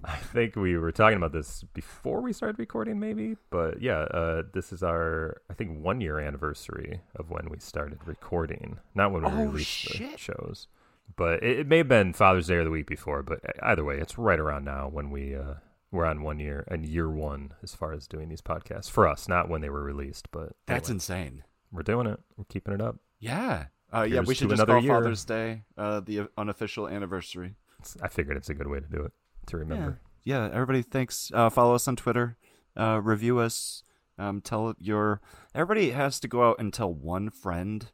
I 0.08 0.18
think 0.18 0.56
we 0.56 0.78
were 0.78 0.92
talking 0.92 1.18
about 1.18 1.32
this 1.32 1.64
before 1.74 2.22
we 2.22 2.32
started 2.32 2.60
recording, 2.60 3.00
maybe. 3.00 3.38
But 3.50 3.82
yeah, 3.82 4.00
uh, 4.02 4.44
this 4.54 4.72
is 4.72 4.84
our 4.84 5.42
I 5.50 5.54
think 5.54 5.82
one 5.84 6.00
year 6.02 6.20
anniversary 6.20 7.02
of 7.16 7.30
when 7.32 7.50
we 7.50 7.58
started 7.60 8.00
recording, 8.06 8.78
not 8.94 9.12
when 9.12 9.24
we 9.24 9.30
Oh, 9.30 9.46
released 9.46 9.98
the 9.98 10.18
shows. 10.18 10.68
But 11.16 11.44
it, 11.44 11.60
it 11.62 11.68
may 11.68 11.78
have 11.78 11.88
been 11.88 12.14
Father's 12.14 12.48
Day 12.48 12.56
or 12.56 12.64
the 12.66 12.70
week 12.72 12.88
before. 12.88 13.24
But 13.24 13.40
either 13.64 13.84
way, 13.84 13.98
it's 13.98 14.18
right 14.18 14.40
around 14.40 14.66
now 14.66 14.90
when 14.90 15.10
we 15.12 15.36
uh, 15.36 15.56
we're 15.96 16.06
on 16.06 16.22
one 16.22 16.40
year 16.40 16.66
and 16.68 16.86
year 16.86 17.10
one 17.10 17.54
as 17.64 17.74
far 17.74 17.94
as 17.94 18.08
doing 18.08 18.30
these 18.30 18.42
podcasts 18.42 18.90
for 18.90 19.08
us, 19.08 19.28
not 19.28 19.50
when 19.50 19.62
they 19.62 19.70
were 19.70 19.84
released. 19.84 20.30
But 20.32 20.54
That's 20.68 20.90
anyway, 20.90 20.96
insane. 20.96 21.44
we're 21.72 21.84
doing 21.84 22.08
it. 22.08 22.20
We're 22.38 22.46
keeping 22.46 22.74
it 22.74 22.82
up. 22.82 22.98
Yeah. 23.20 23.66
Uh, 23.94 24.04
yeah, 24.04 24.20
we 24.22 24.36
should 24.36 24.50
just 24.50 24.60
another 24.62 24.74
call 24.74 24.84
year. 24.84 24.94
Father's 24.94 25.24
Day 25.26 25.62
uh, 25.78 26.02
the 26.02 26.28
unofficial 26.38 26.88
anniversary. 26.88 27.56
It's- 27.80 27.98
I 28.02 28.08
figured 28.10 28.36
it's 28.38 28.50
a 28.50 28.54
good 28.54 28.68
way 28.68 28.80
to 28.80 28.88
do 28.88 29.02
it 29.04 29.14
to 29.48 29.58
remember. 29.58 30.00
Yeah, 30.24 30.50
everybody, 30.52 30.82
thanks. 30.82 31.32
Uh, 31.34 31.50
follow 31.50 31.76
us 31.76 31.88
on 31.88 31.96
Twitter. 31.96 32.36
Uh, 32.76 33.00
review 33.02 33.40
us. 33.40 33.84
Um, 34.18 34.42
tell 34.42 34.76
your. 34.80 35.22
Everybody 35.54 35.92
has 35.92 36.20
to 36.22 36.28
go 36.28 36.50
out 36.50 36.56
and 36.60 36.74
tell 36.74 36.92
one 36.92 37.30
friend 37.30 37.92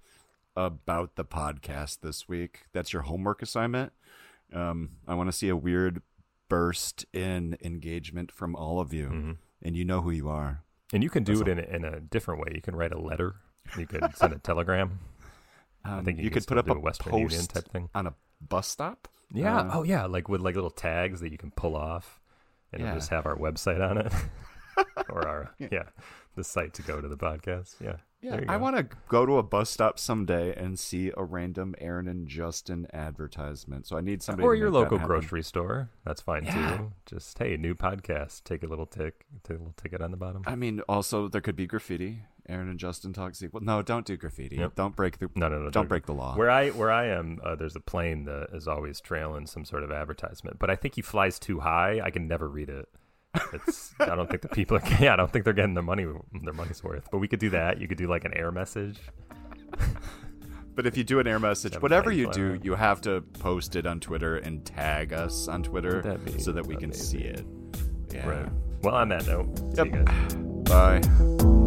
about 0.55 1.15
the 1.17 1.25
podcast 1.25 1.99
this 2.01 2.27
week. 2.29 2.61
That's 2.73 2.93
your 2.93 3.01
homework 3.03 3.41
assignment. 3.41 3.91
Um, 4.53 4.91
I 5.07 5.13
want 5.15 5.27
to 5.29 5.33
see 5.37 5.49
a 5.49 5.55
weird 5.55 6.01
burst 6.51 7.05
in 7.13 7.57
engagement 7.63 8.29
from 8.31 8.55
all 8.55 8.79
of 8.81 8.93
you, 8.93 9.07
Mhm. 9.07 9.37
and 9.61 9.75
you 9.77 9.85
know 9.85 10.01
who 10.01 10.11
you 10.11 10.27
are. 10.29 10.63
And 10.93 11.01
you 11.01 11.09
can 11.09 11.23
do 11.23 11.35
That's 11.37 11.47
it 11.47 11.51
in 11.51 11.59
a, 11.59 11.75
in 11.77 11.83
a 11.85 11.99
different 12.01 12.41
way. 12.41 12.51
You 12.53 12.61
can 12.61 12.75
write 12.75 12.91
a 12.91 12.99
letter. 12.99 13.35
You 13.77 13.87
could 13.87 14.03
send 14.15 14.33
a 14.33 14.39
telegram. 14.49 14.99
Um, 15.85 15.99
I 15.99 16.03
think 16.03 16.17
you, 16.17 16.25
you 16.25 16.29
could 16.29 16.45
put 16.45 16.57
up 16.57 16.69
a 16.69 16.73
Western 16.77 17.11
post 17.11 17.21
Union 17.31 17.45
type 17.47 17.69
thing. 17.71 17.89
on 17.95 18.05
a 18.07 18.13
bus 18.41 18.67
stop. 18.67 19.07
Yeah. 19.33 19.59
Uh, 19.61 19.69
oh, 19.75 19.83
yeah. 19.83 20.05
Like 20.05 20.27
with 20.27 20.41
like 20.41 20.55
little 20.55 20.69
tags 20.87 21.21
that 21.21 21.31
you 21.31 21.37
can 21.37 21.51
pull 21.51 21.75
off, 21.77 22.19
and 22.73 22.81
Yeah. 22.81 22.93
just 22.95 23.09
have 23.09 23.25
our 23.25 23.37
website 23.37 23.81
on 23.89 23.97
it, 23.97 24.11
or 25.09 25.25
our 25.27 25.55
yeah. 25.57 25.87
the 26.35 26.43
site 26.43 26.73
to 26.73 26.81
go 26.81 26.99
to 26.99 27.07
the 27.07 27.17
podcast. 27.17 27.79
Yeah. 27.79 27.97
Yeah, 28.22 28.41
I 28.47 28.57
want 28.57 28.76
to 28.78 28.84
go 29.07 29.26
to 29.26 29.38
a 29.38 29.43
bus 29.43 29.69
stop 29.69 29.97
someday 29.97 30.53
and 30.55 30.78
see 30.78 31.11
a 31.17 31.24
random 31.24 31.74
Aaron 31.80 32.07
and 32.07 32.28
Justin 32.28 32.86
advertisement. 32.93 33.88
So 33.88 33.97
I 33.97 34.01
need 34.01 34.22
somebody. 34.22 34.45
Or 34.47 34.53
to 34.53 34.59
your 34.59 34.69
local 34.69 34.99
grocery 34.99 35.41
store. 35.43 35.89
That's 36.05 36.22
fine 36.22 36.45
Yeah. 36.45 36.78
too. 36.78 36.91
Just 37.07 37.38
hey, 37.39 37.57
new 37.57 37.74
podcast. 37.74 38.43
Take 38.43 38.61
a 38.63 38.67
little 38.67 38.86
tick. 38.86 39.26
Take 39.43 39.57
a 39.57 39.59
little 39.59 39.74
ticket 39.76 40.01
on 40.01 40.11
the 40.11 40.17
bottom. 40.17 40.43
I 40.45 40.55
mean, 40.55 40.82
also 40.88 41.28
there 41.28 41.41
could 41.41 41.55
be 41.55 41.65
graffiti. 41.65 42.24
Aaron 42.49 42.69
and 42.69 42.80
Justin 42.80 43.13
talk 43.13 43.36
sequel. 43.36 43.61
No, 43.61 43.82
don't 43.82 44.05
do 44.05 44.17
graffiti. 44.17 44.57
Yep. 44.57 44.76
Don't 44.76 44.95
break 44.95 45.19
the. 45.19 45.30
No, 45.36 45.47
no, 45.47 45.59
no. 45.59 45.69
Don't 45.69 45.88
break 45.88 46.05
the 46.05 46.13
law. 46.13 46.36
Where 46.36 46.49
I 46.49 46.69
where 46.69 46.91
I 46.91 47.05
am, 47.07 47.39
uh, 47.43 47.55
there's 47.55 47.76
a 47.76 47.80
plane 47.80 48.26
that 48.26 48.49
is 48.53 48.67
always 48.67 48.99
trailing 48.99 49.45
some 49.47 49.63
sort 49.65 49.84
of 49.84 49.91
advertisement, 49.91 50.59
but 50.59 50.69
I 50.69 50.76
think 50.76 50.95
he 50.95 51.01
flies 51.01 51.39
too 51.39 51.59
high. 51.61 52.01
I 52.03 52.09
can 52.11 52.28
never 52.28 52.47
read 52.49 52.69
it. 52.69 52.89
It's 53.53 53.93
I 53.99 54.15
don't 54.15 54.29
think 54.29 54.41
the 54.41 54.49
people 54.49 54.77
are. 54.77 54.82
Yeah, 54.99 55.13
I 55.13 55.15
don't 55.15 55.32
think 55.32 55.45
they're 55.45 55.53
getting 55.53 55.73
their 55.73 55.84
money 55.84 56.05
their 56.43 56.53
money's 56.53 56.84
worth. 56.84 57.07
But 57.11 57.19
we 57.19 57.27
could 57.27 57.39
do 57.39 57.49
that. 57.51 57.79
You 57.79 57.88
could 57.88 57.97
do 57.97 58.07
like 58.07 58.25
an 58.25 58.34
air 58.34 58.51
message. 58.51 58.99
But 60.73 60.88
if 60.88 60.97
you 60.97 61.03
do 61.03 61.19
an 61.19 61.27
air 61.27 61.39
message, 61.39 61.75
whatever 61.82 62.11
you 62.11 62.32
do, 62.32 62.59
you 62.63 62.75
have 62.75 63.01
to 63.01 63.21
post 63.21 63.75
it 63.75 63.86
on 63.86 63.99
Twitter 63.99 64.38
and 64.38 64.65
tag 64.65 65.11
us 65.13 65.47
on 65.47 65.63
Twitter 65.63 66.01
be 66.23 66.39
so 66.39 66.51
that 66.53 66.65
we 66.65 66.75
can 66.75 66.93
see 66.93 67.19
it. 67.19 67.45
Yeah. 68.13 68.27
Right. 68.27 68.49
Well, 68.82 68.95
on 68.95 69.09
that 69.09 69.27
note, 69.27 69.47
Yep. 69.75 70.65
Bye. 70.65 71.57